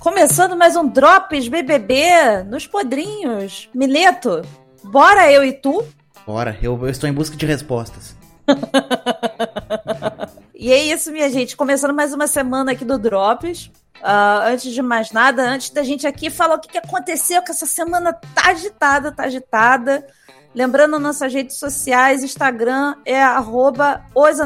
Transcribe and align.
Começando 0.00 0.56
mais 0.56 0.76
um 0.76 0.88
Drops 0.88 1.48
BBB 1.48 2.44
nos 2.48 2.66
podrinhos. 2.66 3.68
Mileto, 3.74 4.42
bora 4.82 5.30
eu 5.30 5.44
e 5.44 5.52
tu? 5.52 5.84
Bora, 6.26 6.56
eu, 6.60 6.78
eu 6.82 6.88
estou 6.88 7.08
em 7.08 7.12
busca 7.12 7.36
de 7.36 7.46
respostas. 7.46 8.16
e 10.54 10.72
é 10.72 10.82
isso, 10.82 11.12
minha 11.12 11.30
gente. 11.30 11.56
Começando 11.56 11.94
mais 11.94 12.12
uma 12.12 12.26
semana 12.26 12.72
aqui 12.72 12.84
do 12.84 12.98
Drops. 12.98 13.70
Uh, 14.06 14.52
antes 14.52 14.72
de 14.72 14.80
mais 14.82 15.10
nada, 15.10 15.42
antes 15.42 15.70
da 15.70 15.82
gente 15.82 16.06
aqui 16.06 16.30
falar 16.30 16.54
o 16.54 16.60
que, 16.60 16.68
que 16.68 16.78
aconteceu, 16.78 17.42
que 17.42 17.50
essa 17.50 17.66
semana 17.66 18.12
tá 18.12 18.50
agitada, 18.50 19.10
tá 19.10 19.24
agitada. 19.24 20.06
Lembrando 20.54 21.00
nossas 21.00 21.34
redes 21.34 21.58
sociais, 21.58 22.22
Instagram 22.22 22.94
é 23.04 23.20
arroba 23.20 24.04
os 24.14 24.38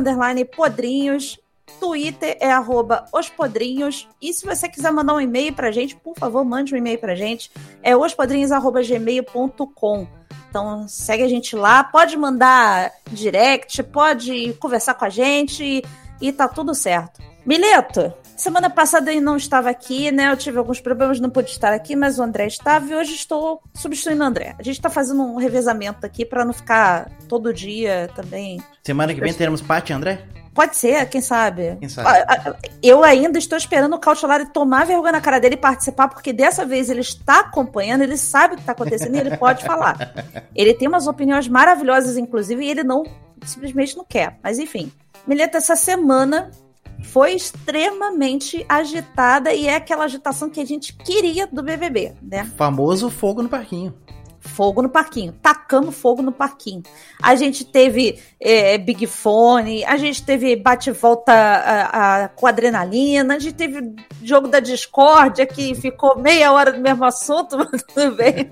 podrinhos, 0.57 1.39
Twitter 1.79 2.39
é 2.41 2.51
arroba 2.51 3.05
os 3.13 3.29
podrinhos. 3.29 4.09
E 4.21 4.33
se 4.33 4.45
você 4.47 4.67
quiser 4.67 4.91
mandar 4.93 5.13
um 5.13 5.21
e-mail 5.21 5.53
pra 5.53 5.71
gente, 5.71 5.95
por 5.95 6.17
favor, 6.17 6.43
mande 6.43 6.75
um 6.75 6.79
e-mail 6.79 6.99
pra 6.99 7.15
gente. 7.15 7.53
É 7.83 7.95
ospodrinhos.gmail.com. 7.95 10.07
Então 10.49 10.89
segue 10.89 11.23
a 11.23 11.29
gente 11.29 11.55
lá, 11.55 11.85
pode 11.85 12.17
mandar 12.17 12.91
direct, 13.13 13.83
pode 13.83 14.55
conversar 14.55 14.95
com 14.95 15.05
a 15.05 15.11
gente 15.11 15.85
e 16.19 16.33
tá 16.33 16.49
tudo 16.49 16.75
certo. 16.75 17.21
Mileto, 17.45 18.11
semana 18.41 18.71
passada 18.71 19.13
eu 19.13 19.21
não 19.21 19.37
estava 19.37 19.71
aqui, 19.71 20.11
né? 20.11 20.31
Eu 20.33 20.37
tive 20.37 20.59
alguns 20.59 20.81
problemas, 20.81 21.21
não 21.21 21.31
pude 21.31 21.51
estar 21.51 21.73
aqui, 21.73 21.95
mas 21.95 22.19
o 22.19 22.23
André 22.23 22.47
estava 22.47 22.87
e 22.91 22.95
hoje 22.95 23.15
estou 23.15 23.63
substituindo 23.75 24.25
o 24.25 24.27
André. 24.27 24.55
A 24.59 24.63
gente 24.63 24.77
está 24.77 24.89
fazendo 24.89 25.23
um 25.23 25.37
revezamento 25.37 26.05
aqui 26.05 26.25
para 26.25 26.45
não 26.45 26.53
ficar 26.53 27.11
todo 27.29 27.53
dia 27.53 28.11
também. 28.15 28.61
Semana 28.83 29.15
que 29.15 29.21
vem 29.21 29.33
teremos 29.33 29.61
Paty, 29.61 29.93
André? 29.93 30.25
Pode 30.53 30.77
ser, 30.77 31.09
quem 31.09 31.21
sabe. 31.21 31.77
Quem 31.79 31.89
sabe? 31.89 32.59
Eu 32.83 33.05
ainda 33.05 33.39
estou 33.39 33.57
esperando 33.57 33.95
o 33.95 33.99
Cautelari 33.99 34.47
tomar 34.47 34.85
vergonha 34.85 35.13
na 35.13 35.21
cara 35.21 35.39
dele 35.39 35.55
e 35.55 35.59
participar, 35.59 36.09
porque 36.09 36.33
dessa 36.33 36.65
vez 36.65 36.91
ele 36.91 37.01
está 37.01 37.41
acompanhando, 37.41 38.03
ele 38.03 38.17
sabe 38.17 38.55
o 38.55 38.57
que 38.57 38.63
está 38.63 38.73
acontecendo 38.73 39.15
e 39.15 39.21
ele 39.21 39.37
pode 39.37 39.65
falar. 39.65 39.97
Ele 40.55 40.75
tem 40.75 40.89
umas 40.89 41.07
opiniões 41.07 41.49
maravilhosas, 41.49 42.17
inclusive, 42.17 42.65
e 42.65 42.71
ele 42.71 42.83
não 42.83 43.05
simplesmente 43.45 43.97
não 43.97 44.05
quer. 44.05 44.37
Mas 44.43 44.59
enfim. 44.59 44.93
Mileta, 45.27 45.59
essa 45.59 45.77
semana 45.77 46.51
foi 47.13 47.35
extremamente 47.35 48.65
agitada 48.69 49.53
e 49.53 49.67
é 49.67 49.75
aquela 49.75 50.05
agitação 50.05 50.49
que 50.49 50.61
a 50.61 50.65
gente 50.65 50.93
queria 50.93 51.47
do 51.47 51.63
BBB, 51.63 52.15
né? 52.23 52.45
Famoso 52.57 53.11
fogo 53.11 53.43
no 53.43 53.49
parquinho 53.49 53.95
fogo 54.41 54.83
no 54.83 54.89
parquinho, 54.89 55.33
tacando 55.43 55.93
fogo 55.93 56.23
no 56.23 56.33
parquinho. 56.33 56.83
A 57.23 57.35
gente 57.35 57.65
teve 57.65 58.21
é, 58.41 58.79
Big 58.79 59.07
Fone, 59.07 59.85
a 59.85 59.97
gente 59.97 60.25
teve 60.25 60.57
bate-volta 60.57 61.33
a, 61.33 62.25
a, 62.25 62.29
com 62.29 62.47
adrenalina, 62.47 63.37
a 63.37 63.39
gente 63.39 63.55
teve 63.55 63.95
jogo 64.23 64.49
da 64.49 64.61
discórdia 64.61 65.47
que 65.47 65.75
ficou 65.75 66.19
meia 66.19 66.53
hora 66.53 66.73
do 66.73 66.81
mesmo 66.81 67.05
assunto, 67.05 67.57
mas 67.71 67.83
tudo 67.83 68.17
bem. 68.17 68.49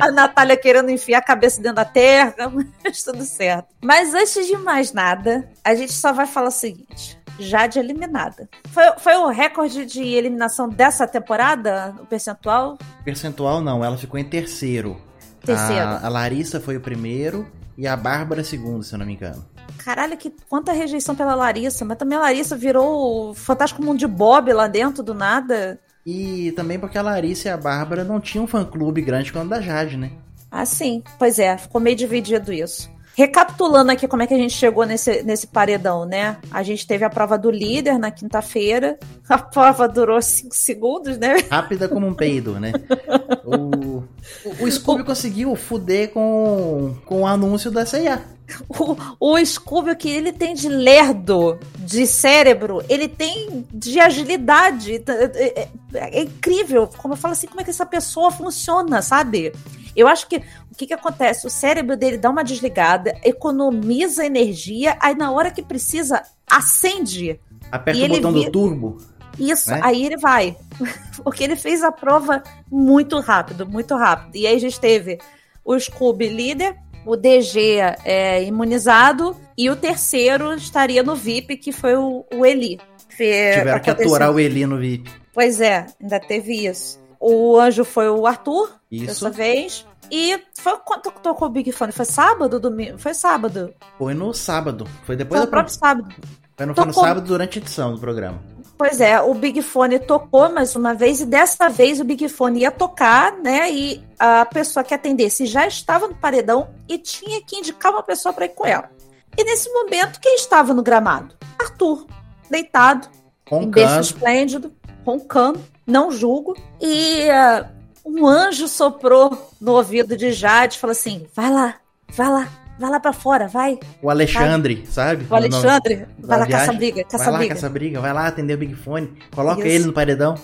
a 0.00 0.10
Natália 0.10 0.56
querendo 0.56 0.90
enfiar 0.90 1.18
a 1.18 1.22
cabeça 1.22 1.60
dentro 1.60 1.76
da 1.76 1.84
terra, 1.84 2.34
mas 2.84 3.02
tudo 3.02 3.24
certo. 3.24 3.68
Mas 3.82 4.14
antes 4.14 4.46
de 4.46 4.56
mais 4.56 4.92
nada, 4.92 5.48
a 5.64 5.74
gente 5.74 5.92
só 5.92 6.12
vai 6.12 6.26
falar 6.26 6.48
o 6.48 6.52
seguinte. 6.52 7.18
Jade 7.38 7.78
eliminada. 7.78 8.48
Foi, 8.68 8.84
foi 8.98 9.14
o 9.16 9.28
recorde 9.28 9.84
de 9.84 10.02
eliminação 10.02 10.68
dessa 10.68 11.06
temporada, 11.06 11.94
o 12.00 12.06
percentual? 12.06 12.78
Percentual 13.04 13.60
não, 13.60 13.84
ela 13.84 13.96
ficou 13.96 14.18
em 14.18 14.24
terceiro. 14.24 15.00
Terceiro. 15.46 15.82
A, 15.82 16.06
a 16.06 16.08
Larissa 16.08 16.60
foi 16.60 16.76
o 16.76 16.80
primeiro 16.80 17.46
e 17.78 17.86
a 17.86 17.96
Bárbara 17.96 18.42
segundo, 18.42 18.82
se 18.82 18.94
eu 18.94 18.98
não 18.98 19.06
me 19.06 19.14
engano. 19.14 19.44
Caralho, 19.78 20.16
que 20.16 20.32
quanta 20.48 20.72
rejeição 20.72 21.14
pela 21.14 21.34
Larissa. 21.34 21.84
Mas 21.84 21.96
também 21.96 22.18
a 22.18 22.22
Larissa 22.22 22.56
virou 22.56 23.30
o 23.30 23.34
Fantástico 23.34 23.82
Mundo 23.82 23.98
de 23.98 24.06
Bob 24.06 24.52
lá 24.52 24.66
dentro, 24.66 25.02
do 25.02 25.14
nada. 25.14 25.78
E 26.04 26.52
também 26.52 26.78
porque 26.78 26.98
a 26.98 27.02
Larissa 27.02 27.48
e 27.48 27.50
a 27.50 27.56
Bárbara 27.56 28.04
não 28.04 28.20
tinham 28.20 28.44
um 28.44 28.48
fã-clube 28.48 29.00
grande 29.02 29.32
quanto 29.32 29.48
da 29.48 29.60
Jade, 29.60 29.96
né? 29.96 30.12
Ah, 30.50 30.64
sim. 30.64 31.02
Pois 31.18 31.38
é, 31.38 31.56
ficou 31.56 31.80
meio 31.80 31.96
dividido 31.96 32.52
isso. 32.52 32.90
Recapitulando 33.16 33.90
aqui 33.90 34.06
como 34.06 34.22
é 34.22 34.26
que 34.26 34.34
a 34.34 34.36
gente 34.36 34.52
chegou 34.52 34.84
nesse, 34.84 35.22
nesse 35.22 35.46
paredão, 35.46 36.04
né? 36.04 36.36
A 36.50 36.62
gente 36.62 36.86
teve 36.86 37.02
a 37.02 37.08
prova 37.08 37.38
do 37.38 37.50
líder 37.50 37.98
na 37.98 38.10
quinta-feira. 38.10 38.98
A 39.26 39.38
prova 39.38 39.88
durou 39.88 40.20
cinco 40.20 40.54
segundos, 40.54 41.16
né? 41.16 41.36
Rápida 41.50 41.88
como 41.88 42.06
um 42.06 42.14
peido, 42.14 42.60
né? 42.60 42.72
o, 43.42 44.04
o, 44.44 44.64
o 44.64 44.70
Scooby 44.70 45.02
o... 45.02 45.04
conseguiu 45.04 45.56
fuder 45.56 46.10
com, 46.10 46.94
com 47.06 47.22
o 47.22 47.26
anúncio 47.26 47.70
da 47.70 47.86
CIA. 47.86 48.22
O, 48.68 49.32
o 49.32 49.44
Scooby, 49.44 49.96
que 49.96 50.08
ele 50.08 50.32
tem 50.32 50.54
de 50.54 50.68
lerdo, 50.68 51.58
de 51.78 52.06
cérebro, 52.06 52.82
ele 52.88 53.08
tem 53.08 53.66
de 53.72 53.98
agilidade. 53.98 55.02
É, 55.06 55.62
é, 55.62 55.68
é 55.94 56.22
incrível. 56.22 56.88
Como 56.98 57.14
eu 57.14 57.18
falo 57.18 57.32
assim, 57.32 57.46
como 57.46 57.60
é 57.60 57.64
que 57.64 57.70
essa 57.70 57.86
pessoa 57.86 58.30
funciona, 58.30 59.02
sabe? 59.02 59.52
Eu 59.94 60.06
acho 60.06 60.28
que 60.28 60.36
o 60.70 60.74
que, 60.76 60.86
que 60.86 60.94
acontece? 60.94 61.46
O 61.46 61.50
cérebro 61.50 61.96
dele 61.96 62.18
dá 62.18 62.28
uma 62.28 62.44
desligada, 62.44 63.18
economiza 63.24 64.26
energia, 64.26 64.96
aí 65.00 65.14
na 65.14 65.30
hora 65.30 65.50
que 65.50 65.62
precisa, 65.62 66.22
acende. 66.48 67.40
Aperta 67.72 68.04
o 68.04 68.08
botão 68.08 68.32
do 68.32 68.50
turbo. 68.50 68.98
Isso, 69.38 69.70
né? 69.70 69.80
aí 69.82 70.04
ele 70.04 70.16
vai. 70.16 70.56
Porque 71.24 71.44
ele 71.44 71.56
fez 71.56 71.82
a 71.82 71.90
prova 71.90 72.42
muito 72.70 73.18
rápido, 73.20 73.66
muito 73.66 73.94
rápido. 73.94 74.36
E 74.36 74.46
aí 74.46 74.56
a 74.56 74.60
gente 74.60 74.78
teve 74.78 75.18
o 75.64 75.78
Scooby 75.78 76.28
líder, 76.28 76.76
o 77.06 77.16
DG 77.16 77.78
é, 78.04 78.42
imunizado 78.42 79.36
e 79.56 79.70
o 79.70 79.76
terceiro 79.76 80.52
estaria 80.54 81.02
no 81.02 81.14
VIP, 81.14 81.56
que 81.56 81.72
foi 81.72 81.96
o, 81.96 82.26
o 82.34 82.44
Eli. 82.44 82.78
Tiveram 83.08 83.80
que 83.80 83.88
aturar 83.88 84.30
o 84.30 84.38
Eli 84.38 84.66
no 84.66 84.76
VIP. 84.76 85.10
Pois 85.32 85.60
é, 85.60 85.86
ainda 86.02 86.18
teve 86.18 86.66
isso. 86.66 87.00
O 87.18 87.58
anjo 87.58 87.84
foi 87.84 88.08
o 88.10 88.26
Arthur, 88.26 88.74
Isso. 88.90 89.06
dessa 89.06 89.30
vez. 89.30 89.86
E 90.10 90.38
foi 90.58 90.76
quando 90.84 91.10
tocou 91.22 91.48
o 91.48 91.50
Big 91.50 91.72
Fone? 91.72 91.92
Foi 91.92 92.04
sábado? 92.04 92.60
Domingo? 92.60 92.98
Foi 92.98 93.14
sábado. 93.14 93.74
Foi 93.98 94.14
no 94.14 94.32
sábado. 94.34 94.86
Foi 95.04 95.16
depois 95.16 95.40
foi 95.40 95.46
do 95.46 95.50
próprio 95.50 95.74
sábado. 95.74 96.14
Foi 96.56 96.66
no, 96.66 96.74
foi 96.74 96.84
no 96.84 96.92
sábado 96.92 97.26
durante 97.26 97.58
a 97.58 97.62
edição 97.62 97.94
do 97.94 98.00
programa. 98.00 98.40
Pois 98.78 99.00
é, 99.00 99.20
o 99.20 99.32
Big 99.32 99.62
Fone 99.62 99.98
tocou 99.98 100.50
mais 100.50 100.76
uma 100.76 100.92
vez 100.94 101.20
e 101.20 101.26
dessa 101.26 101.68
vez 101.68 101.98
o 101.98 102.04
Big 102.04 102.28
Fone 102.28 102.60
ia 102.60 102.70
tocar, 102.70 103.32
né? 103.32 103.72
E 103.72 104.04
a 104.18 104.44
pessoa 104.44 104.84
que 104.84 104.92
atendesse 104.92 105.46
já 105.46 105.66
estava 105.66 106.06
no 106.06 106.14
paredão 106.14 106.68
e 106.86 106.98
tinha 106.98 107.40
que 107.42 107.56
indicar 107.56 107.90
uma 107.90 108.02
pessoa 108.02 108.34
para 108.34 108.44
ir 108.44 108.50
com 108.50 108.66
ela. 108.66 108.90
E 109.36 109.44
nesse 109.44 109.72
momento, 109.72 110.20
quem 110.20 110.34
estava 110.34 110.74
no 110.74 110.82
gramado? 110.82 111.34
Arthur, 111.58 112.06
deitado, 112.50 113.08
roncando. 113.48 113.66
em 113.66 113.70
berço 113.70 114.00
esplêndido, 114.00 114.72
roncando 115.04 115.62
não 115.86 116.10
julgo. 116.10 116.54
E 116.80 117.28
uh, 117.28 117.66
um 118.04 118.26
anjo 118.26 118.68
soprou 118.68 119.50
no 119.60 119.72
ouvido 119.72 120.16
de 120.16 120.32
Jade 120.32 120.76
e 120.76 120.78
falou 120.78 120.92
assim: 120.92 121.26
vai 121.34 121.50
lá, 121.50 121.76
vai 122.08 122.28
lá, 122.28 122.48
vai 122.78 122.90
lá 122.90 123.00
pra 123.00 123.12
fora, 123.12 123.48
vai. 123.48 123.78
O 124.02 124.10
Alexandre, 124.10 124.76
vai. 124.76 124.86
sabe? 124.86 125.26
O 125.28 125.34
Alexandre, 125.34 126.06
vai 126.18 126.38
lá 126.38 126.46
caça 126.46 126.72
briga, 126.72 127.04
caça 127.04 127.24
vai 127.24 127.38
briga. 127.38 127.54
lá 127.54 127.54
caça 127.54 127.68
briga, 127.68 128.00
vai 128.00 128.12
lá 128.12 128.26
atender 128.26 128.54
o 128.54 128.58
Big 128.58 128.74
Fone, 128.74 129.12
coloca 129.34 129.60
Isso. 129.60 129.68
ele 129.68 129.84
no 129.86 129.92
paredão. 129.92 130.34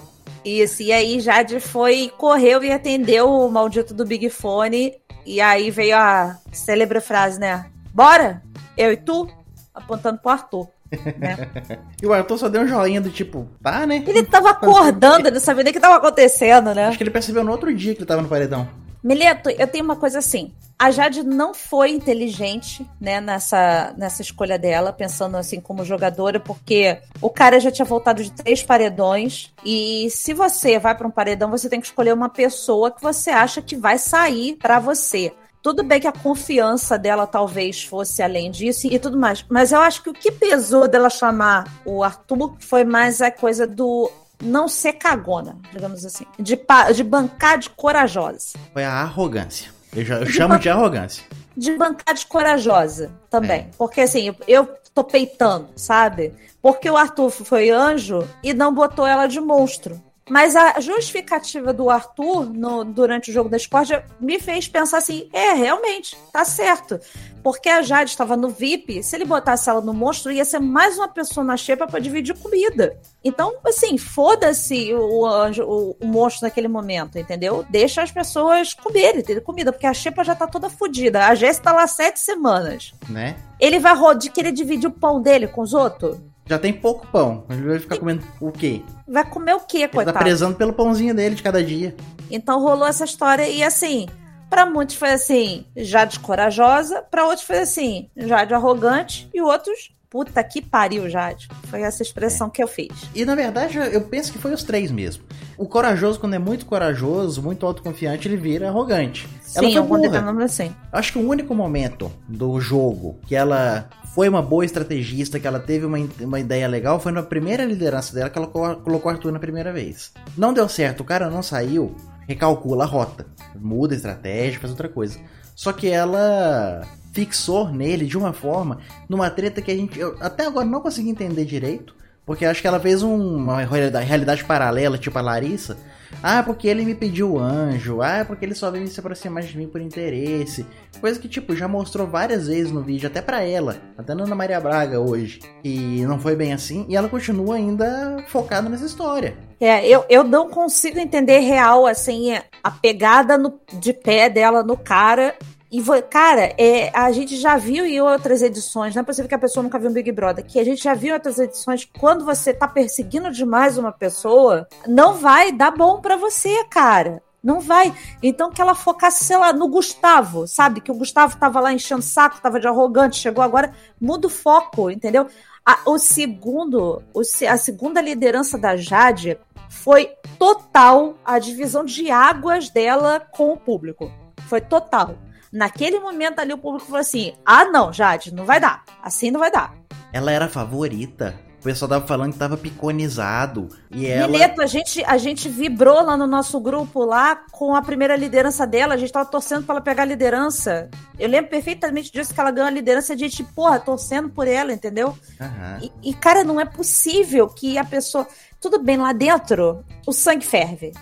Isso, 0.45 0.83
e 0.83 0.93
aí 0.93 1.21
Jade 1.21 1.61
foi, 1.61 2.11
correu 2.17 2.65
e 2.65 2.73
atendeu 2.73 3.31
o 3.31 3.51
maldito 3.51 3.95
do 3.95 4.05
Big 4.05 4.29
Fone. 4.29 4.95
E 5.25 5.41
aí 5.41 5.71
veio 5.71 5.97
a 5.97 6.37
célebre 6.53 7.01
frase, 7.01 7.39
né? 7.39 7.67
Bora? 7.95 8.43
Eu 8.77 8.93
e 8.93 8.97
tu? 8.97 9.29
Apontando 9.73 10.19
pro 10.19 10.33
Arthur. 10.33 10.69
Né? 11.17 11.49
e 12.03 12.07
o 12.07 12.13
Arthur 12.13 12.39
só 12.39 12.49
deu 12.49 12.63
um 12.63 12.67
joinha 12.67 13.01
do 13.01 13.09
tipo, 13.09 13.49
tá, 13.63 13.87
né? 13.87 14.03
Ele 14.07 14.25
tava 14.25 14.51
acordando, 14.51 15.29
ele 15.29 15.35
não 15.35 15.41
sabia 15.41 15.63
nem 15.63 15.71
o 15.71 15.75
que 15.75 15.81
tava 15.81 15.97
acontecendo, 15.97 16.75
né? 16.75 16.87
Acho 16.87 16.99
que 16.99 17.05
ele 17.05 17.11
percebeu 17.11 17.45
no 17.45 17.53
outro 17.53 17.73
dia 17.73 17.95
que 17.95 18.01
ele 18.01 18.07
tava 18.07 18.21
no 18.21 18.29
paredão. 18.29 18.69
Mileto, 19.03 19.51
eu 19.51 19.67
tenho 19.67 19.85
uma 19.85 19.97
coisa 19.97 20.19
assim. 20.21 20.53
A 20.79 20.91
Jade 20.91 21.23
não 21.23 21.55
foi 21.55 21.91
inteligente, 21.91 22.85
né, 23.01 23.21
nessa, 23.21 23.95
nessa 23.97 24.21
escolha 24.21 24.59
dela, 24.59 24.93
pensando 24.93 25.37
assim 25.37 25.61
como 25.61 25.85
jogadora, 25.85 26.41
porque 26.41 26.99
o 27.21 27.31
cara 27.31 27.61
já 27.61 27.71
tinha 27.71 27.85
voltado 27.85 28.23
de 28.23 28.33
três 28.33 28.63
paredões. 28.63 29.53
E 29.65 30.09
se 30.11 30.35
você 30.35 30.79
vai 30.81 30.97
para 30.97 31.07
um 31.07 31.11
paredão, 31.11 31.51
você 31.51 31.69
tem 31.69 31.81
que 31.81 31.87
escolher 31.87 32.13
uma 32.13 32.29
pessoa 32.29 32.91
que 32.91 33.01
você 33.01 33.31
acha 33.31 33.63
que 33.63 33.77
vai 33.77 33.97
sair 33.97 34.57
para 34.57 34.81
você. 34.81 35.33
Tudo 35.63 35.85
bem 35.85 36.01
que 36.01 36.09
a 36.09 36.13
confiança 36.13 36.99
dela 36.99 37.25
talvez 37.29 37.85
fosse 37.85 38.21
além 38.21 38.51
disso 38.51 38.89
e 38.89 38.99
tudo 38.99 39.17
mais. 39.17 39.45
Mas 39.49 39.71
eu 39.71 39.81
acho 39.81 40.03
que 40.03 40.11
o 40.11 40.13
que 40.13 40.33
pesou 40.33 40.89
dela 40.89 41.09
chamar 41.09 41.73
o 41.85 42.03
Arthur 42.03 42.57
foi 42.59 42.83
mais 42.83 43.21
a 43.21 43.31
coisa 43.31 43.65
do 43.65 44.11
não 44.41 44.69
ser 44.69 44.95
cagona, 44.95 45.57
digamos 45.73 46.05
assim. 46.05 46.25
De, 46.39 46.59
de 46.95 47.05
bancar 47.05 47.59
de 47.59 47.71
corajosa. 47.71 48.55
Foi 48.73 48.85
a 48.85 48.93
arrogância. 48.93 49.71
Eu, 49.95 50.05
já, 50.05 50.17
eu 50.17 50.25
de 50.25 50.33
chamo 50.33 50.59
de 50.59 50.69
arrogância. 50.69 51.25
De 51.57 51.77
bancar 51.77 52.15
de 52.15 52.27
corajosa 52.27 53.11
também. 53.29 53.61
É. 53.61 53.71
Porque 53.77 54.01
assim, 54.01 54.29
eu, 54.29 54.37
eu 54.49 54.69
tô 54.95 55.05
peitando, 55.05 55.69
sabe? 55.77 56.33
Porque 56.61 56.89
o 56.89 56.97
Arthur 56.97 57.31
foi 57.31 57.71
anjo 57.71 58.27
e 58.43 58.55
não 58.55 58.73
botou 58.73 59.07
ela 59.07 59.27
de 59.27 59.41
monstro. 59.41 60.01
Mas 60.33 60.57
a 60.57 60.81
justificativa 60.81 61.75
do 61.75 61.91
Arthur 61.91 62.47
no, 62.47 62.85
durante 62.85 63.31
o 63.31 63.35
jogo 63.35 63.51
da 63.51 63.59
discórdia 63.59 64.03
me 64.19 64.41
fez 64.41 64.67
pensar 64.67 64.97
assim: 64.97 65.29
é, 65.31 65.53
realmente, 65.53 66.17
tá 66.33 66.43
certo. 66.43 66.99
Porque 67.43 67.69
a 67.69 67.83
Jade 67.83 68.09
estava 68.09 68.35
no 68.35 68.49
VIP, 68.49 69.03
se 69.03 69.15
ele 69.15 69.27
botasse 69.27 69.69
ela 69.69 69.83
no 69.83 69.93
monstro, 69.93 70.33
ia 70.33 70.45
ser 70.47 70.59
mais 70.59 70.97
uma 70.97 71.09
pessoa 71.09 71.45
na 71.45 71.55
xepa 71.55 71.87
para 71.87 72.01
dividir 72.01 72.35
comida. 72.39 72.99
Então, 73.23 73.57
assim, 73.63 73.99
foda-se 73.99 74.95
o, 74.95 75.27
o, 75.27 75.97
o, 76.01 76.07
monstro 76.07 76.47
naquele 76.47 76.69
momento, 76.69 77.19
entendeu? 77.19 77.67
Deixa 77.69 78.01
as 78.01 78.11
pessoas 78.11 78.73
comerem, 78.73 79.23
ter 79.23 79.43
comida, 79.43 79.71
porque 79.71 79.87
a 79.87 79.93
xepa 79.93 80.25
já 80.25 80.35
tá 80.35 80.47
toda 80.47 80.71
fodida. 80.71 81.27
A 81.27 81.35
Jéssica 81.35 81.65
tá 81.65 81.77
lá 81.77 81.87
sete 81.87 82.21
semanas. 82.21 82.95
Né? 83.07 83.37
Ele 83.61 83.79
vai 83.79 83.95
querer 84.33 84.53
dividir 84.53 84.89
o 84.89 84.93
pão 84.93 85.21
dele 85.21 85.47
com 85.47 85.61
os 85.61 85.75
outros? 85.75 86.17
Já 86.47 86.59
tem 86.59 86.73
pouco 86.73 87.07
pão. 87.07 87.45
Ele 87.49 87.63
vai 87.63 87.79
ficar 87.79 87.99
comendo 87.99 88.25
o 88.41 88.51
quê? 88.51 88.83
Vai 89.07 89.25
comer 89.25 89.55
o 89.55 89.61
quê, 89.61 89.79
Ele 89.79 89.89
coitado? 89.89 90.19
tá 90.19 90.25
prezando 90.25 90.57
pelo 90.57 90.73
pãozinho 90.73 91.15
dele 91.15 91.35
de 91.35 91.43
cada 91.43 91.63
dia. 91.63 91.95
Então 92.31 92.61
rolou 92.61 92.87
essa 92.87 93.05
história 93.05 93.49
e 93.49 93.63
assim, 93.63 94.07
para 94.51 94.67
muitos 94.67 94.97
foi 94.97 95.13
assim, 95.13 95.65
Jade 95.77 96.19
corajosa, 96.21 97.03
para 97.03 97.25
outros 97.25 97.47
foi 97.47 97.61
assim, 97.61 98.11
Jade 98.17 98.53
arrogante 98.53 99.29
e 99.33 99.41
outros, 99.41 99.95
puta 100.11 100.45
que 100.45 100.61
pariu, 100.61 101.09
Jade. 101.09 101.49
Foi 101.71 101.81
essa 101.81 102.03
expressão 102.03 102.49
é. 102.49 102.51
que 102.51 102.63
eu 102.63 102.69
fiz. 102.69 102.91
E 103.15 103.25
na 103.25 103.35
verdade, 103.35 103.79
eu 103.79 104.03
penso 104.03 104.31
que 104.31 104.39
foi 104.39 104.53
os 104.53 104.63
três 104.63 104.91
mesmo. 104.91 105.25
O 105.57 105.67
corajoso, 105.67 106.21
quando 106.21 106.35
é 106.35 106.39
muito 106.39 106.67
corajoso, 106.67 107.43
muito 107.43 107.65
autoconfiante, 107.65 108.29
ele 108.29 108.37
vira 108.37 108.69
arrogante. 108.69 109.27
Sim, 109.41 109.75
ela 109.75 109.87
foi 109.87 110.01
burra. 110.01 110.45
Assim. 110.45 110.75
Acho 110.93 111.13
que 111.13 111.19
o 111.19 111.27
único 111.27 111.55
momento 111.55 112.13
do 112.29 112.61
jogo 112.61 113.19
que 113.27 113.35
ela 113.35 113.89
foi 114.15 114.29
uma 114.29 114.43
boa 114.43 114.65
estrategista, 114.65 115.41
que 115.41 115.47
ela 115.47 115.59
teve 115.59 115.87
uma, 115.87 115.99
uma 116.21 116.39
ideia 116.39 116.69
legal, 116.69 117.01
foi 117.01 117.13
na 117.13 117.23
primeira 117.23 117.65
liderança 117.65 118.15
dela 118.15 118.29
que 118.29 118.39
ela 118.39 118.47
colocou 118.47 119.11
Arthur 119.11 119.33
na 119.33 119.39
primeira 119.39 119.73
vez. 119.73 120.13
Não 120.37 120.53
deu 120.53 120.69
certo, 120.69 121.01
o 121.01 121.05
cara 121.05 121.31
não 121.31 121.43
saiu, 121.43 121.97
recalcula 122.29 122.85
a 122.85 122.87
rota, 122.87 123.27
muda 123.55 123.95
a 123.95 123.97
estratégia, 123.97 124.61
faz 124.61 124.71
outra 124.71 124.89
coisa. 124.89 125.19
Só 125.55 125.73
que 125.73 125.89
ela 125.89 126.87
fixou 127.13 127.71
nele 127.71 128.07
de 128.07 128.19
uma 128.19 128.33
forma, 128.33 128.79
numa 129.09 129.31
treta 129.31 129.63
que 129.63 129.71
a 129.71 129.77
gente 129.77 129.99
eu, 129.99 130.17
até 130.21 130.47
agora 130.47 130.67
não 130.67 130.81
consegui 130.81 131.11
entender 131.11 131.45
direito, 131.45 131.95
porque 132.25 132.45
acho 132.45 132.61
que 132.61 132.67
ela 132.67 132.81
fez 132.81 133.03
um, 133.03 133.37
uma 133.37 133.63
realidade 133.63 134.45
paralela, 134.45 134.99
tipo 134.99 135.19
a 135.19 135.23
Larissa, 135.23 135.77
ah, 136.23 136.43
porque 136.43 136.69
ele 136.69 136.85
me 136.85 136.95
pediu 136.95 137.33
o 137.33 137.39
anjo. 137.39 138.03
Ah, 138.03 138.25
porque 138.27 138.45
ele 138.45 138.55
só 138.55 138.71
veio 138.71 138.87
se 138.89 138.99
aproximar 138.99 139.43
de 139.43 139.57
mim 139.57 139.69
por 139.69 139.81
interesse. 139.81 140.67
Coisa 141.01 141.19
que, 141.19 141.29
tipo, 141.29 141.55
já 141.55 141.67
mostrou 141.67 142.07
várias 142.07 142.49
vezes 142.49 142.73
no 142.73 142.83
vídeo, 142.83 143.07
até 143.07 143.23
para 143.23 143.43
ela. 143.43 143.77
Até 143.97 144.15
na 144.15 144.25
Ana 144.25 144.35
Maria 144.35 144.61
Braga 144.61 145.01
hoje. 145.01 145.41
E 145.65 146.05
não 146.07 146.19
foi 146.19 146.37
bem 146.37 146.53
assim. 146.53 146.85
E 146.89 146.97
ela 146.97 147.09
continua 147.09 147.57
ainda 147.57 148.25
focada 148.29 148.69
nessa 148.69 148.87
história. 148.87 149.37
É, 149.61 149.87
eu, 149.89 150.05
eu 150.09 150.25
não 150.25 150.49
consigo 150.49 150.99
entender 150.99 151.39
real, 151.39 151.87
assim, 151.87 152.35
a 152.63 152.71
pegada 152.71 153.39
no, 153.39 153.61
de 153.73 153.93
pé 153.93 154.29
dela 154.29 154.63
no 154.63 154.77
cara 154.77 155.35
e, 155.73 155.83
cara, 156.03 156.53
é, 156.59 156.91
a 156.93 157.11
gente 157.13 157.35
já 157.39 157.57
viu 157.57 157.87
em 157.87 157.99
outras 157.99 158.43
edições, 158.43 158.95
não 158.95 159.01
é 159.01 159.05
possível 159.05 159.27
que 159.27 159.35
a 159.35 159.39
pessoa 159.39 159.65
nunca 159.65 159.79
viu 159.79 159.89
um 159.89 159.93
Big 159.95 160.13
Brother, 160.13 160.45
que 160.45 160.61
a 160.61 160.65
gente 160.65 160.85
já 160.85 160.93
viu 160.93 161.09
em 161.09 161.15
outras 161.15 161.39
edições, 161.39 161.89
quando 161.99 162.27
você 162.27 162.53
tá 162.53 162.69
perseguindo 162.69 163.31
demais 163.31 163.79
uma 163.79 163.91
pessoa, 163.91 164.69
não 164.87 165.15
vai 165.15 165.51
dar 165.51 165.71
bom 165.71 165.99
para 166.03 166.15
você, 166.15 166.63
cara. 166.65 167.23
Não 167.43 167.59
vai. 167.59 167.93
Então 168.23 168.51
que 168.51 168.61
ela 168.61 168.75
focasse, 168.75 169.25
sei 169.25 169.37
lá, 169.39 169.51
no 169.51 169.67
Gustavo, 169.67 170.47
sabe? 170.47 170.83
Que 170.83 170.93
o 170.93 170.95
Gustavo 170.95 171.37
tava 171.39 171.59
lá 171.59 171.73
enchendo 171.73 172.03
saco, 172.03 172.41
tava 172.41 172.61
de 172.61 172.69
arrogante, 172.69 173.17
chegou 173.17 173.43
agora, 173.43 173.73
muda 173.99 174.27
o 174.27 174.31
foco, 174.31 174.91
entendeu? 174.91 175.27
A, 175.65 175.79
o 175.87 175.99
segundo, 175.99 177.03
o, 177.15 177.21
a 177.49 177.57
segunda 177.57 178.01
liderança 178.03 178.59
da 178.59 178.77
Jade 178.77 179.39
foi 179.71 180.11
total 180.39 181.17
a 181.25 181.39
divisão 181.39 181.83
de 181.83 182.11
águas 182.11 182.69
dela 182.69 183.19
com 183.19 183.55
o 183.55 183.57
público. 183.57 184.13
Foi 184.49 184.61
total. 184.61 185.17
Naquele 185.53 186.01
momento 186.01 186.39
ali 186.39 186.53
o 186.53 186.59
público 186.59 186.87
falou 186.87 187.01
assim: 187.01 187.35
ah, 187.45 187.67
não, 187.67 187.93
Jade, 187.93 188.35
não 188.35 188.45
vai 188.47 188.59
dar. 188.59 188.83
Assim 189.03 189.31
não 189.31 189.41
vai 189.41 189.51
dar. 189.51 189.75
Ela 190.13 190.33
era 190.33 190.47
a 190.47 190.49
favorita. 190.49 191.39
O 191.61 191.65
pessoal 191.65 191.89
tava 191.89 192.07
falando 192.09 192.33
que 192.33 192.39
tava 192.41 192.57
piconizado. 192.57 193.69
E 193.89 194.05
ela. 194.09 194.27
Mileto, 194.27 194.61
a 194.61 194.67
gente, 194.67 195.05
a 195.05 195.17
gente 195.17 195.49
vibrou 195.49 196.03
lá 196.03 196.17
no 196.17 196.27
nosso 196.27 196.59
grupo 196.59 197.05
lá 197.05 197.37
com 197.53 197.77
a 197.77 197.81
primeira 197.81 198.17
liderança 198.17 198.67
dela. 198.67 198.95
A 198.95 198.97
gente 198.97 199.13
tava 199.13 199.31
torcendo 199.31 199.65
pra 199.65 199.77
ela 199.77 199.81
pegar 199.81 200.03
a 200.03 200.07
liderança. 200.07 200.91
Eu 201.17 201.29
lembro 201.29 201.51
perfeitamente 201.51 202.11
disso 202.11 202.35
que 202.35 202.41
ela 202.41 202.51
ganhou 202.51 202.67
a 202.67 202.71
liderança. 202.71 203.13
A 203.13 203.17
gente, 203.17 203.45
porra, 203.45 203.79
torcendo 203.79 204.29
por 204.29 204.49
ela, 204.49 204.73
entendeu? 204.73 205.17
Uhum. 205.41 205.91
E, 206.03 206.11
e, 206.11 206.15
cara, 206.15 206.43
não 206.43 206.59
é 206.59 206.65
possível 206.65 207.47
que 207.47 207.79
a 207.79 207.85
pessoa. 207.85 208.27
Tudo 208.63 208.79
bem, 208.79 208.97
lá 208.97 209.13
dentro, 209.13 209.85
o 210.07 210.13
sangue 210.13 210.47
ferve. 210.47 210.93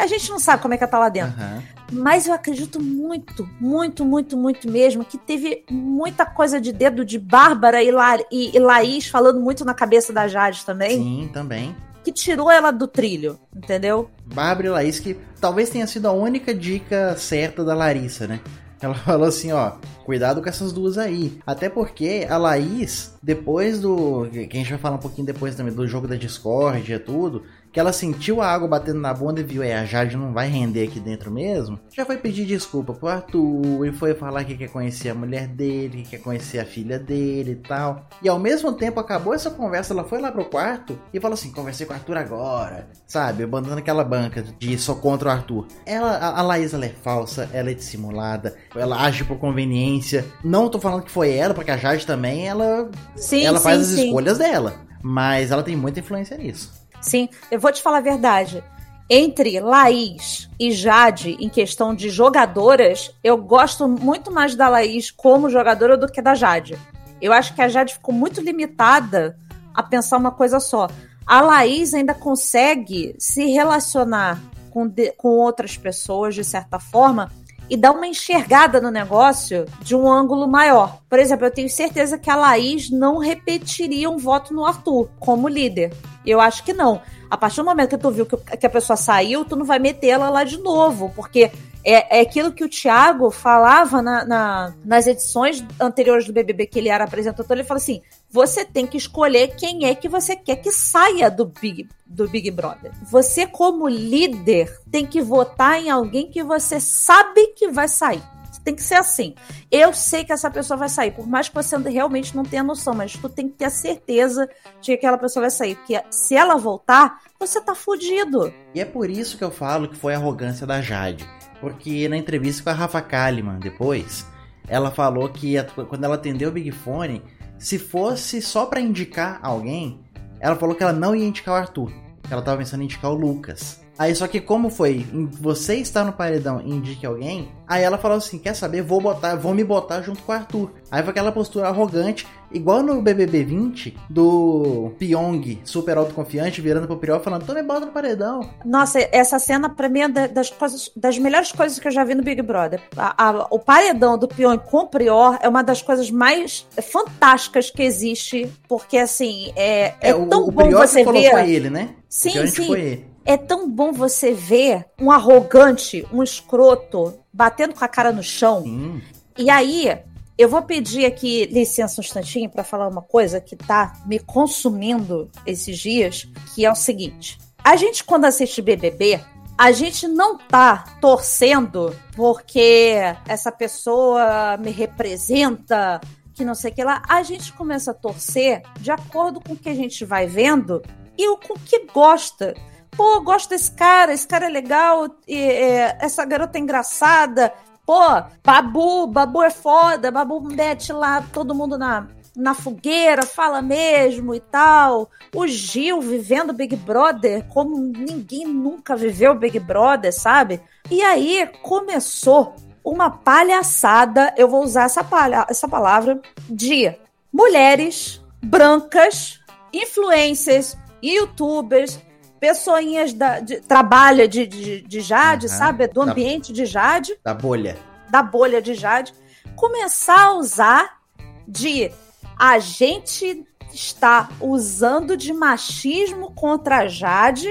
A 0.00 0.06
gente 0.06 0.30
não 0.30 0.38
sabe 0.38 0.62
como 0.62 0.72
é 0.72 0.78
que 0.78 0.84
ela 0.84 0.90
tá 0.90 0.98
lá 1.00 1.08
dentro. 1.08 1.34
Uhum. 1.36 1.62
Mas 1.90 2.28
eu 2.28 2.32
acredito 2.32 2.80
muito, 2.80 3.48
muito, 3.60 4.04
muito, 4.04 4.36
muito 4.36 4.70
mesmo 4.70 5.04
que 5.04 5.18
teve 5.18 5.64
muita 5.68 6.24
coisa 6.24 6.60
de 6.60 6.72
dedo 6.72 7.04
de 7.04 7.18
Bárbara 7.18 7.82
e, 7.82 7.90
La 7.90 8.18
e, 8.30 8.56
e 8.56 8.58
Laís 8.60 9.08
falando 9.08 9.40
muito 9.40 9.64
na 9.64 9.74
cabeça 9.74 10.12
da 10.12 10.28
Jade 10.28 10.64
também. 10.64 11.02
Sim, 11.02 11.30
também. 11.32 11.74
Que 12.04 12.12
tirou 12.12 12.48
ela 12.48 12.70
do 12.70 12.86
trilho, 12.86 13.36
entendeu? 13.54 14.08
Bárbara 14.24 14.68
e 14.68 14.70
Laís, 14.70 15.00
que 15.00 15.18
talvez 15.40 15.70
tenha 15.70 15.88
sido 15.88 16.06
a 16.06 16.12
única 16.12 16.54
dica 16.54 17.16
certa 17.18 17.64
da 17.64 17.74
Larissa, 17.74 18.28
né? 18.28 18.38
Ela 18.80 18.94
falou 19.04 19.28
assim, 19.28 19.52
ó, 19.52 19.72
cuidado 20.04 20.42
com 20.42 20.48
essas 20.48 20.72
duas 20.72 20.98
aí. 20.98 21.38
Até 21.46 21.68
porque 21.68 22.26
a 22.28 22.36
Laís, 22.36 23.14
depois 23.22 23.80
do. 23.80 24.28
Que 24.30 24.48
a 24.52 24.60
gente 24.60 24.70
vai 24.70 24.78
falar 24.78 24.96
um 24.96 25.00
pouquinho 25.00 25.26
depois 25.26 25.54
também 25.54 25.72
do 25.72 25.86
jogo 25.86 26.06
da 26.06 26.16
Discord 26.16 26.92
e 26.92 26.98
tudo 26.98 27.42
que 27.72 27.78
ela 27.78 27.92
sentiu 27.92 28.40
a 28.40 28.46
água 28.46 28.68
batendo 28.68 29.00
na 29.00 29.12
bunda 29.12 29.40
e 29.40 29.44
viu, 29.44 29.62
é, 29.62 29.74
a 29.74 29.84
Jade 29.84 30.16
não 30.16 30.32
vai 30.32 30.48
render 30.48 30.84
aqui 30.84 31.00
dentro 31.00 31.30
mesmo, 31.30 31.78
já 31.94 32.04
foi 32.04 32.16
pedir 32.16 32.44
desculpa 32.46 32.92
pro 32.92 33.08
Arthur 33.08 33.86
e 33.86 33.92
foi 33.92 34.14
falar 34.14 34.44
que 34.44 34.56
quer 34.56 34.68
conhecer 34.68 35.10
a 35.10 35.14
mulher 35.14 35.46
dele, 35.46 36.02
que 36.02 36.10
quer 36.10 36.18
conhecer 36.18 36.58
a 36.58 36.64
filha 36.64 36.98
dele 36.98 37.52
e 37.52 37.56
tal. 37.56 38.06
E 38.22 38.28
ao 38.28 38.38
mesmo 38.38 38.72
tempo 38.72 39.00
acabou 39.00 39.34
essa 39.34 39.50
conversa, 39.50 39.92
ela 39.92 40.04
foi 40.04 40.20
lá 40.20 40.30
pro 40.30 40.44
quarto 40.44 40.98
e 41.12 41.20
falou 41.20 41.34
assim: 41.34 41.52
conversei 41.52 41.86
com 41.86 41.92
o 41.92 41.96
Arthur 41.96 42.16
agora, 42.16 42.88
sabe? 43.06 43.44
Abandonando 43.44 43.80
aquela 43.80 44.04
banca 44.04 44.42
de 44.42 44.78
só 44.78 44.94
contra 44.94 45.28
o 45.28 45.32
Arthur. 45.32 45.66
Ela, 45.84 46.16
a, 46.16 46.38
a 46.38 46.42
Laís, 46.42 46.74
ela 46.74 46.86
é 46.86 46.90
falsa, 46.90 47.48
ela 47.52 47.70
é 47.70 47.74
dissimulada, 47.74 48.56
ela 48.74 49.02
age 49.02 49.24
por 49.24 49.38
conveniência. 49.38 50.24
Não 50.42 50.68
tô 50.68 50.80
falando 50.80 51.02
que 51.02 51.10
foi 51.10 51.32
ela, 51.32 51.54
porque 51.54 51.70
a 51.70 51.76
Jade 51.76 52.06
também, 52.06 52.48
ela, 52.48 52.90
sim, 53.16 53.44
ela 53.44 53.60
faz 53.60 53.78
sim, 53.78 53.82
as 53.82 53.98
sim. 53.98 54.06
escolhas 54.06 54.38
dela. 54.38 54.74
Mas 55.02 55.50
ela 55.50 55.62
tem 55.62 55.76
muita 55.76 56.00
influência 56.00 56.36
nisso. 56.36 56.72
Sim, 57.00 57.28
eu 57.50 57.60
vou 57.60 57.72
te 57.72 57.82
falar 57.82 57.98
a 57.98 58.02
verdade. 58.02 58.62
Entre 59.10 59.58
Laís 59.58 60.50
e 60.60 60.70
Jade, 60.70 61.36
em 61.40 61.48
questão 61.48 61.94
de 61.94 62.10
jogadoras, 62.10 63.10
eu 63.24 63.38
gosto 63.38 63.88
muito 63.88 64.30
mais 64.30 64.54
da 64.54 64.68
Laís 64.68 65.10
como 65.10 65.48
jogadora 65.48 65.96
do 65.96 66.10
que 66.10 66.20
da 66.20 66.34
Jade. 66.34 66.78
Eu 67.20 67.32
acho 67.32 67.54
que 67.54 67.62
a 67.62 67.68
Jade 67.68 67.94
ficou 67.94 68.14
muito 68.14 68.40
limitada 68.40 69.38
a 69.74 69.82
pensar 69.82 70.18
uma 70.18 70.30
coisa 70.30 70.60
só. 70.60 70.88
A 71.26 71.40
Laís 71.40 71.94
ainda 71.94 72.14
consegue 72.14 73.14
se 73.18 73.46
relacionar 73.46 74.40
com, 74.70 74.86
de, 74.86 75.12
com 75.12 75.28
outras 75.28 75.76
pessoas, 75.76 76.34
de 76.34 76.44
certa 76.44 76.78
forma, 76.78 77.30
e 77.70 77.76
dar 77.76 77.92
uma 77.92 78.06
enxergada 78.06 78.80
no 78.80 78.90
negócio 78.90 79.66
de 79.80 79.94
um 79.94 80.10
ângulo 80.10 80.48
maior. 80.48 81.00
Por 81.08 81.18
exemplo, 81.18 81.46
eu 81.46 81.50
tenho 81.50 81.68
certeza 81.68 82.18
que 82.18 82.30
a 82.30 82.36
Laís 82.36 82.90
não 82.90 83.18
repetiria 83.18 84.08
um 84.08 84.16
voto 84.16 84.54
no 84.54 84.64
Arthur 84.64 85.08
como 85.18 85.48
líder. 85.48 85.92
Eu 86.28 86.40
acho 86.40 86.62
que 86.62 86.72
não. 86.72 87.00
A 87.30 87.36
partir 87.36 87.56
do 87.56 87.64
momento 87.64 87.90
que 87.90 87.98
tu 87.98 88.10
viu 88.10 88.26
que 88.26 88.66
a 88.66 88.70
pessoa 88.70 88.96
saiu, 88.96 89.44
tu 89.44 89.56
não 89.56 89.64
vai 89.64 89.78
meter 89.78 90.08
ela 90.08 90.30
lá 90.30 90.44
de 90.44 90.58
novo, 90.58 91.12
porque 91.14 91.50
é, 91.84 92.18
é 92.18 92.20
aquilo 92.20 92.52
que 92.52 92.64
o 92.64 92.68
Thiago 92.68 93.30
falava 93.30 94.02
na, 94.02 94.24
na, 94.24 94.74
nas 94.84 95.06
edições 95.06 95.64
anteriores 95.80 96.26
do 96.26 96.32
BBB 96.32 96.66
que 96.66 96.78
ele 96.78 96.88
era 96.88 97.04
apresentador. 97.04 97.56
Ele 97.56 97.64
falou 97.64 97.80
assim: 97.80 98.02
você 98.30 98.64
tem 98.64 98.86
que 98.86 98.96
escolher 98.96 99.54
quem 99.56 99.86
é 99.86 99.94
que 99.94 100.08
você 100.08 100.36
quer 100.36 100.56
que 100.56 100.70
saia 100.70 101.30
do 101.30 101.46
Big, 101.46 101.88
do 102.06 102.28
Big 102.28 102.50
Brother. 102.50 102.92
Você, 103.10 103.46
como 103.46 103.88
líder, 103.88 104.74
tem 104.90 105.06
que 105.06 105.20
votar 105.20 105.80
em 105.80 105.90
alguém 105.90 106.30
que 106.30 106.42
você 106.42 106.80
sabe 106.80 107.48
que 107.48 107.68
vai 107.68 107.88
sair. 107.88 108.22
Tem 108.68 108.74
que 108.74 108.82
ser 108.82 108.96
assim. 108.96 109.34
Eu 109.72 109.94
sei 109.94 110.26
que 110.26 110.30
essa 110.30 110.50
pessoa 110.50 110.76
vai 110.76 110.90
sair, 110.90 111.10
por 111.12 111.26
mais 111.26 111.48
que 111.48 111.54
você 111.54 111.74
realmente 111.78 112.36
não 112.36 112.42
tenha 112.42 112.62
noção, 112.62 112.92
mas 112.92 113.14
tu 113.14 113.26
tem 113.26 113.48
que 113.48 113.56
ter 113.56 113.64
a 113.64 113.70
certeza 113.70 114.46
de 114.78 114.90
que 114.90 114.92
aquela 114.92 115.16
pessoa 115.16 115.44
vai 115.44 115.50
sair. 115.50 115.74
Porque 115.76 115.98
se 116.10 116.36
ela 116.36 116.54
voltar, 116.56 117.22
você 117.40 117.62
tá 117.62 117.74
fudido. 117.74 118.52
E 118.74 118.80
é 118.82 118.84
por 118.84 119.08
isso 119.08 119.38
que 119.38 119.42
eu 119.42 119.50
falo 119.50 119.88
que 119.88 119.96
foi 119.96 120.12
a 120.12 120.18
arrogância 120.18 120.66
da 120.66 120.82
Jade. 120.82 121.26
Porque 121.62 122.06
na 122.10 122.18
entrevista 122.18 122.62
com 122.62 122.68
a 122.68 122.74
Rafa 122.74 123.00
Kalimann 123.00 123.58
depois, 123.58 124.26
ela 124.68 124.90
falou 124.90 125.30
que 125.30 125.54
quando 125.88 126.04
ela 126.04 126.16
atendeu 126.16 126.50
o 126.50 126.52
Big 126.52 126.70
Fone, 126.70 127.22
se 127.56 127.78
fosse 127.78 128.42
só 128.42 128.66
para 128.66 128.82
indicar 128.82 129.40
alguém, 129.42 130.04
ela 130.40 130.56
falou 130.56 130.74
que 130.74 130.82
ela 130.82 130.92
não 130.92 131.16
ia 131.16 131.26
indicar 131.26 131.54
o 131.54 131.56
Arthur. 131.56 131.90
Que 132.22 132.34
ela 132.34 132.42
tava 132.42 132.58
pensando 132.58 132.82
em 132.82 132.84
indicar 132.84 133.10
o 133.10 133.14
Lucas. 133.14 133.80
Aí 133.98 134.14
só 134.14 134.28
que 134.28 134.40
como 134.40 134.70
foi, 134.70 135.04
você 135.40 135.74
está 135.74 136.04
no 136.04 136.12
paredão 136.12 136.62
e 136.64 136.70
indique 136.70 137.04
alguém, 137.04 137.50
aí 137.66 137.82
ela 137.82 137.98
falou 137.98 138.18
assim, 138.18 138.38
quer 138.38 138.54
saber, 138.54 138.80
vou 138.80 139.00
botar, 139.00 139.34
vou 139.34 139.52
me 139.52 139.64
botar 139.64 140.02
junto 140.02 140.22
com 140.22 140.30
o 140.30 140.34
Arthur. 140.36 140.70
Aí 140.88 141.02
foi 141.02 141.10
aquela 141.10 141.32
postura 141.32 141.66
arrogante, 141.66 142.24
igual 142.52 142.80
no 142.80 143.02
BBB 143.02 143.42
20, 143.42 143.96
do 144.08 144.92
Pyong, 145.00 145.60
super 145.64 145.98
autoconfiante, 145.98 146.60
virando 146.60 146.86
pro 146.86 146.96
Priol 146.96 147.18
falando, 147.18 147.44
tô 147.44 147.52
me 147.52 147.62
bota 147.62 147.86
no 147.86 147.92
paredão. 147.92 148.48
Nossa, 148.64 149.00
essa 149.10 149.36
cena 149.40 149.68
pra 149.68 149.88
mim 149.88 150.02
é 150.02 150.28
das 150.28 150.48
coisas, 150.48 150.90
das 150.94 151.18
melhores 151.18 151.50
coisas 151.50 151.80
que 151.80 151.88
eu 151.88 151.92
já 151.92 152.04
vi 152.04 152.14
no 152.14 152.22
Big 152.22 152.40
Brother. 152.40 152.80
A, 152.96 153.30
a, 153.30 153.46
o 153.50 153.58
paredão 153.58 154.16
do 154.16 154.28
Pyong 154.28 154.58
com 154.58 154.78
o 154.78 154.86
Prior 154.86 155.36
é 155.42 155.48
uma 155.48 155.62
das 155.62 155.82
coisas 155.82 156.08
mais 156.08 156.68
fantásticas 156.80 157.68
que 157.68 157.82
existe, 157.82 158.48
porque 158.68 158.96
assim, 158.96 159.52
é, 159.56 159.94
é, 160.00 160.10
é 160.10 160.12
tão 160.12 160.46
o, 160.46 160.52
bom 160.52 160.68
o 160.68 160.70
você 160.70 161.04
ver... 161.04 161.30
Foi 161.32 161.50
ele, 161.50 161.68
né? 161.68 161.96
Sim, 162.08 162.46
sim. 162.46 163.04
É 163.28 163.36
tão 163.36 163.70
bom 163.70 163.92
você 163.92 164.32
ver 164.32 164.86
um 164.98 165.10
arrogante, 165.10 166.02
um 166.10 166.22
escroto, 166.22 167.12
batendo 167.30 167.74
com 167.74 167.84
a 167.84 167.88
cara 167.88 168.10
no 168.10 168.22
chão. 168.22 168.62
Sim. 168.62 169.02
E 169.36 169.50
aí, 169.50 169.98
eu 170.38 170.48
vou 170.48 170.62
pedir 170.62 171.04
aqui 171.04 171.44
licença 171.44 172.00
um 172.00 172.02
instantinho 172.02 172.48
para 172.48 172.64
falar 172.64 172.88
uma 172.88 173.02
coisa 173.02 173.38
que 173.38 173.54
tá 173.54 173.92
me 174.06 174.18
consumindo 174.18 175.30
esses 175.44 175.78
dias, 175.78 176.26
que 176.54 176.64
é 176.64 176.72
o 176.72 176.74
seguinte. 176.74 177.36
A 177.62 177.76
gente, 177.76 178.02
quando 178.02 178.24
assiste 178.24 178.62
BBB, 178.62 179.20
a 179.58 179.72
gente 179.72 180.08
não 180.08 180.38
tá 180.38 180.96
torcendo 180.98 181.94
porque 182.16 182.94
essa 183.26 183.52
pessoa 183.52 184.56
me 184.56 184.70
representa, 184.70 186.00
que 186.32 186.46
não 186.46 186.54
sei 186.54 186.70
o 186.70 186.74
que 186.74 186.82
lá. 186.82 187.02
A 187.06 187.22
gente 187.22 187.52
começa 187.52 187.90
a 187.90 187.94
torcer 187.94 188.62
de 188.80 188.90
acordo 188.90 189.38
com 189.38 189.52
o 189.52 189.56
que 189.56 189.68
a 189.68 189.74
gente 189.74 190.02
vai 190.02 190.26
vendo 190.26 190.82
e 191.18 191.28
o 191.28 191.36
com 191.36 191.52
o 191.52 191.58
que 191.58 191.80
gosta 191.92 192.54
pô, 192.98 193.20
gosto 193.20 193.50
desse 193.50 193.70
cara, 193.70 194.12
esse 194.12 194.26
cara 194.26 194.46
é 194.46 194.48
legal, 194.48 195.08
e, 195.28 195.36
é, 195.36 195.96
essa 196.00 196.24
garota 196.24 196.58
é 196.58 196.60
engraçada, 196.60 197.54
pô, 197.86 198.02
Babu, 198.44 199.06
Babu 199.06 199.40
é 199.40 199.50
foda, 199.50 200.10
Babu 200.10 200.40
mete 200.40 200.92
lá 200.92 201.22
todo 201.32 201.54
mundo 201.54 201.78
na, 201.78 202.08
na 202.36 202.54
fogueira, 202.54 203.24
fala 203.24 203.62
mesmo 203.62 204.34
e 204.34 204.40
tal. 204.40 205.08
O 205.32 205.46
Gil 205.46 206.00
vivendo 206.00 206.52
Big 206.52 206.74
Brother 206.74 207.46
como 207.46 207.78
ninguém 207.78 208.44
nunca 208.46 208.96
viveu 208.96 209.32
Big 209.36 209.60
Brother, 209.60 210.12
sabe? 210.12 210.60
E 210.90 211.00
aí 211.00 211.48
começou 211.62 212.56
uma 212.84 213.10
palhaçada, 213.10 214.34
eu 214.36 214.48
vou 214.48 214.64
usar 214.64 214.84
essa, 214.84 215.04
palha 215.04 215.46
essa 215.48 215.68
palavra, 215.68 216.20
de 216.50 216.92
mulheres 217.32 218.20
brancas, 218.42 219.40
influencers, 219.72 220.76
youtubers, 221.00 222.00
pessoinhas 222.40 223.12
da, 223.12 223.40
de, 223.40 223.60
trabalha 223.60 224.26
de, 224.28 224.46
de, 224.46 224.82
de 224.82 225.00
Jade, 225.00 225.46
uhum. 225.46 225.52
sabe? 225.52 225.86
Do 225.88 226.02
ambiente 226.02 226.52
da, 226.52 226.56
de 226.56 226.66
Jade. 226.66 227.18
Da 227.22 227.34
bolha. 227.34 227.76
Da 228.10 228.22
bolha 228.22 228.62
de 228.62 228.74
Jade. 228.74 229.14
Começar 229.56 230.20
a 230.20 230.32
usar 230.34 230.98
de 231.46 231.90
a 232.38 232.58
gente 232.58 233.44
está 233.72 234.28
usando 234.40 235.16
de 235.16 235.32
machismo 235.32 236.32
contra 236.34 236.78
a 236.78 236.88
Jade, 236.88 237.48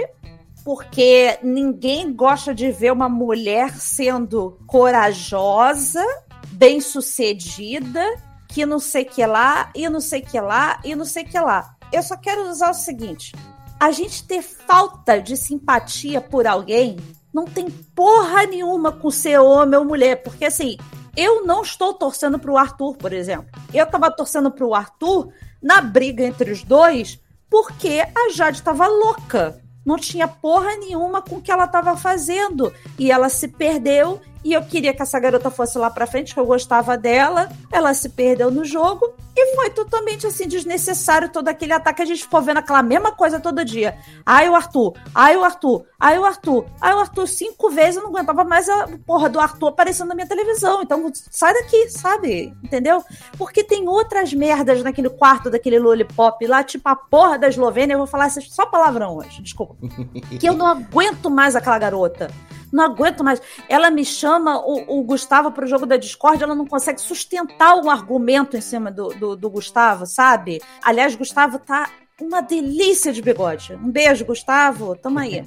porque 0.63 1.37
ninguém 1.43 2.13
gosta 2.13 2.53
de 2.53 2.71
ver 2.71 2.91
uma 2.91 3.09
mulher 3.09 3.73
sendo 3.75 4.57
corajosa, 4.65 6.03
bem-sucedida, 6.51 8.03
que 8.47 8.65
não 8.65 8.79
sei 8.79 9.05
que 9.05 9.25
lá, 9.25 9.69
e 9.75 9.87
não 9.89 9.99
sei 9.99 10.21
que 10.21 10.39
lá, 10.39 10.79
e 10.83 10.95
não 10.95 11.05
sei 11.05 11.23
que 11.23 11.39
lá. 11.39 11.75
Eu 11.91 12.01
só 12.03 12.17
quero 12.17 12.49
usar 12.49 12.71
o 12.71 12.73
seguinte: 12.73 13.33
a 13.79 13.91
gente 13.91 14.23
ter 14.23 14.41
falta 14.41 15.21
de 15.21 15.37
simpatia 15.37 16.19
por 16.19 16.47
alguém 16.47 16.97
não 17.33 17.45
tem 17.45 17.69
porra 17.69 18.45
nenhuma 18.45 18.91
com 18.91 19.11
ser 19.11 19.39
homem 19.39 19.77
ou 19.77 19.85
mulher, 19.85 20.23
porque 20.23 20.45
assim, 20.45 20.77
eu 21.15 21.45
não 21.45 21.61
estou 21.61 21.93
torcendo 21.93 22.39
pro 22.39 22.57
Arthur, 22.57 22.95
por 22.95 23.13
exemplo. 23.13 23.47
Eu 23.73 23.85
tava 23.85 24.09
torcendo 24.09 24.49
pro 24.49 24.73
Arthur 24.73 25.31
na 25.61 25.81
briga 25.81 26.23
entre 26.23 26.51
os 26.51 26.63
dois 26.63 27.19
porque 27.49 28.01
a 28.15 28.31
Jade 28.33 28.61
tava 28.61 28.87
louca. 28.87 29.61
Não 29.85 29.97
tinha 29.97 30.27
porra 30.27 30.75
nenhuma 30.77 31.21
com 31.21 31.37
o 31.37 31.41
que 31.41 31.51
ela 31.51 31.67
tava 31.67 31.95
fazendo. 31.95 32.73
E 32.99 33.11
ela 33.11 33.29
se 33.29 33.47
perdeu 33.47 34.19
e 34.47 34.53
eu 34.53 34.61
queria 34.61 34.93
que 34.93 35.01
essa 35.01 35.19
garota 35.19 35.51
fosse 35.51 35.77
lá 35.77 35.89
pra 35.89 36.07
frente, 36.07 36.33
que 36.33 36.39
eu 36.39 36.45
gostava 36.45 36.97
dela. 36.97 37.49
Ela 37.69 37.93
se 37.93 38.07
perdeu 38.07 38.49
no 38.49 38.63
jogo 38.63 39.13
e 39.35 39.55
foi 39.55 39.69
totalmente 39.71 40.25
assim 40.25 40.47
desnecessário 40.47 41.27
todo 41.27 41.49
aquele 41.49 41.73
ataque. 41.73 42.01
A 42.01 42.05
gente 42.05 42.23
ficou 42.23 42.41
vendo 42.41 42.59
aquela 42.59 42.81
mesma 42.81 43.11
coisa 43.11 43.41
todo 43.41 43.65
dia. 43.65 43.97
Ai, 44.25 44.47
o 44.47 44.55
Arthur, 44.55 44.93
ai, 45.13 45.35
o 45.35 45.43
Arthur, 45.43 45.83
ai, 45.99 46.17
o 46.17 46.23
Arthur, 46.23 46.65
ai, 46.79 46.93
o 46.93 46.99
Arthur, 46.99 47.27
cinco 47.27 47.69
vezes 47.69 47.97
eu 47.97 48.03
não 48.03 48.09
aguentava 48.09 48.45
mais 48.45 48.69
a 48.69 48.87
porra 49.05 49.27
do 49.27 49.37
Arthur 49.37 49.67
aparecendo 49.67 50.07
na 50.07 50.15
minha 50.15 50.27
televisão. 50.27 50.81
Então 50.81 51.11
sai 51.13 51.53
daqui, 51.53 51.89
sabe? 51.89 52.55
Entendeu? 52.63 53.03
Porque 53.37 53.65
tem 53.65 53.85
outras 53.89 54.33
merdas 54.33 54.81
naquele 54.81 55.09
quarto 55.09 55.49
daquele 55.49 55.77
lollipop 55.77 56.47
lá, 56.47 56.63
tipo 56.63 56.87
a 56.87 56.95
porra 56.95 57.37
da 57.37 57.49
Eslovênia. 57.49 57.95
Eu 57.95 57.99
vou 57.99 58.07
falar 58.07 58.29
só 58.29 58.65
palavrão 58.65 59.17
hoje, 59.17 59.41
desculpa. 59.41 59.75
que 60.39 60.47
eu 60.47 60.53
não 60.53 60.67
aguento 60.67 61.29
mais 61.29 61.53
aquela 61.53 61.77
garota 61.77 62.31
não 62.71 62.83
aguento 62.83 63.23
mais. 63.23 63.41
Ela 63.69 63.89
me 63.89 64.03
chama 64.03 64.59
o, 64.59 64.99
o 64.99 65.03
Gustavo 65.03 65.51
para 65.51 65.65
o 65.65 65.67
jogo 65.67 65.85
da 65.85 65.97
Discord, 65.97 66.43
ela 66.43 66.55
não 66.55 66.65
consegue 66.65 67.01
sustentar 67.01 67.75
o 67.75 67.89
argumento 67.89 68.57
em 68.57 68.61
cima 68.61 68.91
do, 68.91 69.09
do, 69.09 69.35
do 69.35 69.49
Gustavo, 69.49 70.05
sabe? 70.05 70.61
Aliás, 70.83 71.15
Gustavo 71.15 71.59
tá 71.59 71.89
uma 72.19 72.41
delícia 72.41 73.13
de 73.13 73.21
bigode. 73.21 73.73
Um 73.75 73.91
beijo, 73.91 74.25
Gustavo. 74.25 74.95
Tamo 74.95 75.19
aí. 75.19 75.43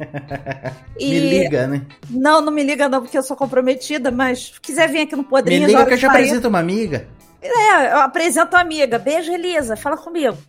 E... 0.99 1.11
Me 1.11 1.21
liga, 1.21 1.67
né? 1.67 1.87
Não, 2.09 2.41
não 2.41 2.53
me 2.53 2.63
liga 2.63 2.89
não, 2.89 3.01
porque 3.01 3.19
eu 3.19 3.23
sou 3.23 3.37
comprometida, 3.37 4.11
mas 4.11 4.53
se 4.53 4.61
quiser 4.61 4.89
vir 4.89 5.01
aqui 5.01 5.17
no 5.17 5.25
Podrinho... 5.25 5.63
Me 5.63 5.67
liga 5.67 5.85
que 5.85 5.95
eu 5.95 5.99
te 5.99 6.07
apresento 6.07 6.49
uma 6.49 6.61
amiga. 6.61 7.09
É, 7.43 7.93
eu 7.93 7.99
apresento 7.99 8.55
uma 8.55 8.61
amiga. 8.61 8.99
Beijo, 8.99 9.33
Elisa. 9.33 9.77
Fala 9.77 9.97
comigo. 9.97 10.37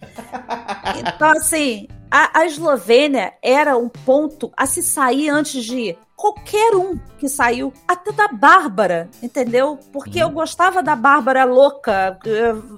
Então, 0.99 1.29
assim, 1.29 1.87
a, 2.11 2.41
a 2.41 2.45
Eslovênia 2.45 3.33
era 3.41 3.77
um 3.77 3.87
ponto 3.87 4.51
a 4.57 4.65
se 4.65 4.83
sair 4.83 5.29
antes 5.29 5.63
de 5.63 5.97
qualquer 6.21 6.75
um 6.75 6.99
que 7.17 7.27
saiu, 7.27 7.73
até 7.87 8.11
da 8.11 8.27
Bárbara, 8.27 9.09
entendeu? 9.23 9.79
Porque 9.91 10.19
eu 10.19 10.29
gostava 10.29 10.83
da 10.83 10.95
Bárbara 10.95 11.45
louca, 11.45 12.19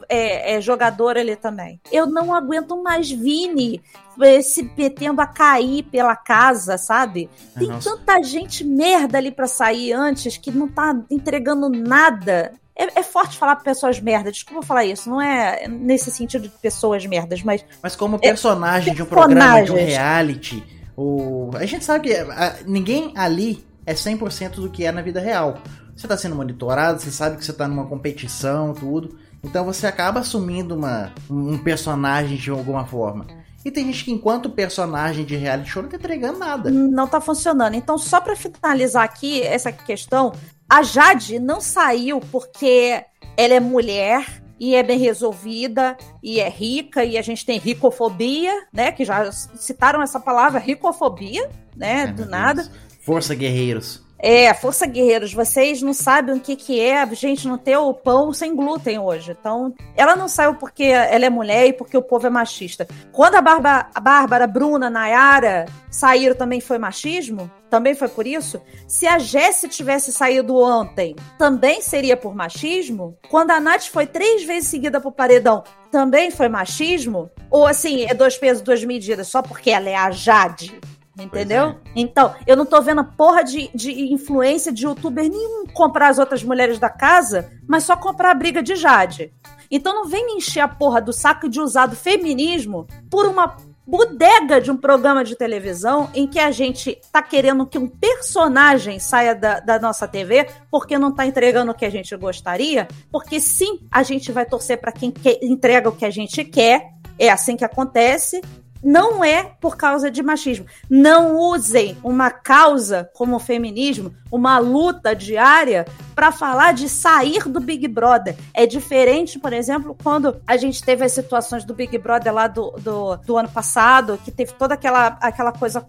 é, 0.08 0.56
é, 0.56 0.62
jogadora 0.62 1.20
ali 1.20 1.36
também. 1.36 1.82
Eu 1.92 2.08
não 2.08 2.34
aguento 2.34 2.82
mais 2.82 3.12
Vini 3.12 3.82
é, 4.22 4.42
se 4.42 4.64
metendo 4.78 5.20
a 5.20 5.28
cair 5.28 5.84
pela 5.84 6.16
casa, 6.16 6.78
sabe? 6.78 7.30
Tem 7.58 7.68
Nossa. 7.68 7.90
tanta 7.90 8.24
gente 8.24 8.64
merda 8.64 9.18
ali 9.18 9.30
para 9.30 9.48
sair 9.48 9.92
antes 9.92 10.38
que 10.38 10.50
não 10.50 10.70
tá 10.70 10.98
entregando 11.12 11.68
nada. 11.68 12.54
É, 12.76 13.00
é, 13.00 13.04
forte 13.04 13.38
falar 13.38 13.58
pessoas 13.58 14.00
merdas, 14.00 14.34
desculpa 14.34 14.66
falar 14.66 14.84
isso, 14.86 15.10
não 15.10 15.22
é 15.22 15.68
nesse 15.68 16.10
sentido 16.10 16.44
de 16.44 16.50
pessoas 16.50 17.06
merdas, 17.06 17.44
mas. 17.44 17.64
Mas 17.82 17.96
como 17.96 18.18
personagem 18.18 18.94
é, 18.94 18.96
de 18.96 19.04
um 19.04 19.06
programa, 19.06 19.64
de 19.64 19.72
um 19.72 19.76
reality, 19.76 20.64
o... 20.98 21.52
A 21.56 21.66
gente 21.66 21.86
sabe 21.86 22.10
que 22.10 22.16
a, 22.16 22.56
ninguém 22.66 23.14
ali 23.16 23.64
é 23.86 23.94
100% 23.94 24.56
do 24.56 24.70
que 24.70 24.86
é 24.86 24.92
na 24.92 25.02
vida 25.02 25.20
real. 25.20 25.60
Você 25.96 26.06
está 26.06 26.18
sendo 26.18 26.36
monitorado, 26.36 27.00
você 27.00 27.12
sabe 27.12 27.38
que 27.38 27.46
você 27.46 27.52
está 27.52 27.68
numa 27.68 27.86
competição, 27.86 28.74
tudo. 28.74 29.18
Então 29.44 29.66
você 29.66 29.86
acaba 29.86 30.22
assumindo 30.22 30.76
uma, 30.76 31.12
um 31.30 31.58
personagem 31.58 32.38
de 32.38 32.50
alguma 32.50 32.86
forma. 32.86 33.28
E 33.66 33.72
tem 33.72 33.86
gente 33.86 34.06
que, 34.06 34.12
enquanto 34.12 34.50
personagem 34.50 35.24
de 35.24 35.36
reality 35.36 35.70
show, 35.70 35.82
não 35.82 35.90
tá 35.90 35.96
entregando 35.96 36.38
nada. 36.38 36.70
Não 36.70 37.08
tá 37.08 37.22
funcionando. 37.22 37.76
Então, 37.76 37.98
só 37.98 38.20
para 38.20 38.36
finalizar 38.36 39.04
aqui 39.04 39.42
essa 39.42 39.72
questão, 39.72 40.34
a 40.74 40.82
Jade 40.82 41.38
não 41.38 41.62
saiu 41.62 42.20
porque 42.20 43.06
ela 43.38 43.54
é 43.54 43.60
mulher 43.60 44.42
e 44.60 44.74
é 44.74 44.82
bem 44.82 44.98
resolvida 44.98 45.96
e 46.24 46.40
é 46.40 46.50
rica 46.50 47.06
e 47.06 47.16
a 47.16 47.22
gente 47.22 47.46
tem 47.46 47.60
ricofobia, 47.60 48.52
né? 48.74 48.92
Que 48.92 49.06
já 49.06 49.32
citaram 49.32 50.02
essa 50.02 50.20
palavra 50.20 50.60
ricofobia, 50.60 51.48
né? 51.76 52.06
É, 52.06 52.08
do 52.08 52.26
nada. 52.26 52.68
Força 53.02 53.36
guerreiros. 53.36 54.04
É, 54.26 54.54
Força 54.54 54.88
Guerreiros, 54.88 55.34
vocês 55.34 55.82
não 55.82 55.94
sabem 55.94 56.36
o 56.36 56.40
que, 56.40 56.56
que 56.56 56.80
é 56.80 57.06
gente 57.14 57.46
não 57.46 57.58
ter 57.58 57.76
o 57.76 57.94
pão 57.94 58.32
sem 58.32 58.56
glúten 58.56 58.98
hoje. 58.98 59.36
Então, 59.38 59.76
ela 59.98 60.16
não 60.16 60.30
saiu 60.30 60.56
porque 60.56 60.86
ela 60.86 61.26
é 61.26 61.30
mulher 61.30 61.68
e 61.68 61.74
porque 61.74 61.98
o 61.98 62.02
povo 62.02 62.26
é 62.26 62.30
machista. 62.30 62.88
Quando 63.12 63.36
a, 63.36 63.42
Barba, 63.42 63.90
a 63.94 64.00
Bárbara, 64.00 64.48
Bruna, 64.48 64.90
Nayara 64.90 65.66
saíram, 65.92 66.38
também 66.38 66.62
foi 66.62 66.78
machismo? 66.78 67.52
Também 67.70 67.96
foi 67.96 68.08
por 68.08 68.26
isso? 68.26 68.62
Se 68.88 69.06
a 69.06 69.20
Jessie 69.20 69.68
tivesse 69.68 70.14
saído 70.14 70.56
ontem, 70.56 71.18
também 71.38 71.82
seria 71.82 72.16
por 72.16 72.34
machismo? 72.34 73.18
Quando 73.30 73.52
a 73.52 73.60
Nath 73.60 73.88
foi 73.88 74.08
três 74.08 74.46
vezes 74.46 74.70
seguida 74.70 75.02
pro 75.02 75.12
paredão, 75.12 75.66
também 75.92 76.32
foi 76.32 76.48
machismo? 76.48 77.30
Ou 77.52 77.68
assim, 77.68 78.06
é 78.06 78.14
dois 78.14 78.38
pesos, 78.38 78.64
duas 78.64 78.86
medidas, 78.86 79.28
só 79.28 79.42
porque 79.42 79.70
ela 79.70 79.90
é 79.90 79.96
a 79.96 80.12
Jade? 80.12 80.80
Entendeu? 81.18 81.68
É. 81.68 81.76
Então, 81.96 82.34
eu 82.48 82.58
não 82.58 82.66
tô 82.66 82.82
vendo 82.82 83.02
a 83.02 83.04
porra 83.04 83.44
de, 83.44 83.70
de 83.74 84.14
influência 84.14 84.72
de 84.72 84.86
youtuber 84.86 85.30
nenhum 85.30 85.66
comprar 85.68 86.10
as 86.10 86.18
outras 86.18 86.44
mulheres 86.44 86.80
da 86.80 86.90
casa, 86.90 87.52
mas 87.68 87.84
só 87.84 87.96
comprar 87.96 88.32
a 88.32 88.36
briga 88.36 88.64
de 88.64 88.76
Jade. 88.76 89.32
Então 89.70 89.94
não 89.94 90.06
vem 90.06 90.26
me 90.26 90.34
encher 90.34 90.62
a 90.62 90.68
porra 90.68 91.02
do 91.02 91.14
saco 91.14 91.50
de 91.50 91.60
usar 91.60 91.88
do 91.88 91.96
feminismo 91.96 92.88
por 93.10 93.26
uma 93.26 93.58
bodega 93.86 94.62
de 94.62 94.72
um 94.72 94.78
programa 94.78 95.24
de 95.24 95.36
televisão 95.36 96.10
em 96.14 96.26
que 96.26 96.40
a 96.40 96.52
gente 96.52 97.00
tá 97.12 97.22
querendo 97.22 97.66
que 97.66 97.78
um 97.78 97.88
personagem 97.88 98.98
saia 98.98 99.36
da, 99.36 99.60
da 99.60 99.80
nossa 99.80 100.08
TV 100.08 100.48
porque 100.72 100.98
não 100.98 101.12
tá 101.12 101.26
entregando 101.26 101.72
o 101.72 101.76
que 101.76 101.86
a 101.86 101.90
gente 101.90 102.16
gostaria, 102.16 102.88
porque 103.12 103.40
sim, 103.40 103.80
a 103.92 104.02
gente 104.04 104.32
vai 104.32 104.46
torcer 104.46 104.80
para 104.80 104.92
quem 104.92 105.12
que, 105.12 105.40
entrega 105.42 105.90
o 105.90 105.96
que 105.96 106.06
a 106.06 106.10
gente 106.10 106.46
quer, 106.46 106.94
é 107.20 107.30
assim 107.30 107.58
que 107.58 107.66
acontece, 107.66 108.42
não 108.84 109.24
é 109.24 109.44
por 109.62 109.78
causa 109.78 110.12
de 110.12 110.22
machismo. 110.22 110.66
Não 110.90 111.38
usem 111.38 111.98
uma 112.04 112.30
causa 112.30 113.10
como 113.14 113.38
o 113.38 113.40
feminismo, 113.40 114.14
uma 114.32 114.58
luta 114.60 115.16
diária, 115.16 115.86
para 116.14 116.32
falar 116.32 116.74
de 116.74 116.90
sair 116.90 117.48
do 117.48 117.60
Big 117.60 117.88
Brother. 117.88 118.36
É 118.54 118.66
diferente, 118.66 119.40
por 119.40 119.54
exemplo, 119.54 119.96
quando 120.04 120.36
a 120.46 120.58
gente 120.58 120.84
teve 120.84 121.06
as 121.06 121.12
situações 121.12 121.64
do 121.64 121.74
Big 121.74 121.98
Brother 121.98 122.34
lá 122.34 122.48
do, 122.48 122.72
do, 122.80 123.16
do 123.18 123.38
ano 123.38 123.50
passado, 123.50 124.20
que 124.24 124.32
teve 124.32 124.54
toda 124.54 124.74
aquela, 124.74 125.18
aquela 125.22 125.52
coisa 125.52 125.84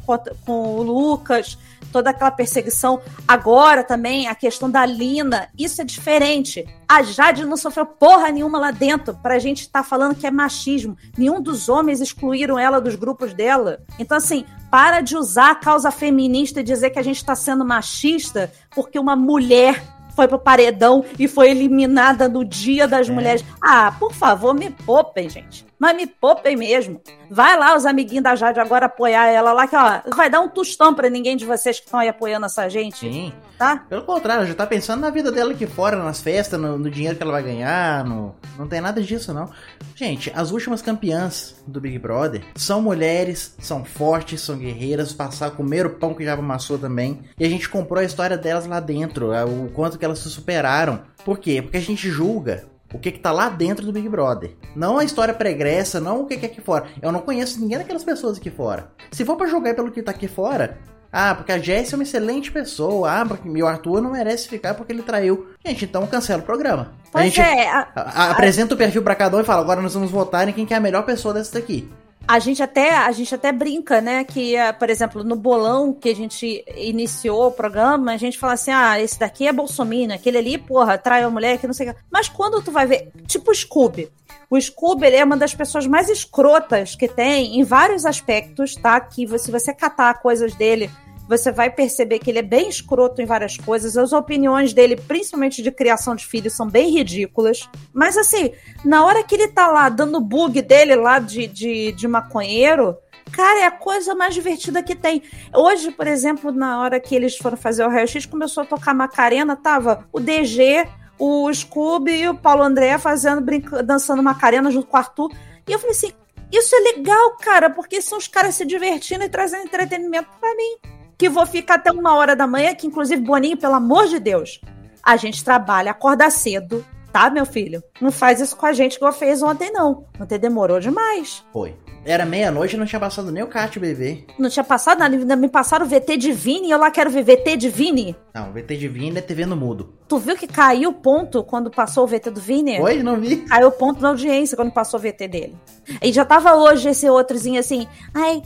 com 0.45 0.77
o 0.77 0.83
Lucas 0.83 1.59
toda 1.95 2.11
aquela 2.11 2.33
perseguição. 2.33 3.01
Agora 3.27 3.85
também 3.85 4.27
a 4.27 4.35
questão 4.35 4.69
da 4.69 4.85
Lina, 4.85 5.49
isso 5.57 5.81
é 5.81 5.85
diferente. 5.85 6.67
A 6.89 7.05
Jade 7.05 7.45
não 7.45 7.57
sofreu 7.57 7.87
porra 7.87 8.33
nenhuma 8.33 8.59
lá 8.59 8.73
dentro 8.73 9.15
pra 9.15 9.39
gente 9.39 9.61
estar 9.61 9.85
tá 9.85 9.89
falando 9.89 10.17
que 10.17 10.27
é 10.27 10.31
machismo. 10.31 10.97
Nenhum 11.17 11.41
dos 11.41 11.69
homens 11.69 12.01
excluíram 12.01 12.59
ela 12.59 12.81
dos 12.81 12.97
grupos 12.97 13.33
dela. 13.33 13.79
Então, 13.97 14.17
assim, 14.17 14.45
para 14.73 15.03
de 15.03 15.17
usar 15.17 15.53
a 15.53 15.55
causa 15.55 15.93
feminista 15.93 16.59
e 16.59 16.65
dizer 16.65 16.91
que 16.91 16.99
a 16.99 17.03
gente 17.03 17.19
está 17.19 17.37
sendo 17.37 17.65
machista 17.65 18.51
porque 18.75 18.99
uma 18.99 19.15
mulher 19.15 19.81
foi 20.17 20.27
pro 20.27 20.39
paredão 20.39 21.05
e 21.17 21.29
foi 21.29 21.51
eliminada 21.51 22.29
no 22.29 22.45
Dia 22.45 22.89
das 22.89 23.09
é. 23.09 23.13
Mulheres. 23.13 23.45
Ah, 23.63 23.93
por 23.93 24.13
favor, 24.13 24.53
me 24.53 24.69
poupem, 24.69 25.31
gente 25.31 25.65
mas 25.85 25.97
me 25.99 26.07
poupem 26.07 26.57
mesmo. 26.57 26.99
Vai 27.31 27.59
lá, 27.59 27.76
os 27.76 27.85
amiguinhos 27.85 28.25
da 28.25 28.35
Jade, 28.35 28.59
agora 28.59 28.87
apoiar 28.87 29.26
ela 29.26 29.53
lá, 29.53 29.67
que 29.67 29.76
ó, 29.76 30.00
vai 30.17 30.31
dar 30.31 30.41
um 30.41 30.49
tostão 30.49 30.95
pra 30.95 31.11
ninguém 31.11 31.37
de 31.37 31.45
vocês 31.45 31.79
que 31.79 31.85
estão 31.85 32.00
aí 32.00 32.09
apoiando 32.09 32.47
essa 32.47 32.67
gente. 32.71 33.00
Sim. 33.00 33.35
Tá? 33.59 33.85
Pelo 33.87 34.03
contrário, 34.03 34.47
já 34.47 34.55
tá 34.55 34.67
pensando 34.67 35.03
na 35.03 35.11
vida 35.11 35.31
dela 35.31 35.53
aqui 35.53 35.67
fora, 35.67 36.03
nas 36.03 36.23
festas, 36.23 36.59
no, 36.59 36.79
no 36.79 36.91
dinheiro 36.91 37.17
que 37.17 37.23
ela 37.23 37.33
vai 37.33 37.43
ganhar, 37.43 38.03
no... 38.03 38.35
não 38.59 38.67
tem 38.67 38.81
nada 38.81 39.03
disso, 39.03 39.35
não. 39.35 39.50
Gente, 39.95 40.33
as 40.35 40.53
últimas 40.53 40.81
campeãs 40.81 41.62
do 41.67 41.83
Big 41.83 41.99
Brother 41.99 42.43
são 42.57 42.81
mulheres, 42.81 43.55
são 43.59 43.85
fortes, 43.85 44.41
são 44.41 44.57
guerreiras, 44.57 45.12
passar, 45.12 45.50
comer 45.50 45.85
o 45.85 45.91
pão 45.91 46.14
que 46.14 46.25
já 46.25 46.33
amassou 46.33 46.79
também. 46.79 47.21
E 47.38 47.45
a 47.45 47.49
gente 47.49 47.69
comprou 47.69 48.00
a 48.00 48.05
história 48.05 48.38
delas 48.38 48.67
lá 48.67 48.81
dentro, 48.81 49.33
o 49.47 49.69
quanto 49.69 49.99
que 49.99 50.05
elas 50.05 50.21
se 50.21 50.31
superaram. 50.31 51.03
Por 51.26 51.38
quê? 51.38 51.61
Porque 51.61 51.76
a 51.76 51.83
gente 51.83 52.09
julga 52.09 52.73
o 52.95 52.99
que 52.99 53.11
que 53.11 53.19
tá 53.19 53.33
lá 53.33 53.49
dentro 53.49 53.85
do 53.85 53.93
Big 53.93 54.09
Brother. 54.09 54.53
Não 54.75 54.99
a 54.99 55.05
história 55.05 55.35
pregressa, 55.35 56.01
não 56.01 56.23
o 56.23 56.27
que 56.27 56.37
que 56.37 56.47
é 56.47 56.49
aqui 56.49 56.61
fora. 56.61 56.87
Eu 57.03 57.11
não 57.11 57.21
conheço 57.21 57.61
ninguém 57.61 57.77
daquelas 57.77 58.05
pessoas 58.05 58.39
aqui 58.39 58.51
fora. 58.51 58.93
Se 59.11 59.25
for 59.25 59.37
para 59.37 59.49
jogar 59.49 59.75
pelo 59.75 59.91
que 59.91 60.01
tá 60.01 60.13
aqui 60.13 60.29
fora, 60.29 60.79
ah, 61.13 61.35
porque 61.35 61.53
a 61.53 61.59
Jess 61.59 61.93
é 61.93 61.97
uma 61.97 62.05
excelente 62.05 62.53
pessoa. 62.53 63.21
Ah, 63.21 63.27
porque 63.27 63.49
o 63.49 63.67
Arthur 63.67 64.01
não 64.01 64.13
merece 64.13 64.49
ficar 64.49 64.75
porque 64.75 64.93
ele 64.93 65.03
traiu. 65.03 65.49
Gente, 65.65 65.85
então 65.85 66.07
cancela 66.07 66.41
o 66.41 66.45
programa. 66.45 66.93
Pois 67.11 67.23
a 67.23 67.27
gente 67.27 67.41
é. 67.41 67.69
A, 67.69 67.89
a, 67.95 68.31
apresenta 68.31 68.73
a... 68.73 68.77
o 68.77 68.79
perfil 68.79 69.03
pra 69.03 69.15
cada 69.15 69.37
um 69.37 69.41
e 69.41 69.45
fala: 69.45 69.61
agora 69.61 69.83
nós 69.83 69.95
vamos 69.95 70.11
votar 70.11 70.49
em 70.49 70.53
quem 70.53 70.67
é 70.71 70.75
a 70.75 70.81
melhor 70.81 71.05
pessoa 71.05 71.35
dessa 71.35 71.55
daqui. 71.55 71.89
A 72.26 72.38
gente 72.38 72.62
até 72.62 72.97
a 72.97 73.12
gente 73.12 73.35
até 73.35 73.52
brinca, 73.52 74.00
né, 74.00 74.25
que 74.25 74.57
eh, 74.57 74.73
por 74.73 74.88
exemplo 74.88 75.23
no 75.23 75.37
bolão 75.37 75.93
que 75.93 76.09
a 76.09 76.14
gente 76.14 76.64
iniciou 76.76 77.49
o 77.49 77.52
programa, 77.52 78.12
a 78.12 78.16
gente 78.16 78.38
fala 78.38 78.54
assim, 78.54 78.71
ah, 78.71 79.00
esse 79.00 79.19
daqui 79.19 79.47
é 79.47 79.52
bolsominion, 79.52 80.14
aquele 80.14 80.38
ali, 80.38 80.57
porra, 80.57 80.97
trai 80.97 81.23
a 81.23 81.31
mulher, 81.31 81.59
que 81.59 81.66
não 81.66 81.75
sei 81.75 81.90
o 81.90 81.95
que. 81.95 82.00
Mas 82.11 82.28
quando 82.28 82.62
tu 82.62 82.73
vai 82.73 82.87
ver, 82.87 83.12
tipo 83.26 83.50
o 83.50 83.54
Scooby, 83.54 84.11
o 84.49 84.61
Scooby 84.61 85.07
ele 85.07 85.16
é 85.16 85.25
uma 85.25 85.37
das 85.37 85.54
pessoas 85.54 85.87
mais 85.87 86.09
escrotas 86.09 86.95
que 86.95 87.09
tem 87.09 87.59
em 87.59 87.64
vários 87.64 88.07
aspectos, 88.07 88.75
tá? 88.75 88.99
Que 89.00 89.26
se 89.38 89.50
você 89.50 89.75
catar 89.75 90.14
coisas 90.21 90.54
dele 90.54 90.90
você 91.28 91.50
vai 91.50 91.71
perceber 91.71 92.19
que 92.19 92.31
ele 92.31 92.38
é 92.38 92.43
bem 92.43 92.69
escroto 92.69 93.23
em 93.23 93.26
várias 93.26 93.57
coisas. 93.57 93.97
As 93.97 94.12
opiniões 94.12 94.73
dele, 94.73 94.97
principalmente 94.97 95.62
de 95.62 95.71
criação 95.71 96.14
de 96.14 96.26
filhos, 96.26 96.52
são 96.52 96.69
bem 96.69 96.90
ridículas. 96.90 97.69
Mas 97.93 98.16
assim, 98.16 98.52
na 98.85 99.04
hora 99.04 99.23
que 99.23 99.35
ele 99.35 99.49
tá 99.49 99.69
lá 99.69 99.88
dando 99.88 100.21
bug 100.21 100.61
dele 100.62 100.95
lá 100.95 101.19
de, 101.19 101.47
de, 101.47 101.93
de 101.93 102.07
maconheiro, 102.07 102.97
cara, 103.33 103.61
é 103.61 103.66
a 103.66 103.71
coisa 103.71 104.14
mais 104.14 104.35
divertida 104.35 104.83
que 104.83 104.95
tem. 104.95 105.23
Hoje, 105.54 105.90
por 105.90 106.07
exemplo, 106.07 106.52
na 106.52 106.81
hora 106.81 107.00
que 107.00 107.14
eles 107.14 107.37
foram 107.37 107.57
fazer 107.57 107.85
o 107.85 107.90
raio-x, 107.90 108.26
começou 108.26 108.62
a 108.62 108.66
tocar 108.66 108.95
Macarena, 108.95 109.57
tava 109.57 110.07
o 110.12 110.21
DG, 110.21 110.87
o 111.19 111.52
Scooby 111.52 112.12
e 112.12 112.28
o 112.28 112.35
Paulo 112.35 112.62
André 112.62 112.99
fazendo, 112.99 113.43
dançando 113.83 114.23
Macarena 114.23 114.70
junto 114.70 114.87
com 114.87 114.96
o 114.96 115.01
Arthur. 115.01 115.33
E 115.66 115.72
eu 115.72 115.79
falei 115.79 115.96
assim, 115.96 116.12
isso 116.53 116.77
é 116.77 116.81
legal, 116.81 117.37
cara, 117.38 117.70
porque 117.70 118.03
são 118.03 118.18
os 118.18 118.29
caras 118.29 118.55
se 118.57 118.66
divertindo 118.66 119.25
e 119.25 119.29
trazendo 119.31 119.64
entretenimento 119.64 120.29
para 120.38 120.55
mim 120.55 120.94
que 121.16 121.29
vou 121.29 121.46
ficar 121.46 121.74
até 121.77 121.90
uma 121.92 122.14
hora 122.14 122.35
da 122.35 122.46
manhã, 122.46 122.74
que 122.74 122.87
inclusive, 122.87 123.22
Boninho, 123.22 123.57
pelo 123.57 123.74
amor 123.74 124.09
de 124.09 124.18
Deus, 124.18 124.61
a 125.03 125.16
gente 125.16 125.44
trabalha, 125.44 125.90
acorda 125.90 126.31
cedo, 126.31 126.85
tá, 127.14 127.31
meu 127.31 127.46
filho? 127.46 127.81
Não 128.00 128.11
faz 128.11 128.40
isso 128.40 128.57
com 128.57 128.66
a 128.66 128.72
gente 128.72 128.98
que 128.98 129.05
eu 129.05 129.12
fez 129.12 129.40
ontem, 129.40 129.70
não. 129.70 130.05
Ontem 130.20 130.37
demorou 130.37 130.81
demais. 130.81 131.44
Foi. 131.53 131.77
Era 132.05 132.27
meia-noite 132.27 132.74
e 132.74 132.79
não 132.79 132.85
tinha 132.85 133.00
passado 133.00 133.33
nem 133.33 133.42
o 133.42 133.46
kart 133.46 133.79
bebê. 133.79 134.27
Não 134.38 134.50
tinha 134.50 134.64
passado 134.64 134.98
nada, 134.98 135.16
ainda 135.16 135.37
me 135.37 135.48
passaram 135.48 135.87
o 135.87 135.88
VT 135.88 136.18
de 136.18 136.33
Vini 136.33 136.68
e 136.68 136.70
eu 136.70 136.79
lá 136.79 136.90
quero 136.90 137.09
ver 137.09 137.22
VT 137.22 137.57
de 137.57 137.70
Vini. 137.70 138.14
Não, 138.35 138.53
VT 138.53 138.77
de 138.77 138.88
Vini 138.88 139.16
é 139.16 139.22
TV 139.22 139.46
no 139.46 139.57
mudo. 139.57 139.94
Tu 140.07 140.18
viu 140.18 140.37
que 140.37 140.46
caiu 140.46 140.90
o 140.90 140.92
ponto 140.92 141.42
quando 141.42 141.70
passou 141.70 142.05
o 142.05 142.07
VT 142.07 142.31
do 142.31 142.40
Vini? 142.40 142.79
Oi, 142.79 143.03
não 143.03 143.18
vi. 143.18 143.37
Caiu 143.37 143.68
o 143.68 143.72
ponto 143.72 144.03
na 144.03 144.09
audiência 144.09 144.55
quando 144.55 144.70
passou 144.70 145.00
o 145.00 145.03
VT 145.03 145.29
dele. 145.29 145.57
E 146.03 146.12
já 146.12 146.27
tava 146.27 146.55
hoje 146.55 146.90
esse 146.90 147.09
outrozinho 147.09 147.59
assim, 147.59 147.88
ai, 148.12 148.42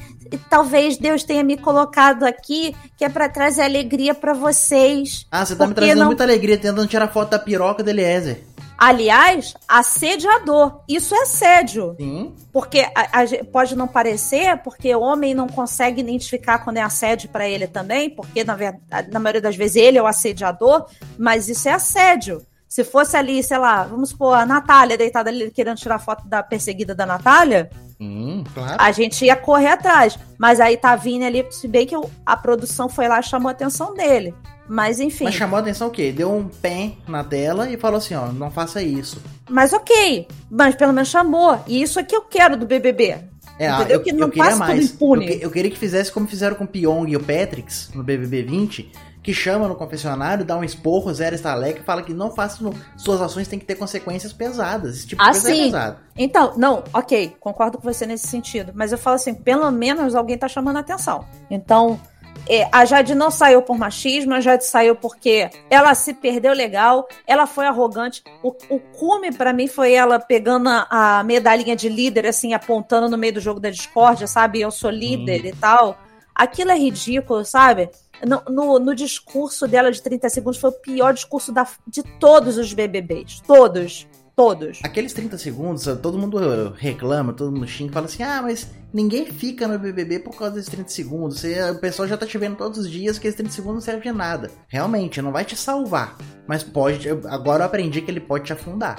talvez 0.48 0.96
Deus 0.96 1.24
tenha 1.24 1.42
me 1.42 1.56
colocado 1.56 2.22
aqui, 2.24 2.76
que 2.96 3.04
é 3.04 3.08
para 3.08 3.28
trazer 3.28 3.62
alegria 3.62 4.14
para 4.14 4.34
vocês. 4.34 5.26
Ah, 5.32 5.44
você 5.44 5.56
tá 5.56 5.66
me 5.66 5.74
trazendo 5.74 5.98
não... 5.98 6.06
muita 6.06 6.22
alegria 6.22 6.58
tentando 6.58 6.86
tirar 6.86 7.08
foto 7.08 7.30
da 7.30 7.38
piroca 7.40 7.82
do 7.82 7.90
Eliezer. 7.90 8.44
Aliás, 8.78 9.54
assediador. 9.66 10.82
Isso 10.88 11.12
é 11.12 11.22
assédio. 11.22 11.96
Sim. 11.98 12.32
Porque 12.52 12.86
a, 12.94 13.22
a, 13.22 13.44
pode 13.50 13.74
não 13.74 13.88
parecer, 13.88 14.56
porque 14.58 14.94
o 14.94 15.00
homem 15.00 15.34
não 15.34 15.48
consegue 15.48 16.00
identificar 16.00 16.60
quando 16.60 16.76
é 16.76 16.82
assédio 16.82 17.28
para 17.28 17.48
ele 17.48 17.66
também, 17.66 18.08
porque 18.08 18.44
na, 18.44 18.54
verdade, 18.54 19.10
na 19.10 19.18
maioria 19.18 19.40
das 19.40 19.56
vezes 19.56 19.76
ele 19.76 19.98
é 19.98 20.02
o 20.02 20.06
assediador, 20.06 20.86
mas 21.18 21.48
isso 21.48 21.68
é 21.68 21.72
assédio. 21.72 22.40
Se 22.68 22.84
fosse 22.84 23.16
ali, 23.16 23.42
sei 23.42 23.58
lá, 23.58 23.82
vamos 23.82 24.10
supor, 24.10 24.34
a 24.34 24.46
Natália 24.46 24.96
deitada 24.96 25.28
ali 25.28 25.50
querendo 25.50 25.78
tirar 25.78 25.98
foto 25.98 26.28
da 26.28 26.42
perseguida 26.42 26.94
da 26.94 27.04
Natália, 27.04 27.70
hum, 28.00 28.44
claro. 28.54 28.76
a 28.78 28.92
gente 28.92 29.24
ia 29.24 29.36
correr 29.36 29.68
atrás. 29.68 30.18
Mas 30.38 30.60
aí 30.60 30.76
tá 30.76 30.94
vindo 30.96 31.24
ali, 31.24 31.44
se 31.50 31.66
bem 31.66 31.86
que 31.86 31.94
a 32.24 32.36
produção 32.36 32.88
foi 32.88 33.08
lá 33.08 33.20
e 33.20 33.22
chamou 33.22 33.48
a 33.48 33.52
atenção 33.52 33.94
dele. 33.94 34.34
Mas 34.68 35.00
enfim. 35.00 35.24
Mas 35.24 35.34
chamou 35.34 35.56
a 35.56 35.60
atenção 35.60 35.88
o 35.88 35.90
quê? 35.90 36.12
Deu 36.12 36.30
um 36.30 36.46
pé 36.46 36.92
na 37.08 37.24
tela 37.24 37.70
e 37.70 37.76
falou 37.76 37.98
assim, 37.98 38.14
ó, 38.14 38.26
não 38.30 38.50
faça 38.50 38.82
isso. 38.82 39.20
Mas 39.48 39.72
ok, 39.72 40.28
mas 40.50 40.74
pelo 40.74 40.92
menos 40.92 41.08
chamou. 41.08 41.58
E 41.66 41.80
isso 41.80 41.98
é 41.98 42.04
que 42.04 42.14
eu 42.14 42.22
quero 42.22 42.56
do 42.56 42.66
BBB. 42.66 43.16
É, 43.58 43.70
Entendeu? 43.70 43.96
Eu, 43.96 44.02
que 44.02 44.12
não 44.12 44.28
eu 44.28 44.32
queria 44.32 44.56
mais. 44.56 44.96
Eu, 45.00 45.22
eu, 45.40 45.50
queria 45.50 45.70
que 45.70 45.78
fizesse 45.78 46.12
como 46.12 46.28
fizeram 46.28 46.54
com 46.54 46.64
o 46.64 46.68
Pyong 46.68 47.10
e 47.10 47.16
o 47.16 47.20
Patrix 47.20 47.90
no 47.92 48.04
BBB 48.04 48.42
20, 48.42 48.92
que 49.28 49.34
chama 49.34 49.68
no 49.68 49.76
confessionário, 49.76 50.42
dá 50.42 50.56
um 50.56 50.64
esporro, 50.64 51.12
zero 51.12 51.34
estaleca 51.34 51.80
e 51.80 51.82
fala 51.82 52.02
que 52.02 52.14
não 52.14 52.30
faça. 52.30 52.64
Suas 52.96 53.20
ações 53.20 53.46
têm 53.46 53.58
que 53.58 53.66
ter 53.66 53.74
consequências 53.74 54.32
pesadas. 54.32 54.96
Esse 54.96 55.08
tipo 55.08 55.22
de 55.22 55.30
coisa 55.30 55.50
é 55.50 55.52
é 55.52 55.64
pesado. 55.64 55.96
Então, 56.16 56.54
não, 56.56 56.82
ok, 56.94 57.36
concordo 57.38 57.76
com 57.76 57.84
você 57.84 58.06
nesse 58.06 58.26
sentido. 58.26 58.72
Mas 58.74 58.90
eu 58.90 58.96
falo 58.96 59.16
assim, 59.16 59.34
pelo 59.34 59.70
menos 59.70 60.14
alguém 60.14 60.38
tá 60.38 60.48
chamando 60.48 60.78
a 60.78 60.80
atenção. 60.80 61.26
Então, 61.50 62.00
é, 62.48 62.66
a 62.72 62.86
Jade 62.86 63.14
não 63.14 63.30
saiu 63.30 63.60
por 63.60 63.76
machismo, 63.76 64.32
a 64.32 64.40
Jade 64.40 64.64
saiu 64.64 64.96
porque 64.96 65.50
ela 65.68 65.94
se 65.94 66.14
perdeu 66.14 66.54
legal, 66.54 67.06
ela 67.26 67.46
foi 67.46 67.66
arrogante. 67.66 68.24
O, 68.42 68.54
o 68.70 68.80
cume 68.80 69.30
para 69.30 69.52
mim 69.52 69.68
foi 69.68 69.92
ela 69.92 70.18
pegando 70.18 70.70
a, 70.70 70.86
a, 71.18 71.22
medalhinha 71.22 71.76
de 71.76 71.90
líder, 71.90 72.26
assim, 72.26 72.54
apontando 72.54 73.10
no 73.10 73.18
meio 73.18 73.34
do 73.34 73.40
jogo 73.40 73.60
da 73.60 73.68
discórdia, 73.68 74.26
sabe? 74.26 74.62
Eu 74.62 74.70
sou 74.70 74.88
líder 74.88 75.42
hum. 75.42 75.48
e 75.48 75.52
tal. 75.52 75.98
Aquilo 76.38 76.70
é 76.70 76.78
ridículo, 76.78 77.44
sabe? 77.44 77.90
No, 78.24 78.42
no, 78.48 78.78
no, 78.78 78.94
discurso 78.94 79.66
dela 79.66 79.90
de 79.90 80.00
30 80.00 80.28
segundos 80.28 80.60
foi 80.60 80.70
o 80.70 80.72
pior 80.72 81.12
discurso 81.12 81.50
da, 81.50 81.66
de 81.84 82.00
todos 82.20 82.56
os 82.56 82.72
BBBs. 82.72 83.40
Todos. 83.44 84.06
Todos. 84.36 84.78
Aqueles 84.84 85.12
30 85.12 85.36
segundos, 85.36 85.84
todo 86.00 86.16
mundo 86.16 86.70
reclama, 86.76 87.32
todo 87.32 87.50
mundo 87.50 87.66
xinga, 87.66 87.92
fala 87.92 88.06
assim: 88.06 88.22
ah, 88.22 88.40
mas 88.40 88.70
ninguém 88.94 89.26
fica 89.26 89.66
no 89.66 89.76
BBB 89.80 90.20
por 90.20 90.36
causa 90.36 90.54
desses 90.54 90.70
30 90.70 90.88
segundos. 90.90 91.40
Você, 91.40 91.60
o 91.72 91.80
pessoal 91.80 92.06
já 92.06 92.16
tá 92.16 92.24
te 92.24 92.38
vendo 92.38 92.56
todos 92.56 92.78
os 92.78 92.88
dias 92.88 93.18
que 93.18 93.26
esses 93.26 93.36
30 93.36 93.50
segundos 93.52 93.74
não 93.74 93.80
servem 93.80 94.12
de 94.12 94.16
nada. 94.16 94.48
Realmente, 94.68 95.20
não 95.20 95.32
vai 95.32 95.44
te 95.44 95.56
salvar. 95.56 96.16
Mas 96.46 96.62
pode. 96.62 97.08
Agora 97.28 97.64
eu 97.64 97.66
aprendi 97.66 98.00
que 98.00 98.12
ele 98.12 98.20
pode 98.20 98.44
te 98.44 98.52
afundar. 98.52 98.96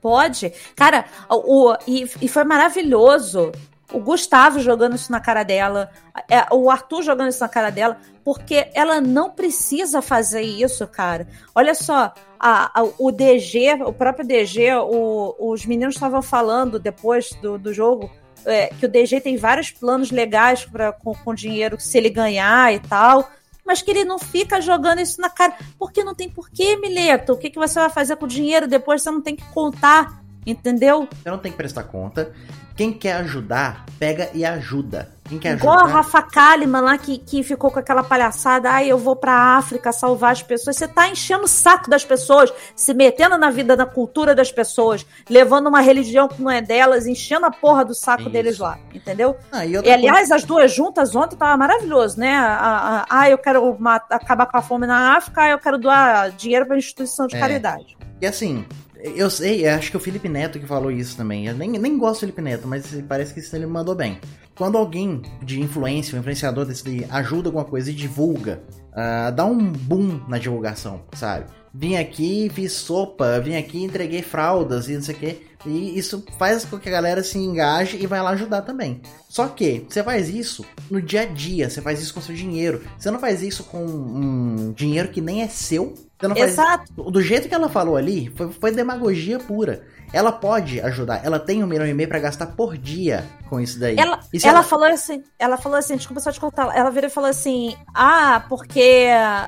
Pode. 0.00 0.52
Cara, 0.74 1.04
o, 1.30 1.76
e, 1.86 2.10
e 2.20 2.26
foi 2.26 2.42
maravilhoso 2.42 3.52
o 3.92 4.00
Gustavo 4.00 4.60
jogando 4.60 4.96
isso 4.96 5.10
na 5.10 5.20
cara 5.20 5.42
dela, 5.42 5.90
é, 6.30 6.46
o 6.52 6.70
Arthur 6.70 7.02
jogando 7.02 7.28
isso 7.28 7.40
na 7.40 7.48
cara 7.48 7.70
dela, 7.70 7.98
porque 8.24 8.68
ela 8.74 9.00
não 9.00 9.30
precisa 9.30 10.00
fazer 10.00 10.42
isso, 10.42 10.86
cara. 10.86 11.26
Olha 11.54 11.74
só, 11.74 12.12
a, 12.38 12.80
a, 12.80 12.84
o 12.98 13.10
DG, 13.10 13.82
o 13.84 13.92
próprio 13.92 14.26
DG, 14.26 14.74
o, 14.74 15.34
os 15.38 15.66
meninos 15.66 15.94
estavam 15.94 16.22
falando 16.22 16.78
depois 16.78 17.30
do, 17.42 17.58
do 17.58 17.72
jogo 17.72 18.10
é, 18.44 18.68
que 18.68 18.86
o 18.86 18.88
DG 18.88 19.20
tem 19.20 19.36
vários 19.36 19.70
planos 19.70 20.10
legais 20.10 20.64
pra, 20.64 20.92
com, 20.92 21.14
com 21.14 21.34
dinheiro 21.34 21.78
se 21.78 21.96
ele 21.98 22.10
ganhar 22.10 22.74
e 22.74 22.80
tal 22.80 23.30
mas 23.64 23.80
que 23.80 23.90
ele 23.90 24.04
não 24.04 24.18
fica 24.18 24.60
jogando 24.60 25.00
isso 25.00 25.20
na 25.20 25.30
cara. 25.30 25.54
Porque 25.78 26.02
não 26.02 26.14
tem 26.14 26.28
porquê, 26.28 26.76
Mileto. 26.76 27.32
O 27.32 27.36
que, 27.36 27.50
que 27.50 27.58
você 27.58 27.78
vai 27.78 27.90
fazer 27.90 28.16
com 28.16 28.24
o 28.24 28.28
dinheiro 28.28 28.66
depois? 28.66 29.02
Você 29.02 29.10
não 29.10 29.20
tem 29.20 29.36
que 29.36 29.44
contar, 29.46 30.20
entendeu? 30.46 31.08
Você 31.22 31.30
não 31.30 31.38
tem 31.38 31.52
que 31.52 31.58
prestar 31.58 31.84
conta. 31.84 32.32
Quem 32.76 32.92
quer 32.92 33.12
ajudar, 33.16 33.84
pega 33.98 34.30
e 34.32 34.44
ajuda. 34.44 35.10
Quem 35.28 35.38
quer 35.38 35.56
Igual 35.56 35.76
ajudar. 35.76 35.90
a 35.90 35.94
Rafa 35.96 36.22
Kalimann 36.22 36.80
lá 36.82 36.98
que, 36.98 37.18
que 37.18 37.42
ficou 37.42 37.70
com 37.70 37.78
aquela 37.78 38.02
palhaçada, 38.02 38.70
ai, 38.70 38.88
eu 38.90 38.98
vou 38.98 39.14
pra 39.14 39.56
África 39.56 39.92
salvar 39.92 40.32
as 40.32 40.42
pessoas. 40.42 40.76
Você 40.76 40.88
tá 40.88 41.06
enchendo 41.08 41.44
o 41.44 41.48
saco 41.48 41.88
das 41.88 42.04
pessoas, 42.04 42.52
se 42.74 42.92
metendo 42.94 43.36
na 43.38 43.50
vida, 43.50 43.76
na 43.76 43.86
cultura 43.86 44.34
das 44.34 44.50
pessoas, 44.50 45.06
levando 45.28 45.68
uma 45.68 45.80
religião 45.80 46.28
que 46.28 46.40
não 46.42 46.50
é 46.50 46.60
delas, 46.62 47.06
enchendo 47.06 47.46
a 47.46 47.50
porra 47.50 47.84
do 47.84 47.94
saco 47.94 48.22
Isso. 48.22 48.30
deles 48.30 48.58
lá, 48.58 48.78
entendeu? 48.92 49.36
Ah, 49.52 49.64
e 49.66 49.72
E, 49.72 49.90
aliás, 49.92 50.30
as 50.32 50.44
duas 50.44 50.72
juntas 50.72 51.14
ontem 51.14 51.36
tava 51.36 51.56
maravilhoso, 51.56 52.18
né? 52.18 52.34
Ah, 52.36 53.28
eu 53.30 53.38
quero 53.38 53.76
ma- 53.78 54.02
acabar 54.10 54.46
com 54.46 54.56
a 54.56 54.62
fome 54.62 54.86
na 54.86 55.16
África, 55.16 55.46
eu 55.46 55.58
quero 55.58 55.78
doar 55.78 56.30
dinheiro 56.32 56.66
pra 56.66 56.76
instituição 56.76 57.26
de 57.26 57.36
É. 57.36 57.40
caridade. 57.40 57.96
E 58.20 58.26
assim, 58.26 58.64
eu 59.02 59.28
sei, 59.28 59.66
acho 59.66 59.90
que 59.90 59.96
o 59.96 60.00
Felipe 60.00 60.28
Neto 60.28 60.60
que 60.60 60.66
falou 60.66 60.90
isso 60.90 61.16
também. 61.16 61.46
Eu 61.46 61.54
nem, 61.54 61.70
nem 61.70 61.98
gosto 61.98 62.16
do 62.16 62.20
Felipe 62.20 62.42
Neto, 62.42 62.68
mas 62.68 62.86
parece 63.08 63.34
que 63.34 63.40
isso 63.40 63.54
ele 63.54 63.66
mandou 63.66 63.94
bem. 63.94 64.18
Quando 64.54 64.78
alguém 64.78 65.22
de 65.42 65.60
influência, 65.60 66.16
um 66.16 66.20
influenciador 66.20 66.64
desse 66.64 67.06
ajuda 67.10 67.48
alguma 67.48 67.64
coisa 67.64 67.90
e 67.90 67.94
divulga, 67.94 68.62
ah, 68.92 69.30
dá 69.30 69.44
um 69.44 69.72
boom 69.72 70.20
na 70.28 70.38
divulgação, 70.38 71.02
sabe? 71.14 71.46
Vim 71.74 71.96
aqui, 71.96 72.50
fiz 72.52 72.72
sopa, 72.72 73.40
vim 73.40 73.56
aqui, 73.56 73.82
entreguei 73.82 74.22
fraldas 74.22 74.88
e 74.88 74.94
não 74.94 75.02
sei 75.02 75.14
o 75.14 75.18
quê. 75.18 75.42
E 75.64 75.98
isso 75.98 76.24
faz 76.38 76.64
com 76.64 76.78
que 76.78 76.88
a 76.88 76.92
galera 76.92 77.22
se 77.22 77.38
engaje 77.38 77.96
e 78.00 78.06
vai 78.06 78.20
lá 78.20 78.30
ajudar 78.30 78.62
também. 78.62 79.00
Só 79.28 79.48
que 79.48 79.86
você 79.88 80.02
faz 80.02 80.28
isso 80.28 80.64
no 80.90 81.00
dia 81.00 81.22
a 81.22 81.24
dia, 81.24 81.70
você 81.70 81.80
faz 81.80 82.02
isso 82.02 82.12
com 82.12 82.20
seu 82.20 82.34
dinheiro. 82.34 82.82
Você 82.98 83.10
não 83.10 83.18
faz 83.18 83.42
isso 83.42 83.64
com 83.64 83.84
um 83.84 84.72
dinheiro 84.72 85.08
que 85.08 85.20
nem 85.20 85.42
é 85.42 85.48
seu. 85.48 85.94
Não 86.28 86.36
faz 86.36 86.52
Exato. 86.52 87.10
do 87.10 87.20
jeito 87.20 87.48
que 87.48 87.54
ela 87.54 87.68
falou 87.68 87.96
ali, 87.96 88.32
foi, 88.36 88.50
foi 88.52 88.72
demagogia 88.72 89.38
pura. 89.38 89.82
Ela 90.12 90.30
pode 90.30 90.78
ajudar, 90.80 91.24
ela 91.24 91.38
tem 91.38 91.64
um 91.64 91.66
milhão 91.66 91.86
e 91.86 91.94
meio 91.94 92.08
pra 92.08 92.18
gastar 92.18 92.48
por 92.48 92.76
dia 92.76 93.24
com 93.48 93.58
isso 93.58 93.80
daí. 93.80 93.96
Ela, 93.98 94.20
E 94.30 94.38
se 94.38 94.46
ela, 94.46 94.62
falou 94.62 94.86
assim, 94.86 95.22
ela 95.38 95.56
falou 95.56 95.78
assim, 95.78 95.96
desculpa 95.96 96.20
só 96.20 96.30
te 96.30 96.38
contar, 96.38 96.70
ela 96.76 96.90
virou 96.90 97.08
e 97.08 97.12
falou 97.12 97.30
assim, 97.30 97.74
ah, 97.94 98.44
porque 98.46 99.06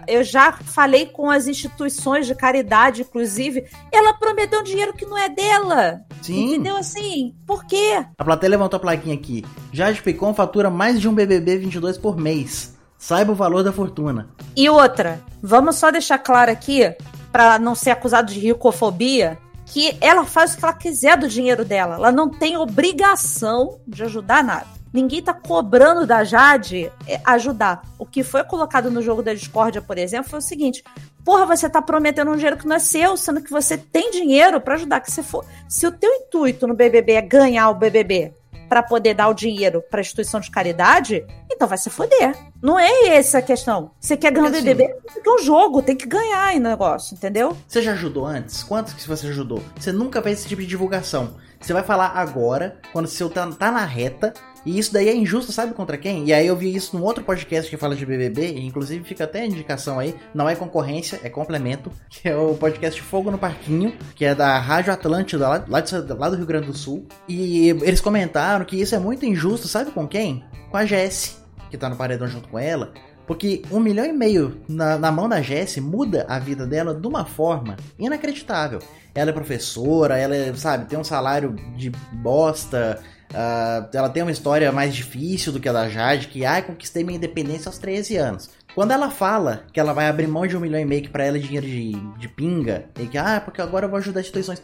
eu 0.09 0.25
já 0.25 0.53
falei 0.53 1.05
com 1.05 1.31
as 1.31 1.47
instituições 1.47 2.27
de 2.27 2.35
caridade, 2.35 3.03
inclusive, 3.03 3.67
ela 3.93 4.15
prometeu 4.15 4.61
um 4.61 4.63
dinheiro 4.63 4.95
que 4.95 5.05
não 5.05 5.19
é 5.19 5.29
dela. 5.29 6.01
Sim, 6.23 6.47
Entendeu 6.47 6.77
assim? 6.79 7.35
Por 7.47 7.67
quê? 7.67 8.03
a 8.17 8.25
plateia 8.25 8.51
levantou 8.51 8.79
a 8.79 8.81
plaquinha 8.81 9.15
aqui. 9.15 9.45
Jade 9.71 10.03
Picon 10.03 10.33
fatura 10.33 10.71
mais 10.71 10.99
de 10.99 11.07
um 11.07 11.15
BBB 11.15 11.59
22 11.59 11.99
por 11.99 12.17
mês. 12.17 12.74
Saiba 12.99 13.33
o 13.33 13.35
valor 13.35 13.63
da 13.63 13.73
fortuna. 13.73 14.29
E 14.57 14.69
outra, 14.69 15.21
vamos 15.43 15.77
só 15.77 15.91
deixar 15.91 16.19
claro 16.19 16.51
aqui, 16.51 16.95
pra 17.31 17.59
não 17.59 17.75
ser 17.75 17.91
acusado 17.91 18.33
de 18.33 18.39
ricofobia, 18.39 19.39
que 19.67 19.97
ela 20.01 20.25
faz 20.25 20.55
o 20.55 20.59
que 20.59 20.65
ela 20.65 20.73
quiser 20.73 21.17
do 21.17 21.29
dinheiro 21.29 21.65
dela. 21.65 21.97
Ela 21.97 22.13
não 22.13 22.29
tem 22.29 22.57
obrigação 22.57 23.81
de 23.87 24.03
ajudar 24.05 24.45
nada. 24.45 24.67
Ninguém 24.93 25.21
tá 25.21 25.35
cobrando 25.35 26.07
da 26.07 26.23
Jade 26.23 26.93
é, 27.09 27.21
ajudar. 27.25 27.83
O 27.99 28.07
que 28.07 28.23
foi 28.23 28.45
colocado 28.45 28.93
no 28.93 29.03
jogo 29.03 29.25
da 29.25 29.35
discórdia, 29.35 29.83
por 29.83 29.99
exemplo, 29.99 30.31
foi 30.31 30.39
o 30.39 30.43
seguinte: 30.43 30.85
porra, 31.25 31.45
você 31.45 31.69
tá 31.69 31.83
prometendo 31.83 32.31
um 32.31 32.37
dinheiro 32.37 32.57
que 32.57 32.69
não 32.69 32.77
é 32.77 32.79
seu, 32.79 33.17
sendo 33.17 33.43
que 33.43 33.51
você 33.51 33.77
tem 33.77 34.13
dinheiro 34.13 34.61
pra 34.61 34.75
ajudar. 34.75 35.01
Que 35.01 35.11
se 35.11 35.25
for, 35.25 35.45
se 35.69 35.85
o 35.85 35.91
teu 35.91 36.13
intuito 36.13 36.69
no 36.69 36.75
BBB 36.75 37.15
é 37.15 37.23
ganhar 37.23 37.71
o 37.71 37.75
BBB 37.75 38.33
pra 38.69 38.83
poder 38.83 39.15
dar 39.15 39.29
o 39.29 39.35
dinheiro 39.35 39.83
pra 39.91 40.01
instituição 40.01 40.41
de 40.41 40.51
caridade, 40.51 41.25
então 41.51 41.69
vai 41.69 41.79
se 41.79 41.91
foder. 41.91 42.37
Não 42.63 42.79
é 42.79 43.09
essa 43.09 43.39
a 43.39 43.43
questão. 43.43 43.91
Você 44.01 44.17
quer 44.17 44.33
ganhar 44.33 44.49
o 44.49 44.53
Porque 44.53 44.75
BBB, 44.75 44.95
é 45.25 45.31
um 45.31 45.39
jogo, 45.39 45.83
tem 45.83 45.97
que 45.97 46.07
ganhar 46.07 46.55
em 46.55 46.61
negócio, 46.61 47.15
entendeu? 47.15 47.57
Você 47.67 47.83
já 47.83 47.93
ajudou 47.93 48.27
antes? 48.27 48.63
Quantos 48.63 48.95
que 48.95 49.07
você 49.07 49.29
ajudou? 49.29 49.63
Você 49.79 49.93
nunca 49.93 50.23
fez 50.23 50.41
esse 50.41 50.49
tipo 50.49 50.63
de 50.63 50.69
divulgação. 50.69 51.35
Você 51.61 51.73
vai 51.73 51.83
falar 51.83 52.09
agora, 52.15 52.79
quando 52.93 53.07
o 53.07 53.09
seu 53.09 53.31
tá, 53.31 53.47
tá 53.53 53.71
na 53.71 53.85
reta, 53.85 54.35
e 54.65 54.79
isso 54.79 54.93
daí 54.93 55.09
é 55.09 55.15
injusto, 55.15 55.53
sabe 55.53 55.75
contra 55.75 55.97
quem? 55.99 56.25
E 56.27 56.33
aí 56.33 56.47
eu 56.47 56.57
vi 56.57 56.75
isso 56.75 56.97
num 56.97 57.05
outro 57.05 57.23
podcast 57.25 57.71
que 57.71 57.77
fala 57.77 57.95
de 57.95 58.05
BBB, 58.07 58.53
e 58.53 58.67
inclusive 58.67 59.05
fica 59.05 59.25
até 59.25 59.43
a 59.43 59.47
indicação 59.47 59.99
aí, 59.99 60.15
não 60.35 60.49
é 60.49 60.55
concorrência, 60.57 61.21
é 61.23 61.29
complemento, 61.29 61.91
que 62.09 62.29
é 62.29 62.37
o 62.37 62.55
podcast 62.55 63.01
Fogo 63.03 63.31
no 63.31 63.39
Parquinho, 63.39 63.93
que 64.15 64.25
é 64.25 64.35
da 64.35 64.59
Rádio 64.59 64.93
Atlântida, 64.93 65.49
lá, 65.69 65.81
de- 65.81 66.13
lá 66.15 66.31
do 66.31 66.37
Rio 66.37 66.47
Grande 66.47 66.67
do 66.69 66.77
Sul. 66.77 67.07
E 67.29 67.69
eles 67.69 68.01
comentaram 68.01 68.65
que 68.65 68.81
isso 68.81 68.95
é 68.95 68.99
muito 68.99 69.25
injusto, 69.27 69.69
sabe 69.69 69.91
com 69.91 70.07
quem? 70.09 70.45
Com 70.71 70.77
a 70.77 70.85
Jessie, 70.87 71.37
que 71.71 71.77
tá 71.79 71.89
no 71.89 71.97
paredão 71.97 72.27
junto 72.27 72.49
com 72.49 72.59
ela, 72.59 72.93
porque 73.27 73.63
um 73.71 73.81
milhão 73.81 74.05
e 74.05 74.13
meio 74.13 74.61
na, 74.69 74.99
na 74.99 75.11
mão 75.11 75.29
da 75.29 75.41
Jessie 75.41 75.81
muda 75.81 76.27
a 76.29 76.39
vida 76.39 76.67
dela 76.67 76.95
de 76.95 77.07
uma 77.07 77.25
forma 77.25 77.77
inacreditável. 77.99 78.81
Ela 79.15 79.31
é 79.31 79.33
professora, 79.33 80.19
ela 80.19 80.35
é, 80.35 80.53
sabe, 80.55 80.87
tem 80.87 80.99
um 80.99 81.05
salário 81.05 81.55
de 81.77 81.91
bosta, 82.13 83.01
ah, 83.35 83.89
ela 83.93 84.09
tem 84.09 84.23
uma 84.23 84.33
história 84.33 84.71
mais 84.73 84.95
difícil 84.95 85.53
do 85.53 85.61
que 85.61 85.69
a 85.69 85.73
da 85.73 85.89
Jade, 85.89 86.29
que 86.29 86.45
ai, 86.45 86.63
conquistei 86.63 87.03
minha 87.05 87.17
independência 87.17 87.69
aos 87.69 87.79
13 87.79 88.17
anos. 88.17 88.51
Quando 88.75 88.91
ela 88.93 89.11
fala 89.11 89.65
que 89.73 89.79
ela 89.79 89.93
vai 89.93 90.09
abrir 90.09 90.27
mão 90.27 90.47
de 90.47 90.57
um 90.57 90.61
milhão 90.61 90.81
e 90.81 90.85
meio 90.85 91.03
que 91.03 91.09
pra 91.09 91.25
ela 91.25 91.37
é 91.37 91.41
dinheiro 91.41 91.67
de, 91.67 91.93
de 92.19 92.29
pinga, 92.29 92.87
e 92.99 93.07
que, 93.07 93.19
ah, 93.19 93.41
porque 93.45 93.61
agora 93.61 93.87
eu 93.87 93.91
vou 93.91 93.99
ajudar 93.99 94.21
instituições. 94.21 94.63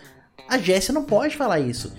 A 0.48 0.59
Jessie 0.59 0.92
não 0.92 1.04
pode 1.04 1.37
falar 1.37 1.61
isso. 1.61 1.92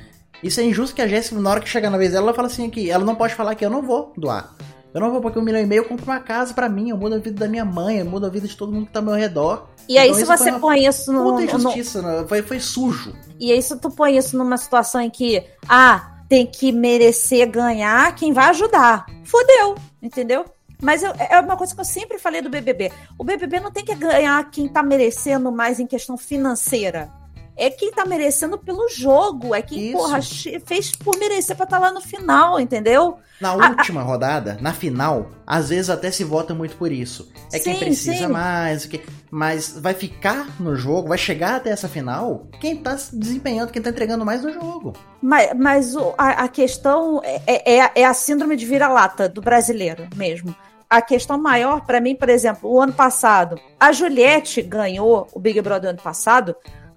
Isso 0.44 0.60
é 0.60 0.64
injusto 0.64 0.96
que 0.96 1.02
a 1.02 1.08
Jessie, 1.08 1.38
na 1.38 1.50
hora 1.50 1.60
que 1.62 1.70
chegar 1.70 1.90
na 1.90 1.98
vez 1.98 2.12
dela, 2.12 2.28
ela 2.28 2.34
fala 2.34 2.48
assim 2.48 2.70
que 2.70 2.90
ela 2.90 3.06
não 3.06 3.16
pode 3.16 3.34
falar 3.36 3.56
que 3.56 3.64
eu 3.66 3.70
não 3.70 3.82
vou 3.82 4.12
doar. 4.18 4.54
Eu 4.94 5.00
não 5.00 5.10
vou 5.12 5.22
porque 5.22 5.40
um 5.40 5.42
milhão 5.42 5.62
e 5.62 5.66
meio 5.66 5.82
eu 5.82 5.86
compro 5.86 6.06
uma 6.06 6.20
casa 6.20 6.54
pra 6.54 6.68
mim, 6.68 6.90
eu 6.90 6.98
mudo 6.98 7.16
a 7.16 7.18
vida 7.20 7.40
da 7.40 7.48
minha 7.48 7.64
mãe, 7.64 8.00
eu 8.00 8.06
mudo 8.06 8.26
a 8.26 8.30
vida 8.30 8.46
de 8.46 8.58
todo 8.58 8.74
mundo 8.74 8.88
que 8.88 8.92
tá 8.92 9.00
ao 9.00 9.06
meu 9.06 9.14
redor. 9.14 9.70
E 9.88 9.98
aí, 9.98 10.10
Então 10.10 10.20
se 10.20 10.26
você 10.26 10.52
põe 10.54 10.86
isso 10.86 11.14
no, 11.14 11.24
Puta 11.24 11.36
no- 11.36 11.42
injustiça, 11.44 12.02
né? 12.02 12.26
foi, 12.28 12.42
foi 12.42 12.60
sujo. 12.60 13.14
E 13.40 13.54
aí, 13.54 13.62
se 13.62 13.80
tu 13.80 13.90
põe 13.90 14.18
isso 14.18 14.38
numa 14.38 14.58
situação 14.58 15.00
em 15.00 15.10
que, 15.10 15.44
ah, 15.70 16.21
tem 16.32 16.48
que 16.48 16.72
merecer 16.72 17.46
ganhar 17.52 18.16
quem 18.16 18.32
vai 18.32 18.46
ajudar. 18.52 19.06
Fodeu, 19.26 19.76
entendeu? 20.02 20.46
Mas 20.82 21.04
eu- 21.04 21.12
é 21.30 21.38
uma 21.42 21.58
coisa 21.58 21.76
que 21.76 21.82
eu 21.82 21.86
sempre 21.86 22.18
falei 22.18 22.42
do 22.42 22.50
BBB. 22.50 22.90
O 23.20 23.24
BBB 23.26 23.60
não 23.60 23.70
tem 23.70 23.84
que 23.84 23.94
ganhar 23.94 24.50
quem 24.50 24.70
tá 24.70 24.82
merecendo 24.82 25.52
mais 25.52 25.78
em 25.78 25.86
questão 25.86 26.18
financeira. 26.18 27.12
É 27.58 27.70
quem 27.70 27.92
tá 27.92 28.06
merecendo 28.06 28.58
pelo 28.58 28.88
jogo. 28.90 29.54
É 29.54 29.62
quem, 29.62 29.90
Isso. 29.90 29.98
porra, 29.98 30.20
fez 30.66 30.92
por 30.92 31.18
merecer 31.18 31.56
pra 31.56 31.66
estar 31.66 31.80
lá 31.80 31.92
no 31.92 32.02
final, 32.02 32.60
entendeu? 32.60 33.18
Na 33.40 33.54
última 33.54 34.02
rodada, 34.04 34.58
na 34.62 34.72
final, 34.72 35.32
às 35.46 35.70
vezes 35.70 35.90
até 35.90 36.12
se 36.12 36.24
vota 36.24 36.54
muito 36.54 36.76
por 36.78 36.92
isso. 36.92 37.32
É 37.52 37.60
quem 37.60 37.74
Sim, 37.74 37.80
precisa 37.80 38.28
sim. 38.28 38.28
mais, 38.28 38.86
que... 38.86 39.02
mas 39.32 39.78
vai 39.80 39.94
ficar 39.96 40.48
no 40.60 40.76
jogo, 40.76 41.10
vai 41.10 41.18
chegar 41.18 41.56
até 41.56 41.72
essa 41.72 41.90
final, 41.90 42.48
quem 42.60 42.78
tá 42.78 42.96
se 42.98 43.16
desempenhando, 43.18 43.72
quem 43.72 43.82
tá 43.82 43.90
entregando 43.90 44.24
mais 44.26 44.44
no 44.44 44.54
jogo. 44.54 44.94
Mas, 45.22 45.52
mas 45.56 45.96
o- 45.96 46.14
a, 46.18 46.44
a 46.44 46.48
questão 46.48 47.20
é, 47.24 47.42
é, 47.80 47.92
é 48.02 48.06
a 48.06 48.14
síndrome 48.14 48.56
de 48.56 48.66
vira-lata 48.66 49.28
do 49.28 49.42
brasileiro 49.42 50.08
mesmo. 50.16 50.56
A 50.88 51.02
questão 51.02 51.38
maior, 51.40 51.86
pra 51.86 52.00
mim, 52.00 52.16
por 52.16 52.30
exemplo, 52.30 52.70
o 52.72 52.80
ano 52.80 52.94
passado, 52.94 53.60
a 53.80 53.92
Juliette 53.92 54.62
ganhou 54.62 55.28
o 55.34 55.40
Big 55.40 55.60
Brother 55.62 55.90
ano 55.92 56.02
passado, 56.02 56.56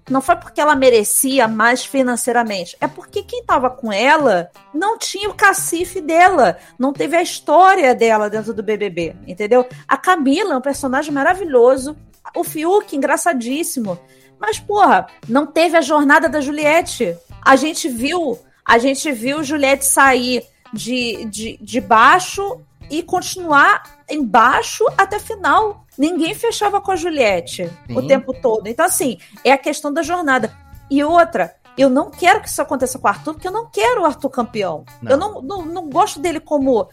não 0.09 0.21
foi 0.21 0.35
porque 0.35 0.61
ela 0.61 0.75
merecia 0.75 1.47
mais 1.47 1.83
financeiramente, 1.83 2.77
é 2.79 2.87
porque 2.87 3.23
quem 3.23 3.43
tava 3.43 3.69
com 3.69 3.91
ela 3.91 4.51
não 4.73 4.97
tinha 4.97 5.29
o 5.29 5.33
cacife 5.33 5.99
dela, 5.99 6.57
não 6.77 6.93
teve 6.93 7.15
a 7.15 7.21
história 7.21 7.95
dela 7.95 8.29
dentro 8.29 8.53
do 8.53 8.63
BBB, 8.63 9.15
entendeu? 9.25 9.67
A 9.87 9.97
Camila 9.97 10.53
é 10.53 10.57
um 10.57 10.61
personagem 10.61 11.11
maravilhoso, 11.11 11.97
o 12.35 12.43
Fiuk, 12.43 12.95
engraçadíssimo, 12.95 13.99
mas, 14.39 14.59
porra, 14.59 15.07
não 15.27 15.45
teve 15.45 15.77
a 15.77 15.81
jornada 15.81 16.27
da 16.27 16.41
Juliette. 16.41 17.17
A 17.41 17.55
gente 17.55 17.87
viu, 17.87 18.37
a 18.63 18.77
gente 18.77 19.11
viu 19.11 19.43
Juliette 19.43 19.85
sair 19.85 20.43
de, 20.73 21.25
de, 21.25 21.57
de 21.61 21.81
baixo 21.81 22.61
e 22.89 23.01
continuar 23.01 23.83
embaixo 24.09 24.85
até 24.97 25.19
final. 25.19 25.84
Ninguém 25.97 26.33
fechava 26.33 26.81
com 26.81 26.91
a 26.91 26.95
Juliette 26.95 27.69
o 27.89 28.01
Sim. 28.01 28.07
tempo 28.07 28.33
todo. 28.33 28.67
Então, 28.67 28.85
assim, 28.85 29.17
é 29.43 29.51
a 29.51 29.57
questão 29.57 29.93
da 29.93 30.01
jornada. 30.01 30.51
E 30.89 31.03
outra, 31.03 31.55
eu 31.77 31.89
não 31.89 32.09
quero 32.09 32.41
que 32.41 32.47
isso 32.47 32.61
aconteça 32.61 32.97
com 32.97 33.07
o 33.07 33.09
Arthur, 33.09 33.33
porque 33.33 33.47
eu 33.47 33.51
não 33.51 33.67
quero 33.69 34.01
o 34.01 34.05
Arthur 34.05 34.29
campeão. 34.29 34.85
Não. 35.01 35.11
Eu 35.11 35.17
não, 35.17 35.41
não, 35.41 35.65
não 35.65 35.89
gosto 35.89 36.19
dele 36.19 36.39
como. 36.39 36.87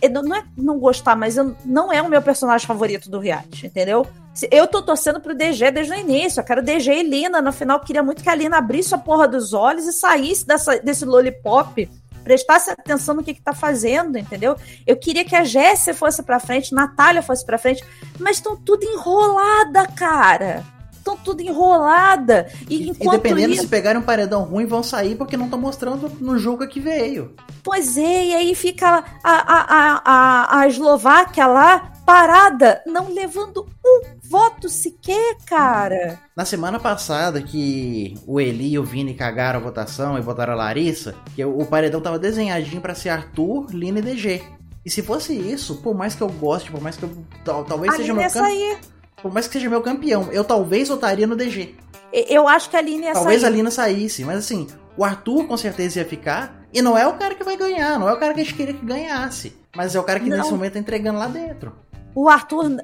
é, 0.00 0.08
Não 0.08 0.22
não 0.22 0.36
é 0.36 0.44
não 0.56 0.78
gostar, 0.78 1.14
mas 1.16 1.36
eu, 1.36 1.54
não 1.64 1.92
é 1.92 2.02
o 2.02 2.08
meu 2.08 2.22
personagem 2.22 2.66
favorito 2.66 3.10
do 3.10 3.18
reality, 3.18 3.66
entendeu? 3.66 4.06
Eu 4.50 4.66
tô 4.66 4.82
torcendo 4.82 5.20
pro 5.20 5.34
DG 5.34 5.70
desde 5.70 5.92
o 5.92 5.96
início. 5.96 6.40
Eu 6.40 6.44
quero 6.44 6.62
DG 6.62 6.90
e 6.92 7.02
Lina. 7.04 7.40
No 7.40 7.52
final, 7.52 7.78
eu 7.78 7.84
queria 7.84 8.02
muito 8.02 8.22
que 8.22 8.28
a 8.28 8.34
Lina 8.34 8.58
abrisse 8.58 8.92
a 8.92 8.98
porra 8.98 9.28
dos 9.28 9.52
olhos 9.52 9.86
e 9.86 9.92
saísse 9.92 10.44
dessa, 10.44 10.78
desse 10.80 11.04
lollipop. 11.04 11.88
Prestasse 12.24 12.70
atenção 12.70 13.14
no 13.14 13.22
que, 13.22 13.34
que 13.34 13.42
tá 13.42 13.52
fazendo, 13.52 14.18
entendeu? 14.18 14.56
Eu 14.86 14.96
queria 14.96 15.24
que 15.24 15.36
a 15.36 15.44
Jéssica 15.44 15.94
fosse 15.94 16.22
pra 16.22 16.40
frente, 16.40 16.74
Natália 16.74 17.22
fosse 17.22 17.44
pra 17.44 17.58
frente, 17.58 17.84
mas 18.18 18.38
estão 18.38 18.56
tudo 18.56 18.82
enrolada, 18.84 19.86
cara. 19.88 20.64
estão 20.92 21.16
tudo 21.18 21.42
enrolada. 21.42 22.48
E, 22.68 22.90
E, 22.90 23.10
dependendo 23.10 23.52
isso, 23.52 23.62
se 23.62 23.68
pegarem 23.68 24.00
um 24.00 24.04
paredão 24.04 24.42
ruim, 24.44 24.64
vão 24.64 24.82
sair 24.82 25.14
porque 25.16 25.36
não 25.36 25.44
estão 25.44 25.60
mostrando 25.60 26.10
no 26.18 26.38
jogo 26.38 26.66
que 26.66 26.80
veio. 26.80 27.34
Pois 27.62 27.96
é, 27.96 28.24
e 28.26 28.34
aí 28.34 28.54
fica 28.54 29.04
a, 29.22 29.30
a, 29.30 29.60
a, 29.68 30.02
a, 30.04 30.58
a 30.60 30.68
Eslováquia 30.68 31.46
lá 31.46 31.92
parada, 32.06 32.82
não 32.86 33.12
levando 33.12 33.66
um 33.84 34.00
voto 34.28 34.68
sequer, 34.68 35.36
cara. 35.46 36.18
Na 36.36 36.44
semana 36.44 36.78
passada 36.80 37.40
que 37.42 38.14
o 38.26 38.40
Eli 38.40 38.72
e 38.72 38.78
o 38.78 38.84
Vini 38.84 39.14
cagaram 39.14 39.60
a 39.60 39.62
votação 39.62 40.18
e 40.18 40.22
botaram 40.22 40.52
a 40.52 40.56
Larissa, 40.56 41.14
que 41.34 41.44
o 41.44 41.64
paredão 41.66 42.00
tava 42.00 42.18
desenhadinho 42.18 42.80
pra 42.80 42.94
ser 42.94 43.10
Arthur, 43.10 43.66
Lina 43.70 43.98
e 43.98 44.02
DG. 44.02 44.42
E 44.84 44.90
se 44.90 45.02
fosse 45.02 45.32
isso, 45.34 45.76
por 45.82 45.94
mais 45.94 46.14
que 46.14 46.22
eu 46.22 46.28
goste, 46.28 46.70
por 46.70 46.80
mais 46.80 46.96
que 46.96 47.04
eu 47.04 47.10
tal- 47.44 47.64
talvez 47.64 47.94
A 47.94 47.96
seja 47.96 48.12
meu 48.12 48.22
campeão, 48.24 48.44
sair. 48.44 48.78
por 49.22 49.32
mais 49.32 49.46
que 49.46 49.52
seja 49.54 49.70
meu 49.70 49.80
campeão, 49.82 50.28
eu 50.32 50.44
talvez 50.44 50.88
votaria 50.88 51.26
no 51.26 51.36
DG. 51.36 51.74
Eu 52.12 52.46
acho 52.46 52.70
que 52.70 52.76
a 52.76 52.78
Aline 52.78 53.04
ia 53.06 53.12
Talvez 53.12 53.42
a 53.42 53.46
sair. 53.48 53.56
Lina 53.56 53.70
saísse, 53.70 54.24
mas 54.24 54.38
assim, 54.38 54.66
o 54.96 55.04
Arthur 55.04 55.46
com 55.46 55.56
certeza 55.56 55.98
ia 56.00 56.04
ficar. 56.04 56.62
E 56.72 56.82
não 56.82 56.98
é 56.98 57.06
o 57.06 57.14
cara 57.14 57.34
que 57.34 57.42
vai 57.44 57.56
ganhar, 57.56 57.98
não 57.98 58.08
é 58.08 58.12
o 58.12 58.16
cara 58.18 58.34
que 58.34 58.40
a 58.40 58.44
gente 58.44 58.54
queria 58.54 58.74
que 58.74 58.84
ganhasse. 58.84 59.56
Mas 59.74 59.94
é 59.94 60.00
o 60.00 60.04
cara 60.04 60.20
que 60.20 60.28
Não. 60.28 60.36
nesse 60.38 60.50
momento 60.52 60.74
tá 60.74 60.78
entregando 60.78 61.18
lá 61.18 61.26
dentro. 61.26 61.72
O 62.14 62.28
Arthur, 62.28 62.76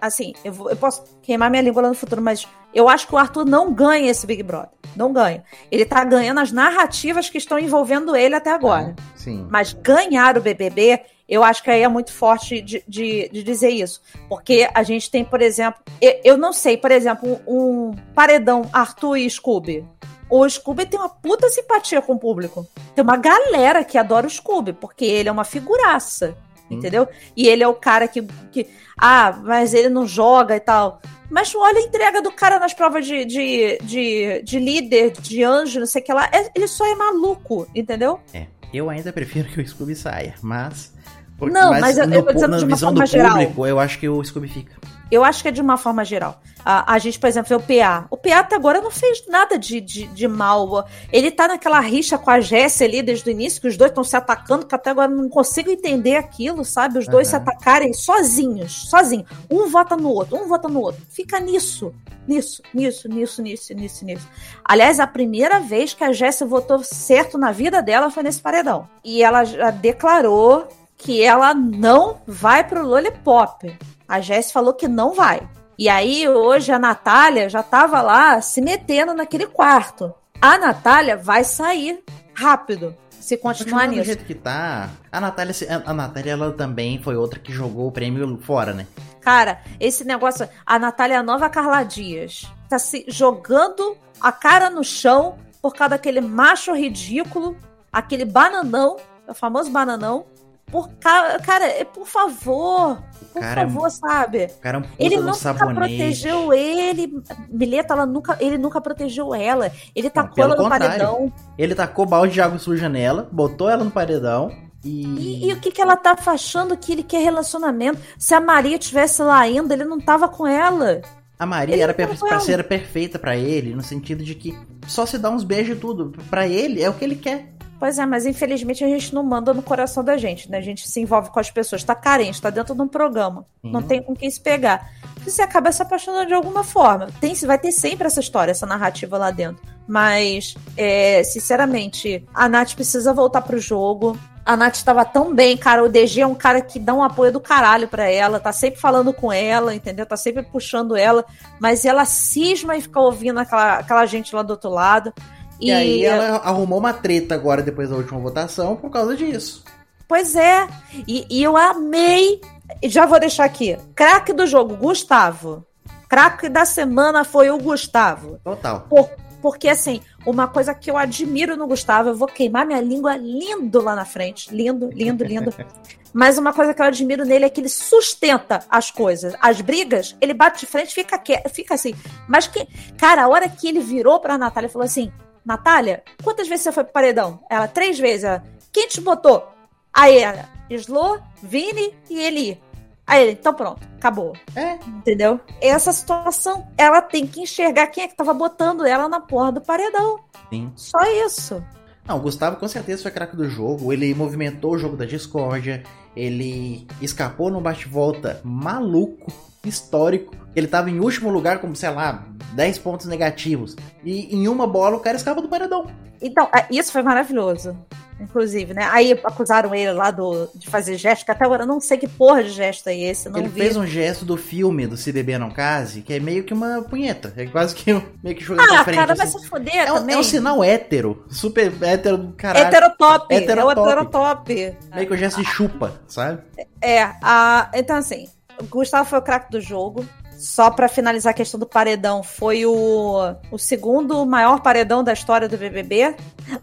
assim, 0.00 0.34
eu, 0.44 0.52
vou- 0.52 0.70
eu 0.70 0.76
posso 0.76 1.02
queimar 1.22 1.50
minha 1.50 1.62
língua 1.62 1.82
lá 1.82 1.88
no 1.88 1.94
futuro, 1.94 2.20
mas 2.20 2.46
eu 2.74 2.88
acho 2.88 3.06
que 3.08 3.14
o 3.14 3.18
Arthur 3.18 3.44
não 3.46 3.72
ganha 3.72 4.10
esse 4.10 4.26
Big 4.26 4.42
Brother. 4.42 4.68
Não 4.94 5.12
ganha. 5.12 5.42
Ele 5.70 5.84
tá 5.84 6.04
ganhando 6.04 6.40
as 6.40 6.52
narrativas 6.52 7.28
que 7.30 7.38
estão 7.38 7.58
envolvendo 7.58 8.14
ele 8.14 8.34
até 8.34 8.50
agora. 8.52 8.94
Sim. 9.16 9.46
Mas 9.50 9.72
ganhar 9.72 10.36
o 10.36 10.40
BBB, 10.42 11.00
eu 11.28 11.42
acho 11.42 11.62
que 11.62 11.70
aí 11.70 11.82
é 11.82 11.88
muito 11.88 12.12
forte 12.12 12.60
de, 12.60 12.84
de, 12.86 13.28
de 13.32 13.42
dizer 13.42 13.70
isso. 13.70 14.00
Porque 14.28 14.68
a 14.72 14.82
gente 14.82 15.10
tem, 15.10 15.24
por 15.24 15.40
exemplo, 15.40 15.80
eu, 16.00 16.20
eu 16.22 16.36
não 16.36 16.52
sei, 16.52 16.76
por 16.76 16.90
exemplo, 16.90 17.40
um 17.46 17.92
paredão 18.14 18.68
Arthur 18.72 19.16
e 19.16 19.28
Scooby. 19.30 19.84
O 20.30 20.48
Scooby 20.48 20.86
tem 20.86 20.98
uma 21.00 21.08
puta 21.08 21.48
simpatia 21.48 22.00
com 22.02 22.14
o 22.14 22.18
público. 22.18 22.66
Tem 22.94 23.02
uma 23.02 23.16
galera 23.16 23.82
que 23.82 23.96
adora 23.98 24.26
o 24.26 24.30
Scooby, 24.30 24.72
porque 24.74 25.04
ele 25.04 25.28
é 25.28 25.32
uma 25.32 25.44
figuraça. 25.44 26.36
Entendeu? 26.70 27.06
E 27.36 27.46
ele 27.46 27.62
é 27.62 27.68
o 27.68 27.74
cara 27.74 28.08
que, 28.08 28.22
que. 28.50 28.66
Ah, 28.98 29.38
mas 29.44 29.74
ele 29.74 29.88
não 29.88 30.06
joga 30.06 30.56
e 30.56 30.60
tal. 30.60 31.00
Mas 31.30 31.54
olha 31.54 31.78
a 31.78 31.82
entrega 31.82 32.22
do 32.22 32.30
cara 32.32 32.58
nas 32.58 32.72
provas 32.72 33.06
de, 33.06 33.24
de, 33.24 33.78
de, 33.82 34.42
de 34.42 34.58
líder, 34.58 35.12
de 35.12 35.42
anjo, 35.42 35.80
não 35.80 35.86
sei 35.86 36.00
o 36.00 36.04
que 36.04 36.12
lá. 36.12 36.28
É- 36.32 36.50
ele 36.54 36.66
só 36.68 36.86
é 36.86 36.94
maluco, 36.94 37.66
entendeu? 37.74 38.20
É. 38.32 38.46
Eu 38.72 38.90
ainda 38.90 39.12
prefiro 39.12 39.48
que 39.48 39.60
o 39.60 39.66
Scooby 39.68 39.94
saia, 39.94 40.34
mas. 40.42 40.92
Não, 41.40 41.70
mas 41.70 41.96
eu- 41.98 42.06
no 42.06 42.14
eu 42.14 42.22
tô 42.24 42.32
dizendo 42.32 42.50
na 42.52 42.58
de 42.58 42.64
uma 42.64 42.74
visão 42.74 42.88
forma 42.88 43.04
do 43.04 43.10
geral. 43.10 43.32
público, 43.32 43.66
eu 43.66 43.78
acho 43.78 43.98
que 43.98 44.08
o 44.08 44.22
Scooby 44.24 44.48
fica. 44.48 44.72
Eu 45.10 45.22
acho 45.22 45.42
que 45.42 45.48
é 45.48 45.50
de 45.50 45.60
uma 45.60 45.76
forma 45.76 46.04
geral. 46.04 46.40
A, 46.64 46.94
a 46.94 46.98
gente, 46.98 47.18
por 47.18 47.26
exemplo, 47.26 47.48
vê 47.48 47.54
o 47.54 47.60
PA. 47.60 48.06
O 48.10 48.16
PA 48.16 48.38
até 48.38 48.56
agora 48.56 48.80
não 48.80 48.90
fez 48.90 49.26
nada 49.28 49.58
de, 49.58 49.80
de, 49.80 50.06
de 50.06 50.26
mal. 50.26 50.86
Ele 51.12 51.30
tá 51.30 51.46
naquela 51.46 51.78
rixa 51.78 52.16
com 52.16 52.30
a 52.30 52.40
Jessie 52.40 52.86
ali 52.86 53.02
desde 53.02 53.28
o 53.28 53.30
início, 53.30 53.60
que 53.60 53.68
os 53.68 53.76
dois 53.76 53.90
estão 53.90 54.02
se 54.02 54.16
atacando, 54.16 54.66
que 54.66 54.74
até 54.74 54.90
agora 54.90 55.08
não 55.08 55.28
consigo 55.28 55.70
entender 55.70 56.16
aquilo, 56.16 56.64
sabe? 56.64 56.98
Os 56.98 57.06
dois 57.06 57.28
se 57.28 57.36
Aham. 57.36 57.42
atacarem 57.42 57.92
sozinhos, 57.92 58.88
sozinhos. 58.88 59.28
Um 59.50 59.68
vota 59.68 59.96
no 59.96 60.08
outro, 60.08 60.36
um 60.36 60.48
vota 60.48 60.68
no 60.68 60.80
outro. 60.80 61.02
Fica 61.10 61.38
nisso, 61.38 61.94
nisso, 62.26 62.62
nisso, 62.72 63.08
nisso, 63.08 63.42
nisso, 63.42 63.74
nisso, 63.74 64.04
nisso. 64.04 64.28
Aliás, 64.64 64.98
a 64.98 65.06
primeira 65.06 65.60
vez 65.60 65.92
que 65.92 66.02
a 66.02 66.12
Jessie 66.12 66.46
votou 66.46 66.82
certo 66.82 67.36
na 67.36 67.52
vida 67.52 67.82
dela 67.82 68.10
foi 68.10 68.22
nesse 68.22 68.40
paredão. 68.40 68.88
E 69.04 69.22
ela 69.22 69.44
já 69.44 69.70
declarou 69.70 70.66
que 70.96 71.22
ela 71.22 71.52
não 71.52 72.22
vai 72.26 72.64
pro 72.64 72.86
Lollipop. 72.86 73.76
A 74.08 74.20
Jess 74.20 74.52
falou 74.52 74.74
que 74.74 74.88
não 74.88 75.12
vai. 75.12 75.48
E 75.78 75.88
aí, 75.88 76.28
hoje, 76.28 76.70
a 76.70 76.78
Natália 76.78 77.48
já 77.48 77.62
tava 77.62 78.00
lá 78.00 78.40
se 78.40 78.60
metendo 78.60 79.12
naquele 79.14 79.46
quarto. 79.46 80.14
A 80.40 80.58
Natália 80.58 81.16
vai 81.16 81.42
sair 81.42 82.02
rápido 82.34 82.94
se 83.24 83.38
continuar 83.38 83.86
Continuando 83.86 83.90
do 83.92 83.96
nisso. 83.96 84.06
jeito 84.06 84.24
que 84.24 84.34
tá. 84.34 84.90
A 85.10 85.20
Natália, 85.20 85.54
a 85.86 85.90
a 85.90 85.94
Natália, 85.94 86.32
ela 86.32 86.52
também 86.52 87.02
foi 87.02 87.16
outra 87.16 87.40
que 87.40 87.50
jogou 87.50 87.88
o 87.88 87.92
prêmio 87.92 88.38
fora, 88.42 88.74
né? 88.74 88.86
Cara, 89.20 89.62
esse 89.80 90.04
negócio. 90.04 90.46
A 90.66 90.78
Natália 90.78 91.16
é 91.16 91.22
nova 91.22 91.48
Carla 91.48 91.82
Dias. 91.82 92.46
Tá 92.68 92.78
se 92.78 93.06
jogando 93.08 93.96
a 94.20 94.30
cara 94.30 94.68
no 94.68 94.84
chão 94.84 95.38
por 95.62 95.74
causa 95.74 95.90
daquele 95.90 96.20
macho 96.20 96.74
ridículo, 96.74 97.56
aquele 97.90 98.26
bananão, 98.26 98.98
o 99.26 99.32
famoso 99.32 99.70
bananão. 99.70 100.26
Por 100.74 100.90
ca... 100.98 101.38
Cara, 101.38 101.66
é, 101.66 101.84
por 101.84 102.04
favor, 102.04 103.00
por 103.32 103.40
cara 103.40 103.60
é- 103.60 103.64
favor, 103.64 103.88
sabe? 103.92 104.48
Cara 104.60 104.78
é 104.78 104.80
um 104.80 104.84
Ele 104.98 105.18
nunca 105.18 105.34
sabonete. 105.34 105.76
protegeu 105.76 106.52
ele, 106.52 107.22
Mileta, 107.48 107.94
ela 107.94 108.04
nunca, 108.04 108.36
ele 108.40 108.58
nunca 108.58 108.80
protegeu 108.80 109.32
ela. 109.32 109.70
Ele 109.94 110.10
tacou 110.10 110.34
pelo 110.34 110.54
ela 110.54 110.62
no 110.64 110.68
paredão. 110.68 111.32
Ele 111.56 111.76
tacou 111.76 112.04
balde 112.04 112.34
de 112.34 112.40
água 112.40 112.58
suja 112.58 112.88
nela, 112.88 113.28
botou 113.30 113.70
ela 113.70 113.84
no 113.84 113.90
paredão 113.92 114.50
e. 114.84 115.04
E, 115.04 115.48
e 115.48 115.52
o 115.52 115.60
que, 115.60 115.70
que 115.70 115.80
ela 115.80 115.94
tá 115.94 116.16
achando 116.26 116.76
que 116.76 116.90
ele 116.90 117.04
quer 117.04 117.22
relacionamento? 117.22 118.00
Se 118.18 118.34
a 118.34 118.40
Maria 118.40 118.76
tivesse 118.76 119.22
lá 119.22 119.38
ainda, 119.38 119.74
ele 119.74 119.84
não 119.84 120.00
tava 120.00 120.26
com 120.26 120.44
ela. 120.44 121.02
A 121.38 121.46
Maria 121.46 121.74
Ele 121.76 121.82
era 121.82 121.92
não 121.96 122.28
per 122.28 122.40
ser 122.40 122.64
perfeita 122.64 123.16
pra 123.16 123.36
ele, 123.36 123.74
no 123.74 123.82
sentido 123.82 124.24
de 124.24 124.34
que 124.34 124.58
só 124.88 125.06
se 125.06 125.18
dá 125.18 125.30
uns 125.30 125.44
beijos 125.44 125.76
e 125.76 125.80
tudo. 125.80 126.12
Pra 126.28 126.48
ele 126.48 126.82
é 126.82 126.90
o 126.90 126.94
que 126.94 127.04
ele 127.04 127.14
quer. 127.16 127.53
Pois 127.84 127.98
é, 127.98 128.06
mas 128.06 128.24
infelizmente 128.24 128.82
a 128.82 128.88
gente 128.88 129.14
não 129.14 129.22
manda 129.22 129.52
no 129.52 129.60
coração 129.60 130.02
da 130.02 130.16
gente, 130.16 130.50
né? 130.50 130.56
A 130.56 130.62
gente 130.62 130.88
se 130.88 131.00
envolve 131.02 131.28
com 131.28 131.38
as 131.38 131.50
pessoas, 131.50 131.84
tá 131.84 131.94
carente, 131.94 132.40
tá 132.40 132.48
dentro 132.48 132.74
de 132.74 132.80
um 132.80 132.88
programa, 132.88 133.44
Sim. 133.60 133.70
não 133.70 133.82
tem 133.82 134.02
com 134.02 134.16
quem 134.16 134.30
se 134.30 134.40
pegar. 134.40 134.90
Você 135.22 135.42
acaba 135.42 135.70
se 135.70 135.82
apaixonando 135.82 136.28
de 136.28 136.32
alguma 136.32 136.64
forma. 136.64 137.08
Tem, 137.20 137.34
vai 137.34 137.58
ter 137.58 137.72
sempre 137.72 138.06
essa 138.06 138.20
história, 138.20 138.52
essa 138.52 138.64
narrativa 138.64 139.18
lá 139.18 139.30
dentro. 139.30 139.62
Mas, 139.86 140.54
é, 140.78 141.22
sinceramente, 141.24 142.26
a 142.32 142.48
Nath 142.48 142.72
precisa 142.72 143.12
voltar 143.12 143.42
pro 143.42 143.58
jogo. 143.58 144.18
A 144.46 144.56
Nath 144.56 144.76
estava 144.76 145.04
tão 145.04 145.34
bem, 145.34 145.54
cara. 145.54 145.84
O 145.84 145.88
DG 145.88 146.22
é 146.22 146.26
um 146.26 146.34
cara 146.34 146.62
que 146.62 146.78
dá 146.78 146.94
um 146.94 147.02
apoio 147.02 147.32
do 147.32 147.40
caralho 147.40 147.86
pra 147.86 148.10
ela, 148.10 148.40
tá 148.40 148.50
sempre 148.50 148.80
falando 148.80 149.12
com 149.12 149.30
ela, 149.30 149.74
entendeu? 149.74 150.06
Tá 150.06 150.16
sempre 150.16 150.42
puxando 150.42 150.96
ela, 150.96 151.22
mas 151.60 151.84
ela 151.84 152.06
cisma 152.06 152.78
e 152.78 152.80
fica 152.80 152.98
ouvindo 152.98 153.40
aquela, 153.40 153.74
aquela 153.74 154.06
gente 154.06 154.34
lá 154.34 154.42
do 154.42 154.52
outro 154.52 154.70
lado. 154.70 155.12
E, 155.60 155.70
aí 155.70 156.04
ela 156.04 156.36
arrumou 156.38 156.78
uma 156.78 156.92
treta 156.92 157.34
agora 157.34 157.62
depois 157.62 157.90
da 157.90 157.96
última 157.96 158.20
votação 158.20 158.76
por 158.76 158.90
causa 158.90 159.16
disso. 159.16 159.64
Pois 160.06 160.34
é. 160.34 160.66
E, 161.06 161.26
e 161.30 161.42
eu 161.42 161.56
amei. 161.56 162.40
E 162.82 162.88
já 162.88 163.06
vou 163.06 163.18
deixar 163.20 163.44
aqui. 163.44 163.76
Craque 163.94 164.32
do 164.32 164.46
jogo, 164.46 164.76
Gustavo. 164.76 165.64
Craque 166.08 166.48
da 166.48 166.64
semana 166.64 167.24
foi 167.24 167.50
o 167.50 167.58
Gustavo. 167.58 168.38
Total. 168.44 168.80
Por- 168.88 169.10
porque, 169.40 169.68
assim, 169.68 170.00
uma 170.24 170.48
coisa 170.48 170.72
que 170.72 170.90
eu 170.90 170.96
admiro 170.96 171.54
no 171.54 171.66
Gustavo, 171.66 172.08
eu 172.08 172.14
vou 172.14 172.26
queimar 172.26 172.64
minha 172.64 172.80
língua 172.80 173.14
lindo 173.14 173.78
lá 173.82 173.94
na 173.94 174.06
frente. 174.06 174.54
Lindo, 174.54 174.88
lindo, 174.90 175.22
lindo. 175.22 175.52
Mas 176.14 176.38
uma 176.38 176.52
coisa 176.52 176.72
que 176.72 176.80
eu 176.80 176.86
admiro 176.86 177.26
nele 177.26 177.44
é 177.44 177.50
que 177.50 177.60
ele 177.60 177.68
sustenta 177.68 178.60
as 178.70 178.90
coisas. 178.90 179.34
As 179.42 179.60
brigas, 179.60 180.16
ele 180.18 180.32
bate 180.32 180.60
de 180.60 180.66
frente 180.66 180.92
e 180.92 180.94
fica, 180.94 181.20
fica 181.50 181.74
assim. 181.74 181.92
Mas 182.26 182.46
que, 182.46 182.66
cara, 182.96 183.24
a 183.24 183.28
hora 183.28 183.48
que 183.48 183.68
ele 183.68 183.80
virou 183.80 184.18
pra 184.20 184.38
Natália 184.38 184.68
e 184.68 184.70
falou 184.70 184.86
assim: 184.86 185.12
Natália, 185.44 186.02
quantas 186.22 186.48
vezes 186.48 186.64
você 186.64 186.72
foi 186.72 186.84
pro 186.84 186.92
paredão? 186.92 187.40
Ela, 187.50 187.68
três 187.68 187.98
vezes. 187.98 188.24
Ela, 188.24 188.42
Quem 188.72 188.88
te 188.88 189.00
botou? 189.00 189.46
Aí 189.92 190.18
ela, 190.18 190.48
Slo, 190.70 191.20
Vini 191.42 191.94
e 192.10 192.20
Eli. 192.20 192.60
Aí 193.06 193.22
ele, 193.22 193.32
então 193.32 193.52
pronto, 193.52 193.86
acabou. 193.96 194.32
É. 194.56 194.74
Entendeu? 194.86 195.38
Essa 195.60 195.92
situação, 195.92 196.66
ela 196.76 197.02
tem 197.02 197.26
que 197.26 197.40
enxergar 197.42 197.88
quem 197.88 198.04
é 198.04 198.08
que 198.08 198.16
tava 198.16 198.32
botando 198.32 198.86
ela 198.86 199.08
na 199.08 199.20
porra 199.20 199.52
do 199.52 199.60
paredão. 199.60 200.20
Sim. 200.50 200.72
Só 200.74 200.98
isso. 201.26 201.62
Não, 202.06 202.16
o 202.16 202.20
Gustavo 202.20 202.56
com 202.56 202.68
certeza 202.68 203.02
foi 203.02 203.10
craque 203.10 203.36
do 203.36 203.48
jogo. 203.48 203.92
Ele 203.92 204.14
movimentou 204.14 204.72
o 204.72 204.78
jogo 204.78 204.96
da 204.96 205.04
discórdia. 205.04 205.82
Ele 206.16 206.86
escapou 207.00 207.50
num 207.50 207.60
bate-volta 207.60 208.40
maluco, 208.44 209.32
histórico. 209.68 210.34
Ele 210.54 210.66
tava 210.66 210.88
em 210.90 211.00
último 211.00 211.30
lugar 211.30 211.58
com, 211.58 211.74
sei 211.74 211.90
lá, 211.90 212.24
10 212.52 212.78
pontos 212.78 213.06
negativos. 213.06 213.74
E 214.04 214.34
em 214.34 214.46
uma 214.48 214.66
bola 214.66 214.96
o 214.96 215.00
cara 215.00 215.16
escapa 215.16 215.42
do 215.42 215.48
paredão. 215.48 215.86
Então, 216.22 216.48
é, 216.54 216.66
isso 216.70 216.92
foi 216.92 217.02
maravilhoso. 217.02 217.76
Inclusive, 218.20 218.72
né? 218.72 218.88
Aí 218.92 219.12
acusaram 219.24 219.74
ele 219.74 219.92
lá 219.92 220.12
do, 220.12 220.48
de 220.54 220.68
fazer 220.70 220.96
gesto, 220.96 221.24
que 221.24 221.32
até 221.32 221.44
agora 221.44 221.64
eu 221.64 221.66
não 221.66 221.80
sei 221.80 221.98
que 221.98 222.06
porra 222.06 222.44
de 222.44 222.50
gesto 222.50 222.86
é 222.86 222.96
esse. 222.96 223.28
Ele 223.28 223.48
vi. 223.48 223.60
fez 223.60 223.76
um 223.76 223.84
gesto 223.84 224.24
do 224.24 224.36
filme 224.36 224.86
do 224.86 224.96
Se 224.96 225.10
Beber 225.10 225.36
Não 225.38 225.50
Case, 225.50 226.00
que 226.00 226.14
é 226.14 226.20
meio 226.20 226.44
que 226.44 226.54
uma 226.54 226.80
punheta. 226.82 227.32
É 227.36 227.44
quase 227.46 227.74
que 227.74 227.92
um- 227.92 228.00
meio 228.22 228.36
que 228.36 228.44
jogando 228.44 228.66
Ah, 228.66 228.74
pra 228.76 228.84
frente. 228.84 228.96
cara, 228.96 229.14
vai 229.16 229.26
assim. 229.26 229.38
se 229.40 229.48
foder 229.48 229.74
é, 229.74 229.92
um, 229.92 229.96
também. 229.96 230.14
é 230.14 230.18
um 230.18 230.22
sinal 230.22 230.62
hétero. 230.62 231.24
Super 231.28 231.72
hétero 231.82 232.16
do 232.16 232.32
caralho. 232.34 232.66
Heterotop. 232.66 233.34
Heterotop. 233.34 233.58
É 233.60 233.64
o 233.64 233.88
heterotop. 233.90 234.76
Meio 234.94 235.06
que 235.08 235.12
o 235.12 235.16
gesto 235.16 235.40
de 235.42 235.46
chupa, 235.48 236.00
sabe? 236.06 236.40
É, 236.80 237.02
a, 237.20 237.68
então 237.74 237.96
assim, 237.96 238.28
o 238.60 238.64
Gustavo 238.64 239.08
foi 239.08 239.18
o 239.18 239.22
craque 239.22 239.50
do 239.50 239.60
jogo. 239.60 240.04
Só 240.36 240.68
pra 240.68 240.88
finalizar 240.88 241.30
a 241.30 241.34
questão 241.34 241.58
do 241.60 241.64
paredão, 241.66 242.22
foi 242.22 242.66
o, 242.66 243.34
o 243.52 243.58
segundo 243.58 244.26
maior 244.26 244.60
paredão 244.60 245.02
da 245.04 245.12
história 245.12 245.48
do 245.48 245.56
BBB. 245.56 246.16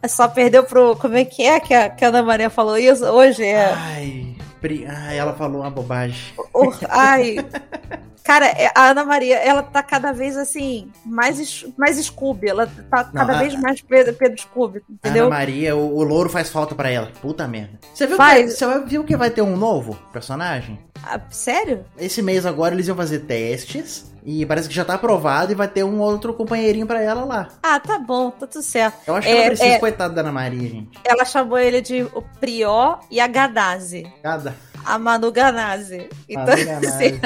Só 0.07 0.27
perdeu 0.27 0.63
pro. 0.65 0.95
Como 0.97 1.15
é 1.15 1.23
que 1.23 1.41
é 1.43 1.59
que 1.59 1.73
a, 1.73 1.89
que 1.89 2.03
a 2.03 2.09
Ana 2.09 2.21
Maria 2.21 2.49
falou 2.49 2.77
isso? 2.77 3.05
Hoje 3.05 3.43
é. 3.45 3.71
Ai, 3.73 4.35
pri- 4.59 4.85
ai, 4.85 5.17
ela 5.17 5.33
falou 5.33 5.61
uma 5.61 5.69
bobagem. 5.71 6.33
o- 6.53 6.71
ai. 6.89 7.37
Cara, 8.31 8.45
é, 8.45 8.71
a 8.73 8.91
Ana 8.91 9.03
Maria, 9.03 9.35
ela 9.39 9.61
tá 9.61 9.83
cada 9.83 10.13
vez 10.13 10.37
assim, 10.37 10.89
mais, 11.05 11.65
mais 11.77 11.97
Scooby. 11.97 12.47
Ela 12.47 12.65
tá 12.89 13.03
Não, 13.03 13.11
cada 13.11 13.35
a, 13.35 13.39
vez 13.39 13.53
mais 13.55 13.81
Pedro, 13.81 14.13
Pedro 14.13 14.41
Scooby, 14.41 14.81
entendeu? 14.89 15.25
Ana 15.25 15.35
Maria, 15.35 15.75
o, 15.75 15.97
o 15.97 16.01
louro 16.01 16.29
faz 16.29 16.49
falta 16.49 16.73
para 16.73 16.89
ela. 16.89 17.11
Puta 17.21 17.45
merda. 17.45 17.77
Você 17.93 18.07
viu, 18.07 18.15
faz. 18.15 18.53
que, 18.53 18.57
você 18.57 18.79
viu 18.85 19.03
que 19.03 19.17
vai 19.17 19.29
ter 19.29 19.41
um 19.41 19.57
novo 19.57 19.99
personagem? 20.13 20.79
Ah, 21.03 21.19
sério? 21.29 21.83
Esse 21.97 22.21
mês 22.21 22.45
agora 22.45 22.73
eles 22.73 22.87
iam 22.87 22.95
fazer 22.95 23.19
testes. 23.19 24.09
E 24.23 24.45
parece 24.45 24.69
que 24.69 24.75
já 24.75 24.85
tá 24.85 24.93
aprovado 24.93 25.51
e 25.51 25.55
vai 25.55 25.67
ter 25.67 25.83
um 25.83 25.99
outro 25.99 26.33
companheirinho 26.33 26.87
para 26.87 27.01
ela 27.01 27.25
lá. 27.25 27.49
Ah, 27.61 27.81
tá 27.81 27.99
bom, 27.99 28.31
tá 28.31 28.47
tudo 28.47 28.63
certo. 28.63 28.99
Eu 29.07 29.15
acho 29.15 29.27
que 29.27 29.33
é, 29.33 29.37
ela 29.39 29.47
precisa, 29.47 29.69
é, 29.71 29.79
coitada 29.79 30.13
da 30.13 30.21
Ana 30.21 30.31
Maria, 30.31 30.69
gente. 30.69 30.97
Ela 31.03 31.25
chamou 31.25 31.57
ele 31.57 31.81
de 31.81 32.03
o 32.03 32.21
Prió 32.39 32.99
e 33.09 33.19
a 33.19 33.27
Gaddazi. 33.27 34.09
Gada. 34.23 34.55
A 34.85 34.97
Manu 34.97 35.33
Ganazzi. 35.33 36.07
Então, 36.29 36.45
Manu 36.45 36.63
Ganazzi. 36.65 36.87
Assim, 36.87 37.19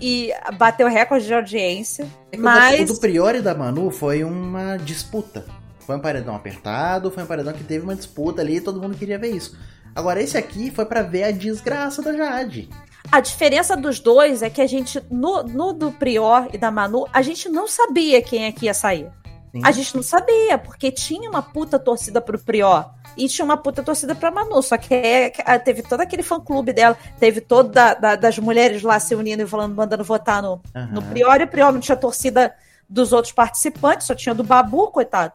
e 0.00 0.32
bateu 0.56 0.88
recorde 0.88 1.26
de 1.26 1.34
audiência. 1.34 2.06
É 2.32 2.36
mas... 2.36 2.88
O 2.90 2.94
do 2.94 3.00
Priori 3.00 3.40
da 3.40 3.54
Manu 3.54 3.90
foi 3.90 4.24
uma 4.24 4.76
disputa. 4.76 5.44
Foi 5.80 5.96
um 5.96 6.00
paredão 6.00 6.34
apertado, 6.34 7.10
foi 7.10 7.22
um 7.22 7.26
paredão 7.26 7.52
que 7.52 7.64
teve 7.64 7.84
uma 7.84 7.94
disputa 7.94 8.42
ali 8.42 8.56
e 8.56 8.60
todo 8.60 8.80
mundo 8.80 8.96
queria 8.96 9.18
ver 9.18 9.30
isso. 9.30 9.56
Agora, 9.94 10.22
esse 10.22 10.36
aqui 10.36 10.70
foi 10.70 10.84
para 10.84 11.02
ver 11.02 11.24
a 11.24 11.30
desgraça 11.30 12.02
da 12.02 12.12
Jade. 12.12 12.68
A 13.10 13.20
diferença 13.20 13.74
dos 13.74 13.98
dois 13.98 14.42
é 14.42 14.50
que 14.50 14.60
a 14.60 14.66
gente, 14.66 15.02
no, 15.10 15.42
no 15.42 15.72
do 15.72 15.90
Prior 15.90 16.48
e 16.52 16.58
da 16.58 16.70
Manu, 16.70 17.06
a 17.12 17.22
gente 17.22 17.48
não 17.48 17.66
sabia 17.66 18.20
quem 18.20 18.44
é 18.44 18.52
que 18.52 18.66
ia 18.66 18.74
sair. 18.74 19.10
Sim. 19.50 19.62
A 19.64 19.70
gente 19.70 19.96
não 19.96 20.02
sabia, 20.02 20.58
porque 20.58 20.92
tinha 20.92 21.28
uma 21.28 21.40
puta 21.40 21.78
torcida 21.78 22.20
pro 22.20 22.38
Prior 22.38 22.90
e 23.18 23.28
tinha 23.28 23.44
uma 23.44 23.56
puta 23.56 23.82
torcida 23.82 24.14
pra 24.14 24.30
Manu. 24.30 24.62
Só 24.62 24.78
que 24.78 24.94
é, 24.94 25.30
teve 25.58 25.82
todo 25.82 26.00
aquele 26.00 26.22
fã-clube 26.22 26.72
dela, 26.72 26.96
teve 27.18 27.40
toda 27.40 27.94
da, 27.94 28.16
das 28.16 28.38
mulheres 28.38 28.82
lá 28.82 28.98
se 29.00 29.14
unindo 29.14 29.42
e 29.42 29.46
falando, 29.46 29.74
mandando 29.74 30.04
votar 30.04 30.40
no, 30.40 30.60
uhum. 30.74 30.86
no 30.92 31.02
Prior, 31.02 31.40
e 31.40 31.44
o 31.44 31.48
Prior 31.48 31.72
não 31.72 31.80
tinha 31.80 31.96
torcida 31.96 32.54
dos 32.88 33.12
outros 33.12 33.32
participantes, 33.32 34.06
só 34.06 34.14
tinha 34.14 34.34
do 34.34 34.44
Babu, 34.44 34.88
coitado. 34.88 35.32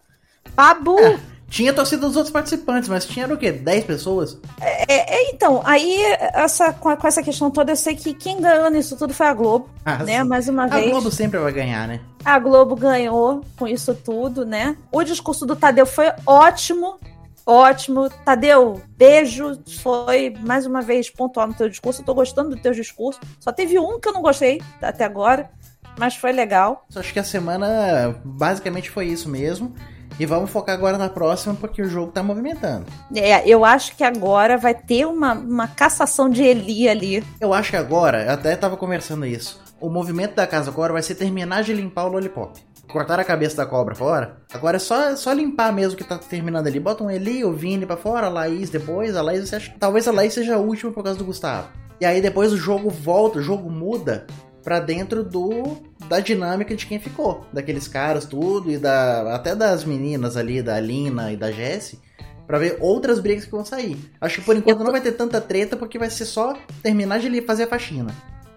Babu! 0.55 0.99
É, 0.99 1.19
tinha 1.53 1.71
torcida 1.71 2.07
dos 2.07 2.15
outros 2.15 2.33
participantes, 2.33 2.89
mas 2.89 3.05
tinha 3.05 3.31
o 3.31 3.37
quê? 3.37 3.51
10 3.51 3.83
pessoas? 3.83 4.39
É, 4.59 4.91
é, 4.91 5.15
é, 5.15 5.29
então, 5.29 5.61
aí 5.63 6.01
essa, 6.33 6.73
com, 6.73 6.97
com, 6.97 7.07
essa 7.07 7.21
questão 7.21 7.51
toda, 7.51 7.71
eu 7.71 7.75
sei 7.75 7.95
que 7.95 8.11
quem 8.11 8.41
ganhou 8.41 8.71
nisso 8.71 8.97
tudo 8.97 9.13
foi 9.13 9.27
a 9.27 9.33
Globo, 9.33 9.69
ah, 9.85 10.03
né? 10.03 10.21
Sim. 10.21 10.27
Mais 10.27 10.49
uma 10.49 10.63
a 10.63 10.67
vez. 10.67 10.87
A 10.87 10.89
Globo 10.89 11.11
sempre 11.11 11.39
vai 11.39 11.51
ganhar, 11.51 11.87
né? 11.87 11.99
A 12.25 12.39
Globo 12.39 12.75
ganhou 12.75 13.45
com 13.55 13.67
isso 13.67 13.93
tudo, 13.93 14.43
né? 14.43 14.75
O 14.91 15.03
discurso 15.03 15.45
do 15.45 15.55
Tadeu 15.55 15.85
foi 15.85 16.11
ótimo, 16.25 16.95
Ótimo. 17.45 18.09
Tadeu, 18.09 18.81
beijo. 18.97 19.59
Foi 19.81 20.33
mais 20.41 20.65
uma 20.65 20.81
vez 20.81 21.09
pontual 21.09 21.47
no 21.47 21.53
teu 21.53 21.69
discurso. 21.69 22.01
Eu 22.01 22.05
tô 22.05 22.13
gostando 22.13 22.51
do 22.51 22.61
teu 22.61 22.71
discurso. 22.71 23.19
Só 23.39 23.51
teve 23.51 23.77
um 23.77 23.99
que 23.99 24.07
eu 24.07 24.13
não 24.13 24.21
gostei 24.21 24.61
até 24.81 25.03
agora, 25.03 25.49
mas 25.97 26.15
foi 26.15 26.31
legal. 26.31 26.85
Acho 26.95 27.13
que 27.13 27.19
a 27.19 27.23
semana 27.23 28.19
basicamente 28.23 28.89
foi 28.89 29.07
isso 29.07 29.29
mesmo. 29.29 29.73
E 30.19 30.27
vamos 30.27 30.51
focar 30.51 30.75
agora 30.75 30.95
na 30.95 31.09
próxima, 31.09 31.55
porque 31.55 31.81
o 31.81 31.89
jogo 31.89 32.11
tá 32.11 32.21
movimentando. 32.21 32.85
É, 33.15 33.47
eu 33.49 33.65
acho 33.65 33.95
que 33.95 34.03
agora 34.03 34.57
vai 34.57 34.75
ter 34.75 35.07
uma, 35.07 35.33
uma 35.33 35.67
cassação 35.67 36.29
de 36.29 36.43
Eli 36.43 36.87
ali. 36.87 37.23
Eu 37.41 37.51
acho 37.51 37.71
que 37.71 37.77
agora, 37.77 38.23
eu 38.23 38.31
até 38.31 38.55
tava 38.55 38.77
conversando 38.77 39.25
isso. 39.25 39.59
O 39.81 39.89
movimento 39.89 40.35
da 40.35 40.45
casa 40.45 40.69
agora 40.69 40.93
vai 40.93 41.01
ser 41.01 41.15
terminar 41.15 41.63
de 41.63 41.73
limpar 41.73 42.05
o 42.05 42.09
Lollipop 42.09 42.61
cortaram 42.87 43.21
a 43.21 43.25
cabeça 43.25 43.57
da 43.57 43.65
cobra 43.65 43.95
fora. 43.95 44.37
Agora 44.53 44.77
é 44.77 44.79
só, 44.79 45.15
só 45.15 45.31
limpar 45.33 45.73
mesmo 45.73 45.97
que 45.97 46.03
tá 46.03 46.17
terminando 46.17 46.67
ali. 46.67 46.79
Bota 46.79 47.03
um 47.03 47.09
Eli, 47.09 47.43
o 47.43 47.53
Vini 47.53 47.85
pra 47.85 47.97
fora, 47.97 48.27
a 48.27 48.29
Laís 48.29 48.69
depois. 48.69 49.15
A 49.15 49.21
Laís, 49.21 49.49
você 49.49 49.55
acha, 49.55 49.73
talvez 49.79 50.07
a 50.07 50.11
Laís 50.11 50.33
seja 50.33 50.55
a 50.55 50.59
última 50.59 50.91
por 50.91 51.03
causa 51.03 51.17
do 51.17 51.25
Gustavo. 51.25 51.67
E 51.99 52.05
aí 52.05 52.21
depois 52.21 52.51
o 52.51 52.57
jogo 52.57 52.89
volta, 52.89 53.39
o 53.39 53.41
jogo 53.41 53.69
muda 53.69 54.25
para 54.63 54.79
dentro 54.79 55.23
do 55.23 55.77
da 56.07 56.19
dinâmica 56.19 56.75
de 56.75 56.85
quem 56.85 56.99
ficou, 56.99 57.45
daqueles 57.51 57.87
caras 57.87 58.25
tudo 58.25 58.71
e 58.71 58.77
da 58.77 59.35
até 59.35 59.55
das 59.55 59.83
meninas 59.83 60.37
ali, 60.37 60.61
da 60.61 60.79
Lina 60.79 61.31
e 61.31 61.37
da 61.37 61.51
Jessie, 61.51 61.99
para 62.47 62.57
ver 62.57 62.77
outras 62.79 63.19
brigas 63.19 63.45
que 63.45 63.51
vão 63.51 63.65
sair. 63.65 63.97
Acho 64.19 64.39
que 64.39 64.45
por 64.45 64.55
enquanto 64.55 64.79
Eu... 64.79 64.85
não 64.85 64.91
vai 64.91 65.01
ter 65.01 65.13
tanta 65.13 65.39
treta 65.39 65.77
porque 65.77 65.99
vai 65.99 66.09
ser 66.09 66.25
só 66.25 66.57
terminar 66.81 67.19
de 67.19 67.41
fazer 67.41 67.63
a 67.63 67.67
faxina. 67.67 68.13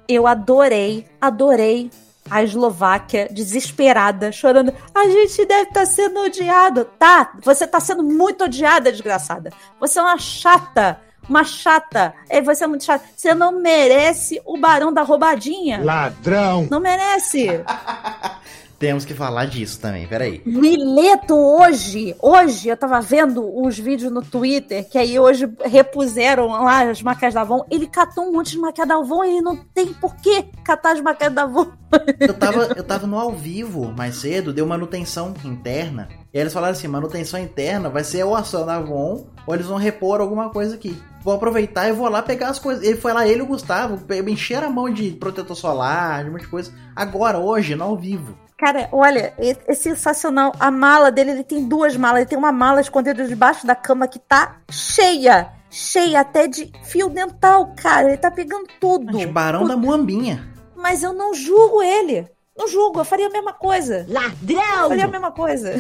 Eu 0.09 0.27
adorei, 0.27 1.05
adorei 1.21 1.91
a 2.31 2.43
Eslováquia 2.43 3.29
desesperada, 3.31 4.33
chorando. 4.33 4.73
A 4.95 5.05
gente 5.09 5.45
deve 5.45 5.69
estar 5.69 5.81
tá 5.81 5.87
sendo 5.87 6.21
odiado. 6.21 6.85
Tá, 6.99 7.33
você 7.43 7.65
está 7.65 7.81
sendo 7.81 8.03
muito 8.03 8.45
odiada, 8.45 8.93
desgraçada. 8.93 9.53
Você 9.81 9.99
é 9.99 10.03
uma 10.03 10.19
chata. 10.19 11.01
Uma 11.29 11.43
chata. 11.43 12.15
É, 12.29 12.41
você 12.41 12.65
é 12.65 12.67
muito 12.67 12.85
chata. 12.85 13.05
Você 13.17 13.35
não 13.35 13.61
merece 13.61 14.41
o 14.45 14.57
barão 14.59 14.93
da 14.93 15.03
roubadinha. 15.03 15.83
Ladrão. 15.83 16.69
Não 16.71 16.81
merece. 16.81 17.49
Temos 18.79 19.07
que 19.07 19.15
falar 19.15 19.47
disso 19.47 19.81
também, 19.81 20.07
peraí. 20.07 20.43
Mileto 20.45 21.35
hoje, 21.35 22.15
hoje 22.21 22.69
eu 22.69 22.77
tava 22.77 23.01
vendo 23.01 23.43
os 23.65 23.79
vídeos 23.79 24.13
no 24.13 24.21
Twitter, 24.21 24.87
que 24.89 24.99
aí 24.99 25.19
hoje 25.19 25.49
repuseram 25.65 26.49
lá 26.49 26.83
as 26.83 27.01
maquiagens 27.01 27.35
da 27.35 27.41
Avon. 27.41 27.65
Ele 27.71 27.87
catou 27.87 28.25
um 28.25 28.33
monte 28.33 28.51
de 28.51 28.59
maquiagem 28.59 28.89
da 28.89 29.01
Avon 29.01 29.25
e 29.25 29.41
não 29.41 29.57
tem 29.57 29.95
por 29.95 30.15
que 30.17 30.43
catar 30.63 30.93
as 30.93 31.01
maquiagens 31.01 31.35
da 31.35 31.45
Avon. 31.45 31.69
Eu 32.21 32.35
tava, 32.35 32.65
eu 32.77 32.85
tava 32.85 33.07
no 33.07 33.19
ao 33.19 33.33
vivo 33.33 33.93
mais 33.97 34.17
cedo, 34.17 34.53
deu 34.53 34.67
manutenção 34.67 35.33
interna. 35.45 36.09
E 36.35 36.37
aí 36.37 36.43
eles 36.43 36.53
falaram 36.53 36.73
assim: 36.73 36.89
manutenção 36.89 37.41
interna 37.41 37.89
vai 37.89 38.05
ser 38.05 38.25
ou 38.25 38.37
ação 38.37 38.67
da 38.67 38.77
Avon, 38.77 39.27
ou 39.47 39.55
eles 39.55 39.67
vão 39.67 39.79
repor 39.79 40.21
alguma 40.21 40.51
coisa 40.51 40.75
aqui. 40.75 41.01
Vou 41.23 41.35
aproveitar 41.35 41.89
e 41.89 41.93
vou 41.93 42.09
lá 42.09 42.21
pegar 42.23 42.51
as 42.51 42.59
coisas. 42.59 42.85
Ele 42.85 42.99
foi 42.99 43.13
lá, 43.13 43.27
ele 43.27 43.41
e 43.41 43.43
o 43.43 43.47
Gustavo, 43.47 43.99
encheram 44.29 44.67
a 44.69 44.71
mão 44.71 44.91
de 44.91 45.13
protetor 45.13 45.57
solar, 45.57 46.23
de 46.23 46.29
um 46.29 46.33
monte 46.35 46.43
de 46.43 46.49
coisa. 46.49 46.73
Agora, 46.95 47.39
hoje, 47.39 47.75
no 47.75 47.85
ao 47.85 47.97
vivo. 47.97 48.37
Cara, 48.59 48.89
olha, 48.91 49.35
é, 49.39 49.75
sensacional. 49.75 50.53
A 50.59 50.71
mala 50.71 51.13
dele, 51.13 51.33
ele 51.33 51.45
tem 51.45 51.69
duas 51.69 51.97
malas. 51.97 52.21
Ele 52.21 52.29
tem 52.29 52.39
uma 52.39 52.53
mala 52.53 52.81
escondida 52.81 53.27
debaixo 53.27 53.67
da 53.67 53.75
cama 53.75 54.09
que 54.09 54.19
tá 54.19 54.57
cheia. 54.71 55.49
Cheia 55.71 56.21
até 56.21 56.47
de 56.47 56.73
fio 56.85 57.11
dental, 57.11 57.75
cara. 57.77 58.09
Ele 58.09 58.17
tá 58.17 58.31
pegando 58.31 58.67
tudo. 58.81 59.19
De 59.19 59.27
barão 59.27 59.67
da 59.67 59.77
Muambinha. 59.77 60.49
Mas 60.75 61.03
eu 61.03 61.13
não 61.13 61.35
julgo 61.35 61.83
ele. 61.83 62.27
Não 62.57 62.67
julgo, 62.67 63.01
eu 63.01 63.05
faria 63.05 63.27
a 63.27 63.31
mesma 63.31 63.53
coisa. 63.53 64.07
Ladrão! 64.09 64.85
Eu 64.85 64.89
faria 64.89 65.05
a 65.05 65.09
mesma 65.09 65.31
coisa. 65.31 65.75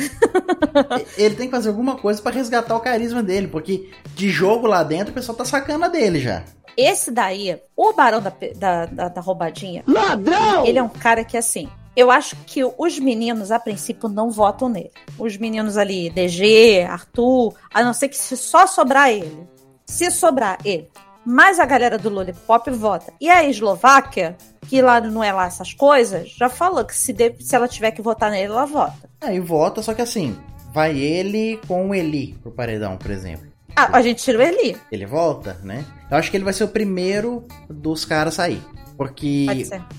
ele 1.17 1.35
tem 1.35 1.47
que 1.47 1.55
fazer 1.55 1.71
alguma 1.71 1.97
coisa 1.97 2.21
para 2.21 2.37
resgatar 2.37 2.77
o 2.77 2.81
carisma 2.81 3.23
dele, 3.23 3.49
porque 3.49 3.91
de 4.15 4.29
jogo 4.29 4.67
lá 4.67 4.83
dentro 4.83 5.11
o 5.11 5.15
pessoal 5.15 5.39
tá 5.39 5.47
sacana 5.47 5.89
dele 5.89 6.21
já. 6.21 6.45
Esse 6.77 7.11
daí, 7.11 7.59
o 7.75 7.95
Barão 7.95 8.21
da, 8.21 8.31
da, 8.57 8.85
da, 8.85 9.09
da 9.09 9.21
Roubadinha. 9.23 9.83
Ladrão! 9.87 10.67
Ele 10.67 10.79
é 10.79 10.83
um 10.83 10.89
cara 10.91 11.25
que, 11.25 11.39
assim, 11.39 11.71
eu 11.97 12.11
acho 12.11 12.37
que 12.45 12.63
os 12.63 12.99
meninos, 12.99 13.51
a 13.51 13.59
princípio, 13.59 14.07
não 14.07 14.31
votam 14.31 14.69
nele. 14.69 14.91
Os 15.19 15.39
meninos 15.39 15.79
ali, 15.79 16.11
DG, 16.11 16.83
Arthur, 16.83 17.55
a 17.73 17.83
não 17.83 17.95
ser 17.95 18.09
que 18.09 18.17
se 18.17 18.37
só 18.37 18.67
sobrar 18.67 19.11
ele. 19.11 19.49
Se 19.87 20.11
sobrar 20.11 20.59
ele. 20.63 20.89
Mas 21.25 21.59
a 21.59 21.65
galera 21.65 21.99
do 21.99 22.11
Lollipop 22.11 22.71
vota. 22.71 23.13
E 23.19 23.31
a 23.31 23.43
Eslováquia, 23.45 24.37
que 24.69 24.83
lá 24.83 25.01
não 25.01 25.25
é 25.25 25.33
lá 25.33 25.47
essas 25.47 25.73
coisas, 25.73 26.29
já 26.29 26.51
falou 26.51 26.85
que 26.85 26.95
se, 26.95 27.13
de, 27.13 27.35
se 27.41 27.57
ela 27.57 27.67
tiver 27.67 27.91
que 27.93 28.03
votar 28.03 28.31
nele, 28.31 28.53
ela 28.53 28.67
vota. 28.67 29.09
É, 29.23 29.35
e 29.35 29.41
vota, 29.41 29.83
só 29.83 29.95
que 29.95 30.03
assim, 30.03 30.37
vai 30.73 30.97
ele 30.97 31.59
com 31.67 31.89
o 31.89 31.95
Eli 31.95 32.35
pro 32.43 32.53
paredão, 32.53 32.99
por 32.99 33.11
exemplo. 33.11 33.47
Ah, 33.75 33.97
a 33.97 34.03
gente 34.03 34.23
tira 34.23 34.39
o 34.39 34.43
Eli. 34.43 34.77
Ele 34.93 35.07
volta, 35.07 35.57
né? 35.63 35.85
Eu 36.11 36.17
acho 36.17 36.31
que 36.31 36.37
ele 36.37 36.45
vai 36.45 36.53
ser 36.53 36.65
o 36.65 36.69
primeiro 36.69 37.45
dos 37.69 38.05
caras 38.05 38.35
a 38.35 38.45
sair. 38.45 38.63
Porque 38.97 39.47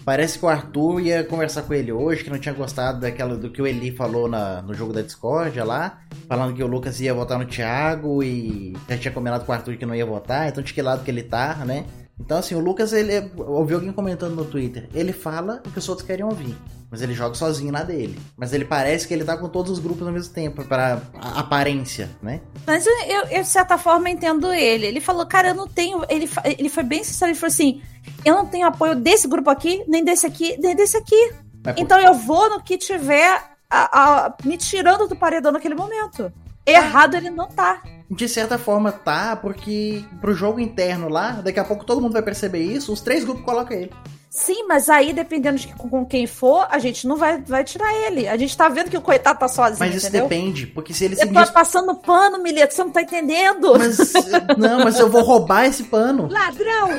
parece 0.04 0.40
que 0.40 0.46
o 0.46 0.50
Arthur 0.50 1.02
ia 1.02 1.24
conversar 1.24 1.64
com 1.64 1.74
ele 1.74 1.92
hoje, 1.92 2.24
que 2.24 2.30
não 2.30 2.40
tinha 2.40 2.54
gostado 2.54 3.00
daquela 3.00 3.36
do 3.36 3.50
que 3.50 3.62
o 3.62 3.68
Eli 3.68 3.92
falou 3.92 4.28
na, 4.28 4.62
no 4.62 4.74
jogo 4.74 4.92
da 4.92 5.02
Discord 5.02 5.60
lá, 5.60 6.00
falando 6.28 6.56
que 6.56 6.64
o 6.64 6.68
Lucas 6.68 7.00
ia 7.00 7.14
votar 7.14 7.38
no 7.38 7.46
Thiago 7.46 8.24
e 8.24 8.74
já 8.90 8.98
tinha 8.98 9.14
combinado 9.14 9.46
com 9.46 9.52
o 9.52 9.56
Arthur 9.56 9.78
que 9.78 9.86
não 9.86 9.94
ia 9.96 10.06
votar, 10.06 10.48
então 10.48 10.64
de 10.64 10.74
que 10.74 10.82
lado 10.82 11.04
que 11.04 11.12
ele 11.12 11.24
tá, 11.24 11.56
né? 11.66 11.86
Então 12.20 12.38
assim, 12.38 12.56
o 12.56 12.60
Lucas, 12.60 12.94
ele 12.94 13.32
ouvi 13.38 13.74
alguém 13.74 13.92
comentando 13.92 14.36
no 14.36 14.46
Twitter, 14.46 14.90
ele 14.94 15.14
fala 15.14 15.62
o 15.66 15.72
que 15.72 15.80
os 15.80 15.88
outros 15.88 16.06
querem 16.06 16.26
ouvir. 16.26 16.56
Mas 16.90 17.02
ele 17.02 17.14
joga 17.14 17.36
sozinho 17.36 17.72
na 17.72 17.84
dele. 17.84 18.18
Mas 18.38 18.54
ele 18.54 18.64
parece 18.64 19.06
que 19.06 19.14
ele 19.14 19.26
tá 19.26 19.36
com 19.36 19.50
todos 19.50 19.74
os 19.74 19.80
grupos 19.80 20.08
ao 20.08 20.14
mesmo 20.14 20.34
tempo, 20.34 20.64
para 20.64 21.02
aparência, 21.36 22.10
né? 22.22 22.40
Mas 22.66 22.88
eu, 22.88 22.94
eu, 23.30 23.42
de 23.42 23.48
certa 23.48 23.78
forma, 23.78 24.10
entendo 24.10 24.54
ele. 24.54 24.86
Ele 24.86 25.02
falou, 25.02 25.26
cara, 25.26 25.50
eu 25.50 25.54
não 25.54 25.68
tenho. 25.68 26.02
Ele, 26.08 26.30
ele 26.46 26.70
foi 26.70 26.84
bem 26.84 27.04
sincero, 27.04 27.32
ele 27.32 27.38
falou 27.38 27.52
assim: 27.52 27.82
eu 28.24 28.36
não 28.36 28.46
tenho 28.46 28.68
apoio 28.68 28.96
desse 28.96 29.28
grupo 29.28 29.50
aqui, 29.50 29.84
nem 29.86 30.04
desse 30.04 30.26
aqui, 30.26 30.58
nem 30.60 30.76
desse 30.76 30.96
aqui. 30.96 31.34
Então 31.76 32.00
eu 32.00 32.14
vou 32.14 32.50
no 32.50 32.64
que 32.64 32.78
tiver 32.78 33.42
a, 33.70 34.26
a, 34.26 34.34
me 34.46 34.58
tirando 34.58 35.08
do 35.08 35.16
paredão 35.16 35.52
naquele 35.52 35.76
momento. 35.76 36.32
Errado 36.68 37.16
ele 37.16 37.30
não 37.30 37.48
tá. 37.48 37.82
De 38.12 38.28
certa 38.28 38.58
forma 38.58 38.92
tá, 38.92 39.36
porque 39.38 40.04
pro 40.20 40.34
jogo 40.34 40.60
interno 40.60 41.08
lá, 41.08 41.32
daqui 41.32 41.60
a 41.60 41.64
pouco 41.64 41.86
todo 41.86 42.02
mundo 42.02 42.14
vai 42.14 42.22
perceber 42.22 42.62
isso, 42.62 42.92
os 42.92 43.00
três 43.00 43.24
grupos 43.24 43.44
colocam 43.44 43.78
ele. 43.78 43.92
Sim, 44.30 44.68
mas 44.68 44.90
aí, 44.90 45.14
dependendo 45.14 45.58
de 45.58 45.68
com 45.74 46.06
quem 46.06 46.28
for, 46.28 46.68
a 46.70 46.80
gente 46.80 47.08
não 47.08 47.16
vai, 47.16 47.42
vai 47.42 47.64
tirar 47.64 47.94
ele. 48.06 48.28
A 48.28 48.36
gente 48.38 48.56
tá 48.56 48.68
vendo 48.68 48.90
que 48.90 48.98
o 48.98 49.02
coitado 49.02 49.40
tá 49.40 49.48
sozinho. 49.48 49.80
Mas 49.80 49.96
isso 49.96 50.08
entendeu? 50.08 50.28
depende, 50.28 50.68
porque 50.68 50.94
se 50.94 51.06
ele 51.06 51.16
Eu 51.20 51.34
tô 51.34 51.52
passando 51.54 51.96
pano, 51.96 52.38
Mileto, 52.44 52.74
você 52.74 52.84
não 52.84 52.92
tá 52.92 53.02
entendendo. 53.02 53.74
Mas, 53.78 54.14
não, 54.58 54.84
mas 54.84 55.00
eu 55.00 55.10
vou 55.10 55.24
roubar 55.24 55.66
esse 55.66 55.86
pano. 55.86 56.28
Ladrão! 56.30 56.90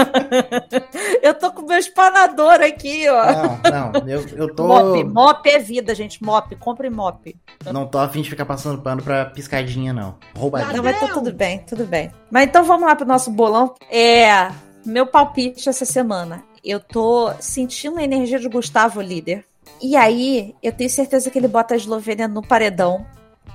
eu 1.22 1.34
tô 1.34 1.52
com 1.52 1.62
meu 1.62 1.78
espanador 1.78 2.60
aqui, 2.62 3.06
ó. 3.08 3.24
Não, 3.70 3.92
não, 3.92 4.08
eu, 4.08 4.26
eu 4.34 4.54
tô. 4.54 4.66
Mop, 4.66 5.04
mop 5.04 5.48
é 5.48 5.58
vida, 5.58 5.94
gente. 5.94 6.22
Mop, 6.24 6.56
compre 6.56 6.88
mop. 6.88 7.36
Não 7.70 7.86
tô 7.86 7.98
afim 7.98 8.22
de 8.22 8.30
ficar 8.30 8.46
passando 8.46 8.80
pano 8.80 9.02
pra 9.02 9.26
piscadinha, 9.26 9.92
não. 9.92 10.16
Roubadinha. 10.36 10.72
Não, 10.72 10.84
mas 10.84 10.98
tá 10.98 11.08
tudo 11.08 11.32
bem, 11.32 11.58
tudo 11.60 11.84
bem. 11.84 12.10
Mas 12.30 12.44
então 12.44 12.64
vamos 12.64 12.88
lá 12.88 12.96
pro 12.96 13.06
nosso 13.06 13.30
bolão. 13.30 13.74
É. 13.90 14.50
Meu 14.84 15.06
palpite 15.06 15.68
essa 15.68 15.84
semana. 15.84 16.42
Eu 16.64 16.80
tô 16.80 17.32
sentindo 17.40 17.98
a 17.98 18.02
energia 18.02 18.38
de 18.38 18.48
Gustavo 18.48 19.00
líder. 19.00 19.44
E 19.82 19.96
aí, 19.96 20.54
eu 20.62 20.72
tenho 20.72 20.90
certeza 20.90 21.30
que 21.30 21.38
ele 21.38 21.48
bota 21.48 21.74
a 21.74 21.76
Eslovênia 21.76 22.28
no 22.28 22.42
paredão 22.42 23.06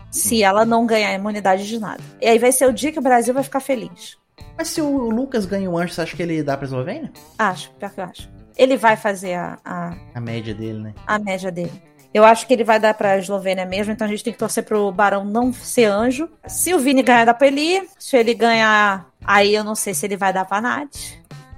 se 0.09 0.41
ela 0.41 0.65
não 0.65 0.85
ganhar 0.85 1.13
imunidade 1.13 1.67
de 1.67 1.79
nada. 1.79 2.01
E 2.21 2.27
aí 2.27 2.39
vai 2.39 2.51
ser 2.51 2.67
o 2.67 2.73
dia 2.73 2.91
que 2.91 2.99
o 2.99 3.01
Brasil 3.01 3.33
vai 3.33 3.43
ficar 3.43 3.59
feliz. 3.59 4.17
Mas 4.57 4.69
se 4.69 4.81
o 4.81 5.09
Lucas 5.09 5.45
ganha 5.45 5.69
o 5.69 5.77
anjo, 5.77 5.93
você 5.93 6.01
acha 6.01 6.15
que 6.15 6.23
ele 6.23 6.41
dá 6.41 6.55
pra 6.55 6.65
Eslovênia? 6.65 7.11
Acho, 7.37 7.71
pior 7.73 7.91
que 7.91 7.99
eu 7.99 8.05
acho. 8.05 8.29
Ele 8.57 8.77
vai 8.77 8.95
fazer 8.95 9.33
a, 9.33 9.59
a, 9.65 9.93
A 10.13 10.21
média 10.21 10.53
dele, 10.53 10.79
né? 10.79 10.93
a 11.05 11.19
média 11.19 11.51
dele. 11.51 11.83
Eu 12.15 12.23
acho 12.23 12.47
que 12.47 12.53
ele 12.53 12.63
vai 12.63 12.79
dar 12.79 12.93
pra 12.93 13.17
Eslovênia 13.17 13.65
mesmo, 13.65 13.91
então 13.91 14.07
a 14.07 14.09
gente 14.09 14.23
tem 14.23 14.31
que 14.31 14.39
torcer 14.39 14.63
pro 14.63 14.89
Barão 14.89 15.25
não 15.25 15.51
ser 15.51 15.83
anjo. 15.83 16.29
Se 16.47 16.73
o 16.73 16.79
Vini 16.79 17.03
ganhar, 17.03 17.25
dá 17.25 17.33
pra 17.33 17.47
ele 17.47 17.59
ir. 17.59 17.89
Se 17.99 18.15
ele 18.15 18.33
ganhar, 18.33 19.05
aí 19.21 19.53
eu 19.53 19.65
não 19.65 19.75
sei 19.75 19.93
se 19.93 20.05
ele 20.05 20.15
vai 20.15 20.31
dar 20.31 20.45
pra 20.45 20.61
Nath. 20.61 20.95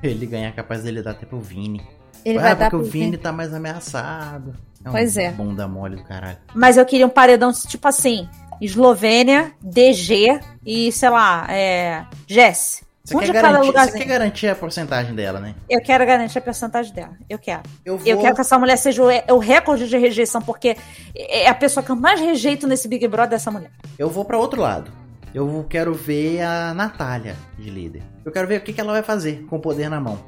Ele 0.02 0.26
ganhar, 0.26 0.52
capaz 0.54 0.82
dele 0.82 1.04
dar 1.04 1.12
até 1.12 1.28
pro 1.28 1.40
Vini. 1.40 1.86
Ele 2.26 2.40
ah, 2.40 2.42
vai 2.42 2.56
dar 2.56 2.72
porque 2.72 2.88
o 2.88 2.90
Vini 2.90 3.18
tá 3.18 3.32
mais 3.32 3.54
ameaçado. 3.54 4.56
É 4.84 4.90
um 4.90 4.94
Pois 4.94 5.16
é. 5.16 5.30
Bunda 5.30 5.68
mole 5.68 5.98
do 5.98 6.04
caralho. 6.04 6.40
Mas 6.56 6.76
eu 6.76 6.86
queria 6.88 7.06
um 7.06 7.10
paredão 7.12 7.52
tipo 7.54 7.88
assim: 7.88 8.28
Eslovênia, 8.60 9.52
DG 9.62 10.40
e, 10.66 10.92
sei 10.92 11.10
lá, 11.12 11.46
é. 11.52 12.04
Jess. 12.26 12.82
Você 13.08 13.16
Um 13.16 13.20
quer, 13.22 13.32
garantir, 13.32 13.72
você 13.72 13.98
quer 14.00 14.06
garantir 14.06 14.48
a 14.50 14.56
porcentagem 14.56 15.16
dela, 15.16 15.40
né? 15.40 15.56
Eu 15.70 15.80
quero 15.82 16.06
garantir 16.06 16.40
a 16.40 16.42
porcentagem 16.42 16.94
dela. 16.94 17.14
Eu 17.30 17.40
quero. 17.40 17.64
Eu 17.86 17.98
vou. 17.98 18.06
Eu 18.06 18.20
quero 18.20 18.36
que 18.36 18.42
essa 18.42 18.60
mulher 18.60 18.76
seja 18.76 19.02
o, 19.02 19.36
o 19.36 19.40
recorde 19.40 19.88
de 19.88 19.98
rejeição, 19.98 20.42
porque 20.42 20.76
é 21.16 21.48
a 21.48 21.56
pessoa 21.56 21.82
que 21.82 21.90
eu 21.90 21.96
mais 21.96 22.20
rejeito 22.20 22.68
nesse 22.68 22.86
Big 22.86 23.08
Brother 23.08 23.38
essa 23.38 23.50
mulher. 23.50 23.72
Eu 23.98 24.10
vou 24.10 24.26
pra 24.26 24.38
outro 24.38 24.60
lado. 24.60 24.92
Eu 25.34 25.66
quero 25.70 25.94
ver 25.94 26.42
a 26.42 26.74
Natália 26.74 27.38
de 27.58 27.70
líder. 27.70 28.04
Eu 28.26 28.32
quero 28.32 28.46
ver 28.46 28.60
o 28.60 28.62
que, 28.62 28.74
que 28.74 28.82
ela 28.82 28.92
vai 28.92 29.04
fazer 29.04 29.46
com 29.50 29.56
o 29.56 29.60
poder 29.62 29.90
na 29.90 30.02
mão. 30.02 30.20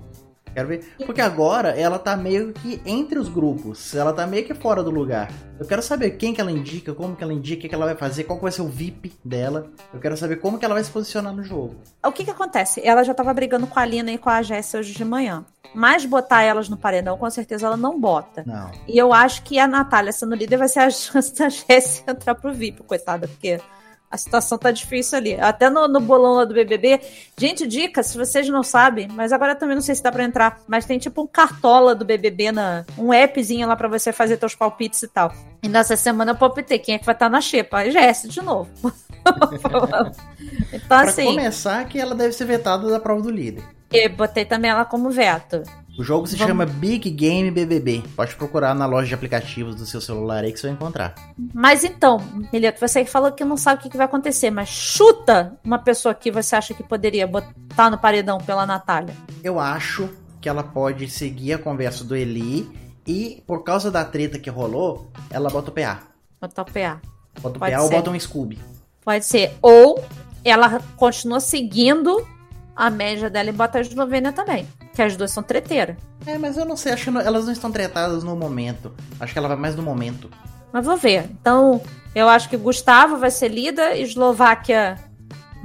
Quero 0.54 0.68
ver. 0.68 0.96
Porque 1.06 1.22
agora 1.22 1.70
ela 1.70 2.00
tá 2.00 2.16
meio 2.16 2.54
que 2.54 2.82
entre 2.86 3.20
os 3.20 3.30
grupos. 3.30 3.94
Ela 3.96 4.14
tá 4.14 4.26
meio 4.26 4.46
que 4.46 4.54
fora 4.54 4.84
do 4.84 4.90
lugar. 4.90 5.32
Eu 5.60 5.66
quero 5.66 5.82
saber 5.82 6.12
quem 6.12 6.34
que 6.34 6.42
ela 6.42 6.52
indica, 6.52 6.94
como 6.94 7.16
que 7.16 7.24
ela 7.24 7.34
indica, 7.34 7.60
o 7.60 7.62
que, 7.62 7.70
que 7.70 7.76
ela 7.76 7.86
vai 7.86 7.96
fazer, 7.96 8.24
qual 8.24 8.38
que 8.38 8.44
vai 8.44 8.52
ser 8.52 8.62
o 8.62 8.68
VIP 8.68 9.14
dela. 9.24 9.70
Eu 9.94 10.00
quero 10.00 10.16
saber 10.16 10.38
como 10.38 10.58
que 10.58 10.66
ela 10.66 10.74
vai 10.74 10.84
se 10.84 10.92
posicionar 10.92 11.34
no 11.34 11.44
jogo. 11.44 11.76
O 12.06 12.12
que 12.12 12.24
que 12.24 12.32
acontece? 12.32 12.82
Ela 12.86 13.04
já 13.04 13.14
tava 13.14 13.34
brigando 13.34 13.68
com 13.68 13.80
a 13.80 13.86
Lina 13.86 14.12
e 14.12 14.18
com 14.18 14.30
a 14.30 14.42
Jéssica 14.42 14.80
hoje 14.80 14.94
de 14.94 15.06
manhã. 15.06 15.46
Mas 15.74 16.06
botar 16.06 16.42
elas 16.42 16.70
no 16.70 16.78
paredão, 16.78 17.18
com 17.18 17.30
certeza 17.30 17.68
ela 17.68 17.78
não 17.78 18.00
bota. 18.00 18.44
Não. 18.46 18.72
E 18.88 18.98
eu 18.98 19.14
acho 19.14 19.44
que 19.44 19.60
a 19.60 19.68
Natália 19.68 20.12
sendo 20.12 20.36
líder 20.36 20.58
vai 20.58 20.68
ser 20.68 20.80
a 20.80 20.90
chance 20.90 21.34
da 21.36 21.50
Jéssica 21.50 22.12
entrar 22.12 22.36
pro 22.36 22.54
VIP, 22.54 22.84
coitada, 22.84 23.28
porque 23.28 23.60
a 24.10 24.18
situação 24.18 24.58
tá 24.58 24.72
difícil 24.72 25.18
ali. 25.18 25.40
Até 25.40 25.70
no, 25.70 25.88
no 25.88 26.00
bolão 26.00 26.34
lá 26.36 26.46
do 26.46 26.54
BBB. 26.54 27.00
Gente, 27.38 27.68
dica, 27.68 28.02
se 28.02 28.18
vocês 28.18 28.48
não 28.50 28.64
sabem, 28.64 29.08
mas 29.10 29.32
agora 29.32 29.56
também 29.56 29.76
não 29.76 29.82
sei 29.82 29.94
se 29.96 30.02
dá 30.02 30.12
pra 30.12 30.24
entrar, 30.24 30.60
mas 30.68 30.86
tem 30.86 30.98
tipo 30.98 31.22
um 31.22 31.28
cartola 31.28 31.94
do 31.94 32.04
BBB, 32.04 32.52
na, 32.52 32.86
um 32.98 33.12
appzinho 33.12 33.68
lá 33.68 33.76
pra 33.76 33.88
você 33.88 34.12
fazer 34.12 34.38
teus 34.38 34.56
palpites 34.56 35.04
e 35.04 35.08
tal. 35.08 35.32
E 35.62 35.68
nessa 35.68 35.96
semana 35.96 36.32
eu 36.32 36.36
palpitei 36.36 36.80
quem 36.80 36.96
é 36.96 37.00
que 37.00 37.06
vai 37.06 37.14
estar 37.14 37.30
na 37.30 37.42
xepa? 37.42 37.80
A 37.80 37.84
de 37.84 38.42
novo. 38.42 38.70
então, 40.74 40.88
Pra 40.88 41.02
assim, 41.02 41.26
começar, 41.26 41.86
que 41.86 42.00
ela 42.00 42.16
deve 42.16 42.34
ser 42.34 42.46
vetada 42.46 42.90
da 42.90 43.00
prova 43.00 43.22
do 43.22 43.30
líder. 43.30 43.64
eu 43.92 44.10
botei 44.10 44.46
também 44.46 44.72
ela 44.72 44.86
como 44.86 45.10
veto. 45.10 45.64
O 45.98 46.04
jogo 46.04 46.26
se 46.28 46.36
Vamos- 46.38 46.48
chama 46.50 46.66
Big 46.66 47.10
Game 47.10 47.52
BBB. 47.52 48.04
Pode 48.16 48.36
procurar 48.36 48.74
na 48.74 48.86
loja 48.86 49.08
de 49.10 49.14
aplicativos 49.14 49.76
do 49.76 49.86
seu 49.86 50.00
celular 50.00 50.44
aí 50.46 50.52
que 50.54 50.60
você 50.60 50.68
vai 50.68 50.76
encontrar. 50.76 51.14
Mas 51.54 51.84
então, 51.84 52.20
Milito, 52.54 52.80
você 52.80 53.04
falou 53.04 53.32
que 53.34 53.44
não 53.44 53.58
sabe 53.58 53.86
o 53.86 53.90
que 53.90 53.98
vai 53.98 54.06
acontecer, 54.06 54.50
mas 54.50 54.70
chuta 54.70 55.58
uma 55.64 55.78
pessoa 55.80 56.14
que 56.16 56.32
você 56.32 56.56
acha 56.56 56.74
que 56.74 56.84
poderia 56.84 57.28
botar 57.28 57.90
no 57.90 57.98
paredão 57.98 58.38
pela 58.38 58.66
Natália. 58.66 59.14
Eu 59.44 59.60
acho 59.60 60.10
que 60.40 60.48
ela 60.48 60.64
pode 60.64 61.10
seguir 61.10 61.54
a 61.54 61.58
conversa 61.58 62.04
do 62.06 62.16
Eli 62.16 62.70
e, 63.06 63.44
por 63.46 63.64
causa 63.66 63.92
da 63.92 64.06
treta 64.06 64.40
que 64.40 64.50
rolou, 64.50 65.12
ela 65.30 65.50
bota 65.50 65.70
o 65.70 65.74
PA. 65.74 66.00
Botar 66.40 66.62
o 66.62 66.66
PA. 66.66 67.02
Bota 67.42 67.58
o 67.58 67.60
Pode 67.60 67.72
PA 67.76 67.82
ou 67.82 67.88
ser. 67.90 67.96
bota 67.96 68.10
um 68.12 68.18
Scooby. 68.20 68.58
Pode 69.04 69.26
ser. 69.26 69.52
Ou 69.62 70.02
ela 70.46 70.80
continua 70.96 71.42
seguindo 71.42 72.26
a 72.80 72.90
média 72.90 73.30
dela 73.30 73.50
e 73.50 73.52
bota 73.52 73.78
a 73.78 73.82
Eslovênia 73.82 74.32
também. 74.32 74.66
Que 74.94 75.02
as 75.02 75.18
duas 75.18 75.32
são 75.32 75.44
treteiras. 75.44 75.98
É, 76.26 76.38
mas 76.38 76.56
eu 76.58 76.64
não 76.66 76.78
sei, 76.78 76.94
acho 76.94 77.06
que 77.06 77.12
não- 77.12 77.20
elas 77.22 77.46
não 77.46 77.52
estão 77.52 77.70
tretadas 77.72 78.24
no 78.24 78.36
momento. 78.38 78.94
Acho 79.20 79.34
que 79.34 79.40
ela 79.40 79.50
vai 79.50 79.58
mais 79.58 79.76
no 79.76 79.84
momento. 79.84 80.30
Mas 80.72 80.86
vou 80.86 80.96
ver. 80.96 81.26
Então, 81.42 81.82
eu 82.16 82.30
acho 82.30 82.48
que 82.50 82.56
Gustavo 82.56 83.18
vai 83.18 83.32
ser 83.32 83.50
líder, 83.50 83.98
Eslováquia 84.00 84.96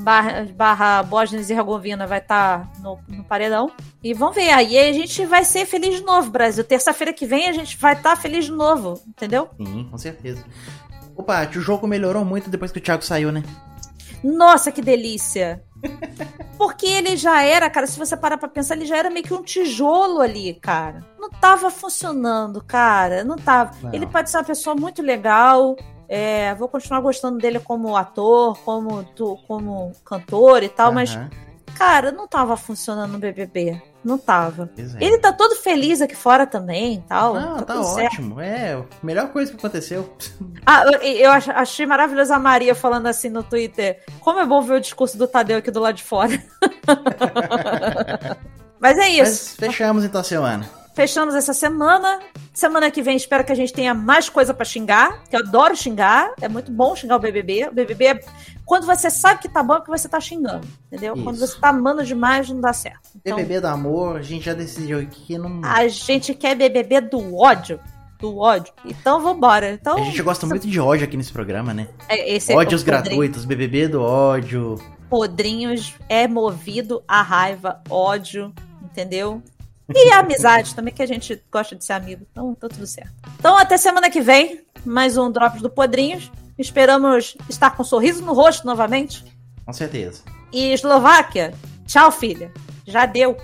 barra, 0.01 0.45
barra 0.57 1.03
Bósnia 1.05 1.39
e 1.39 1.41
Herzegovina 1.43 2.05
vai 2.07 2.19
estar 2.19 2.69
no, 2.81 2.99
no 3.09 3.23
paredão. 3.23 3.71
E 4.03 4.13
vamos 4.13 4.35
ver. 4.35 4.51
Aí 4.51 4.77
a 4.77 4.93
gente 4.93 5.25
vai 5.25 5.45
ser 5.45 5.67
feliz 5.67 5.97
de 5.97 6.03
novo, 6.03 6.31
Brasil. 6.31 6.65
Terça-feira 6.65 7.13
que 7.13 7.27
vem 7.27 7.49
a 7.49 7.53
gente 7.53 7.77
vai 7.79 7.93
estar 7.95 8.17
feliz 8.17 8.47
de 8.47 8.51
novo, 8.53 9.01
entendeu? 9.07 9.49
Sim, 9.57 9.87
com 9.91 9.99
certeza. 9.99 10.45
Paty, 11.25 11.59
o 11.59 11.63
jogo 11.63 11.87
melhorou 11.87 12.25
muito 12.25 12.51
depois 12.51 12.73
que 12.73 12.79
o 12.79 12.83
Thiago 12.83 13.05
saiu, 13.05 13.31
né? 13.31 13.43
Nossa, 14.23 14.73
que 14.73 14.83
delícia! 14.83 15.63
Porque 16.57 16.87
ele 16.87 17.17
já 17.17 17.43
era, 17.43 17.69
cara, 17.69 17.87
se 17.87 17.99
você 17.99 18.17
parar 18.17 18.39
pra 18.39 18.49
pensar, 18.49 18.77
ele 18.77 18.87
já 18.87 18.97
era 18.97 19.11
meio 19.11 19.25
que 19.25 19.35
um 19.35 19.43
tijolo 19.43 20.21
ali, 20.21 20.55
cara. 20.55 21.05
Não 21.19 21.29
tava 21.29 21.71
funcionando, 21.71 22.63
cara. 22.63 23.25
Não 23.25 23.37
tava. 23.37 23.73
Não. 23.83 23.93
Ele 23.93 24.07
pode 24.07 24.31
ser 24.31 24.39
uma 24.39 24.45
pessoa 24.45 24.75
muito 24.77 25.03
legal. 25.03 25.77
é, 26.09 26.55
vou 26.55 26.69
continuar 26.69 27.01
gostando 27.01 27.39
dele 27.39 27.59
como 27.59 27.97
ator, 27.97 28.59
como, 28.65 29.05
como 29.47 29.93
cantor 30.05 30.63
e 30.63 30.69
tal, 30.69 30.93
mas, 30.93 31.17
Aham, 31.17 31.31
cara, 31.75 32.13
não 32.13 32.29
tava 32.29 32.57
funcionando 32.57 33.13
no 33.13 33.19
BBB. 33.19 33.81
Não 34.05 34.19
tava. 34.19 34.71
é. 34.77 35.05
Ele 35.05 35.19
tá 35.19 35.33
todo 35.33 35.57
feliz 35.57 36.03
aqui 36.03 36.15
fora 36.15 36.47
também 36.47 36.95
e 36.97 37.01
tal. 37.09 37.35
Não, 37.35 37.63
tá 37.63 37.83
certo. 37.85 38.13
ótimo. 38.13 38.41
É, 38.41 38.75
a 38.75 38.85
melhor 39.03 39.29
coisa 39.29 39.51
que 39.51 39.57
aconteceu. 39.59 40.15
Ah, 40.67 40.83
eu, 40.87 40.99
eu 41.03 41.31
ach- 41.31 41.51
achei 41.51 41.85
maravilhoso 41.85 42.33
a 42.33 42.39
Maria 42.39 42.75
falando 42.75 43.07
assim 43.07 43.29
no 43.29 43.43
Twitter. 43.43 44.03
Como 44.21 44.41
é 44.41 44.47
bom 44.47 44.63
ver 44.63 44.77
o 44.77 44.81
discurso 44.81 45.19
do 45.19 45.29
Tadeu 45.29 45.59
aqui 45.59 45.71
do 45.71 45.79
lado 45.79 45.97
de 45.97 46.03
fora. 46.03 46.33
Mas 48.81 48.99
é 48.99 49.09
isso. 49.09 49.57
Mas 49.61 49.69
fechamos 49.71 50.05
então 50.05 50.21
a 50.21 50.25
semana. 50.25 50.69
Fechamos 50.95 51.35
essa 51.35 51.53
semana. 51.53 52.21
Semana 52.53 52.89
que 52.89 53.03
vem 53.03 53.17
espero 53.17 53.43
que 53.45 53.51
a 53.51 53.55
gente 53.55 53.73
tenha 53.73 53.93
mais 53.93 54.29
coisa 54.29 54.55
pra 54.55 54.65
xingar, 54.65 55.25
que 55.25 55.35
eu 55.35 55.41
adoro 55.41 55.75
xingar. 55.77 56.33
É 56.41 56.49
muito 56.49 56.71
bom 56.71 56.95
xingar 56.95 57.17
o 57.17 57.19
BBB. 57.19 57.67
O 57.69 57.73
BBB 57.75 58.05
é 58.07 58.21
quando 58.65 58.87
você 58.87 59.11
sabe 59.11 59.41
que 59.41 59.49
tá 59.49 59.61
bom 59.63 59.75
é 59.75 59.81
que 59.81 59.89
você 59.89 60.09
tá 60.09 60.21
xingando, 60.21 60.67
entendeu? 60.87 61.15
Quando 61.15 61.35
Isso. 61.37 61.49
você 61.49 61.61
tá 61.61 61.71
amando 61.71 62.05
demais 62.05 62.49
não 62.49 62.61
dá 62.61 62.73
certo. 62.73 63.11
Então, 63.17 63.37
BBB 63.37 63.61
do 63.61 63.67
amor, 63.67 64.17
a 64.19 64.23
gente 64.23 64.45
já 64.45 64.55
decidiu 64.55 65.01
aqui 65.01 65.21
que 65.27 65.39
não. 65.39 65.61
a 65.65 65.89
gente 65.89 66.33
quer 66.33 66.55
BBB 66.55 67.01
do 67.01 67.37
ódio, 67.37 67.81
do 68.21 68.39
ódio. 68.39 68.73
Então 68.85 69.21
vambora. 69.21 69.73
Então, 69.73 69.99
A 69.99 70.03
gente 70.05 70.23
gosta 70.23 70.47
muito 70.47 70.69
de 70.69 70.79
ódio 70.79 71.05
aqui 71.05 71.17
nesse 71.17 71.33
programa, 71.33 71.75
né? 71.75 71.89
é- 72.09 72.37
é 72.37 72.55
Ódios 72.55 72.83
podrinho. 72.85 72.85
gratuitos, 72.85 73.45
BBB 73.45 73.89
do 73.89 74.01
ódio. 74.01 74.77
Podrinhos 75.11 75.93
é 76.09 76.29
movido 76.29 77.03
a 77.09 77.21
raiva, 77.21 77.83
ódio, 77.91 78.53
entendeu? 78.83 79.43
E 79.93 80.13
a 80.13 80.21
amizade 80.21 80.75
também, 80.75 80.95
que 80.95 81.03
a 81.03 81.07
gente 81.07 81.43
gosta 81.53 81.77
de 81.77 81.85
ser 81.85 81.93
amigo. 81.93 82.27
Então, 82.31 82.55
tá 82.55 82.69
tudo 82.69 82.87
certo. 82.87 83.13
Então, 83.39 83.57
até 83.57 83.77
semana 83.77 84.09
que 84.09 84.21
vem, 84.21 84.65
mais 84.85 85.17
um 85.17 85.31
Drops 85.31 85.61
do 85.61 85.69
Podrinhos. 85.69 86.31
Esperamos 86.59 87.37
estar 87.49 87.71
com 87.73 87.83
um 87.83 87.87
sorriso 87.87 88.25
no 88.25 88.33
rosto 88.33 88.67
novamente. 88.67 89.25
Com 89.67 89.73
certeza. 89.73 90.23
E 90.53 90.73
Eslováquia, 90.73 91.53
tchau, 91.87 92.11
filha. 92.13 92.53
Já 92.87 93.07
deu. 93.07 93.37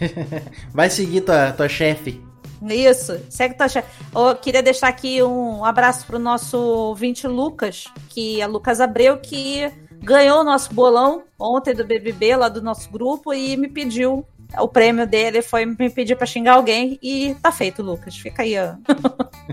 Vai 0.72 0.90
seguir 0.90 1.20
tua, 1.20 1.52
tua 1.52 1.68
chefe. 1.68 2.22
Isso, 2.68 3.20
segue 3.28 3.54
tua 3.54 3.68
chefe. 3.68 3.88
Eu 4.14 4.34
queria 4.34 4.62
deixar 4.62 4.88
aqui 4.88 5.22
um 5.22 5.64
abraço 5.64 6.06
pro 6.06 6.18
nosso 6.18 6.58
ouvinte 6.58 7.26
Lucas, 7.26 7.84
que 8.08 8.40
é 8.40 8.46
Lucas 8.46 8.80
Abreu, 8.80 9.18
que 9.18 9.70
ganhou 10.02 10.40
o 10.40 10.44
nosso 10.44 10.72
bolão 10.74 11.22
ontem 11.38 11.74
do 11.74 11.84
BBB, 11.84 12.36
lá 12.36 12.48
do 12.48 12.62
nosso 12.62 12.90
grupo, 12.90 13.32
e 13.32 13.56
me 13.56 13.68
pediu 13.68 14.26
o 14.56 14.68
prêmio 14.68 15.06
dele 15.06 15.42
foi 15.42 15.66
me 15.66 15.90
pedir 15.90 16.16
para 16.16 16.26
xingar 16.26 16.54
alguém 16.54 16.98
e 17.02 17.36
tá 17.42 17.52
feito, 17.52 17.82
Lucas. 17.82 18.16
Fica 18.16 18.42
aí 18.42 18.56
a, 18.56 18.78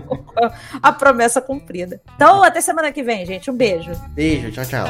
a 0.82 0.92
promessa 0.92 1.40
cumprida. 1.40 2.00
Então, 2.14 2.42
até 2.42 2.60
semana 2.60 2.90
que 2.92 3.02
vem, 3.02 3.26
gente. 3.26 3.50
Um 3.50 3.56
beijo. 3.56 3.92
Beijo, 4.14 4.50
tchau, 4.52 4.64
tchau. 4.64 4.86